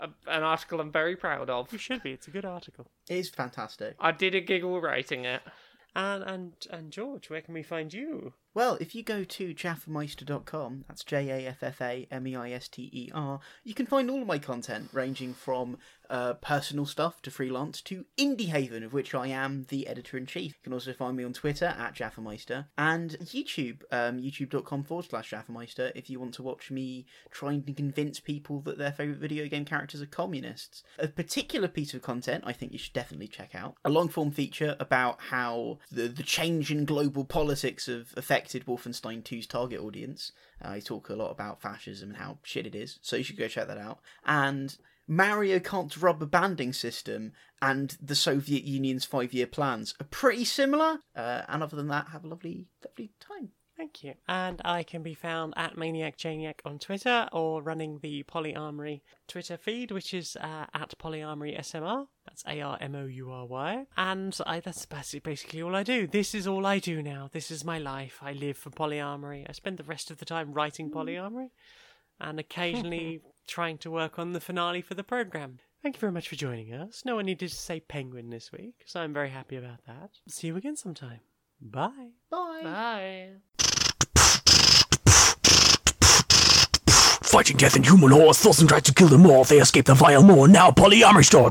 A, 0.00 0.08
an 0.26 0.42
article 0.42 0.80
I'm 0.80 0.90
very 0.90 1.16
proud 1.16 1.50
of. 1.50 1.70
You 1.70 1.76
should 1.76 2.02
be. 2.02 2.12
It's 2.12 2.28
a 2.28 2.30
good 2.30 2.46
article. 2.46 2.86
It 3.10 3.18
is 3.18 3.28
fantastic. 3.28 3.94
I 4.00 4.12
did 4.12 4.34
a 4.34 4.40
giggle 4.40 4.80
writing 4.80 5.26
it. 5.26 5.42
And 5.94 6.22
and 6.24 6.66
and 6.70 6.90
George, 6.92 7.30
where 7.30 7.42
can 7.42 7.54
we 7.54 7.62
find 7.62 7.92
you? 7.92 8.34
Well, 8.54 8.76
if 8.80 8.94
you 8.94 9.02
go 9.02 9.24
to 9.24 9.54
jaffameister.com, 9.54 10.84
that's 10.86 11.04
J 11.04 11.30
A 11.30 11.48
F 11.48 11.62
F 11.62 11.80
A 11.80 12.06
M 12.10 12.26
E 12.26 12.36
I 12.36 12.50
S 12.50 12.68
T 12.68 12.90
E 12.92 13.10
R, 13.14 13.40
you 13.64 13.72
can 13.72 13.86
find 13.86 14.10
all 14.10 14.20
of 14.20 14.26
my 14.26 14.38
content, 14.38 14.90
ranging 14.92 15.32
from 15.32 15.78
uh, 16.12 16.34
personal 16.34 16.84
stuff 16.84 17.22
to 17.22 17.30
freelance 17.30 17.80
to 17.80 18.04
Indie 18.18 18.48
Haven, 18.48 18.82
of 18.82 18.92
which 18.92 19.14
I 19.14 19.28
am 19.28 19.64
the 19.70 19.86
editor 19.86 20.18
in 20.18 20.26
chief. 20.26 20.52
You 20.52 20.64
can 20.64 20.72
also 20.74 20.92
find 20.92 21.16
me 21.16 21.24
on 21.24 21.32
Twitter 21.32 21.74
at 21.78 21.94
Jaffameister 21.94 22.66
and 22.76 23.16
YouTube, 23.20 23.82
um, 23.90 24.20
youtube.com 24.20 24.84
forward 24.84 25.06
slash 25.08 25.30
Jaffameister, 25.30 25.90
if 25.94 26.10
you 26.10 26.20
want 26.20 26.34
to 26.34 26.42
watch 26.42 26.70
me 26.70 27.06
trying 27.30 27.62
to 27.62 27.72
convince 27.72 28.20
people 28.20 28.60
that 28.60 28.76
their 28.76 28.92
favourite 28.92 29.20
video 29.20 29.48
game 29.48 29.64
characters 29.64 30.02
are 30.02 30.06
communists. 30.06 30.82
A 30.98 31.08
particular 31.08 31.68
piece 31.68 31.94
of 31.94 32.02
content 32.02 32.44
I 32.46 32.52
think 32.52 32.72
you 32.72 32.78
should 32.78 32.92
definitely 32.92 33.28
check 33.28 33.54
out 33.54 33.76
a 33.82 33.88
long 33.90 34.08
form 34.08 34.32
feature 34.32 34.76
about 34.78 35.18
how 35.18 35.78
the, 35.90 36.08
the 36.08 36.22
change 36.22 36.70
in 36.70 36.84
global 36.84 37.24
politics 37.24 37.86
have 37.86 38.12
affected 38.42 38.66
Wolfenstein 38.66 39.22
2's 39.22 39.46
target 39.46 39.80
audience. 39.80 40.32
Uh, 40.64 40.70
I 40.70 40.80
talk 40.80 41.08
a 41.08 41.14
lot 41.14 41.30
about 41.30 41.62
fascism 41.62 42.10
and 42.10 42.18
how 42.18 42.38
shit 42.42 42.66
it 42.66 42.74
is, 42.74 42.98
so 43.02 43.16
you 43.16 43.22
should 43.22 43.38
go 43.38 43.48
check 43.48 43.68
that 43.68 43.78
out. 43.78 44.00
And 44.26 44.76
Mario 45.06 45.60
Kart's 45.60 45.98
rubber 45.98 46.26
banding 46.26 46.72
system 46.72 47.32
and 47.60 47.96
the 48.00 48.14
Soviet 48.14 48.64
Union's 48.64 49.04
five 49.04 49.32
year 49.32 49.46
plans 49.46 49.94
are 50.00 50.06
pretty 50.06 50.44
similar. 50.44 50.98
Uh, 51.14 51.42
and 51.48 51.62
other 51.62 51.76
than 51.76 51.88
that, 51.88 52.08
have 52.08 52.24
a 52.24 52.28
lovely, 52.28 52.66
lovely 52.84 53.12
time. 53.20 53.50
Thank 53.82 54.04
you. 54.04 54.14
And 54.28 54.62
I 54.64 54.84
can 54.84 55.02
be 55.02 55.12
found 55.12 55.54
at 55.56 55.76
Maniac 55.76 56.16
Janiac 56.16 56.60
on 56.64 56.78
Twitter 56.78 57.28
or 57.32 57.60
running 57.60 57.98
the 58.00 58.22
Polyarmory 58.22 59.00
Twitter 59.26 59.56
feed, 59.56 59.90
which 59.90 60.14
is 60.14 60.36
uh, 60.36 60.66
at 60.72 60.94
Polyarmory 61.00 61.58
SMR. 61.58 62.06
That's 62.24 62.44
A 62.46 62.60
R 62.60 62.78
M 62.80 62.94
O 62.94 63.06
U 63.06 63.32
R 63.32 63.44
Y. 63.44 63.86
And 63.96 64.38
I, 64.46 64.60
that's 64.60 64.86
basically 64.86 65.62
all 65.62 65.74
I 65.74 65.82
do. 65.82 66.06
This 66.06 66.32
is 66.32 66.46
all 66.46 66.64
I 66.64 66.78
do 66.78 67.02
now. 67.02 67.28
This 67.32 67.50
is 67.50 67.64
my 67.64 67.78
life. 67.78 68.20
I 68.22 68.34
live 68.34 68.56
for 68.56 68.70
Polyarmory. 68.70 69.46
I 69.48 69.52
spend 69.52 69.78
the 69.78 69.82
rest 69.82 70.12
of 70.12 70.18
the 70.18 70.26
time 70.26 70.52
writing 70.52 70.88
Polyarmory 70.88 71.48
and 72.20 72.38
occasionally 72.38 73.20
trying 73.48 73.78
to 73.78 73.90
work 73.90 74.16
on 74.16 74.32
the 74.32 74.40
finale 74.40 74.80
for 74.80 74.94
the 74.94 75.02
program. 75.02 75.58
Thank 75.82 75.96
you 75.96 76.00
very 76.00 76.12
much 76.12 76.28
for 76.28 76.36
joining 76.36 76.72
us. 76.72 77.02
No 77.04 77.16
one 77.16 77.26
needed 77.26 77.48
to 77.48 77.56
say 77.56 77.80
penguin 77.80 78.30
this 78.30 78.52
week, 78.52 78.84
so 78.86 79.00
I'm 79.00 79.12
very 79.12 79.30
happy 79.30 79.56
about 79.56 79.80
that. 79.88 80.10
See 80.28 80.46
you 80.46 80.56
again 80.56 80.76
sometime. 80.76 81.18
Bye. 81.70 82.08
Bye. 82.30 83.28
Fighting 87.22 87.56
death 87.56 87.76
and 87.76 87.86
human 87.86 88.10
horse, 88.10 88.38
Thorson 88.40 88.66
tries 88.66 88.82
to 88.82 88.92
kill 88.94 89.08
them 89.08 89.24
all. 89.26 89.44
They 89.44 89.58
escape 89.58 89.86
the 89.86 89.94
vile 89.94 90.22
moor. 90.22 90.48
Now 90.48 90.70
polyamory 90.70 91.24
store. 91.24 91.50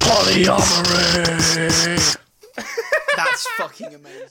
polyamory. 0.00 2.16
That's 3.16 3.46
fucking 3.58 3.94
amazing. 3.94 4.28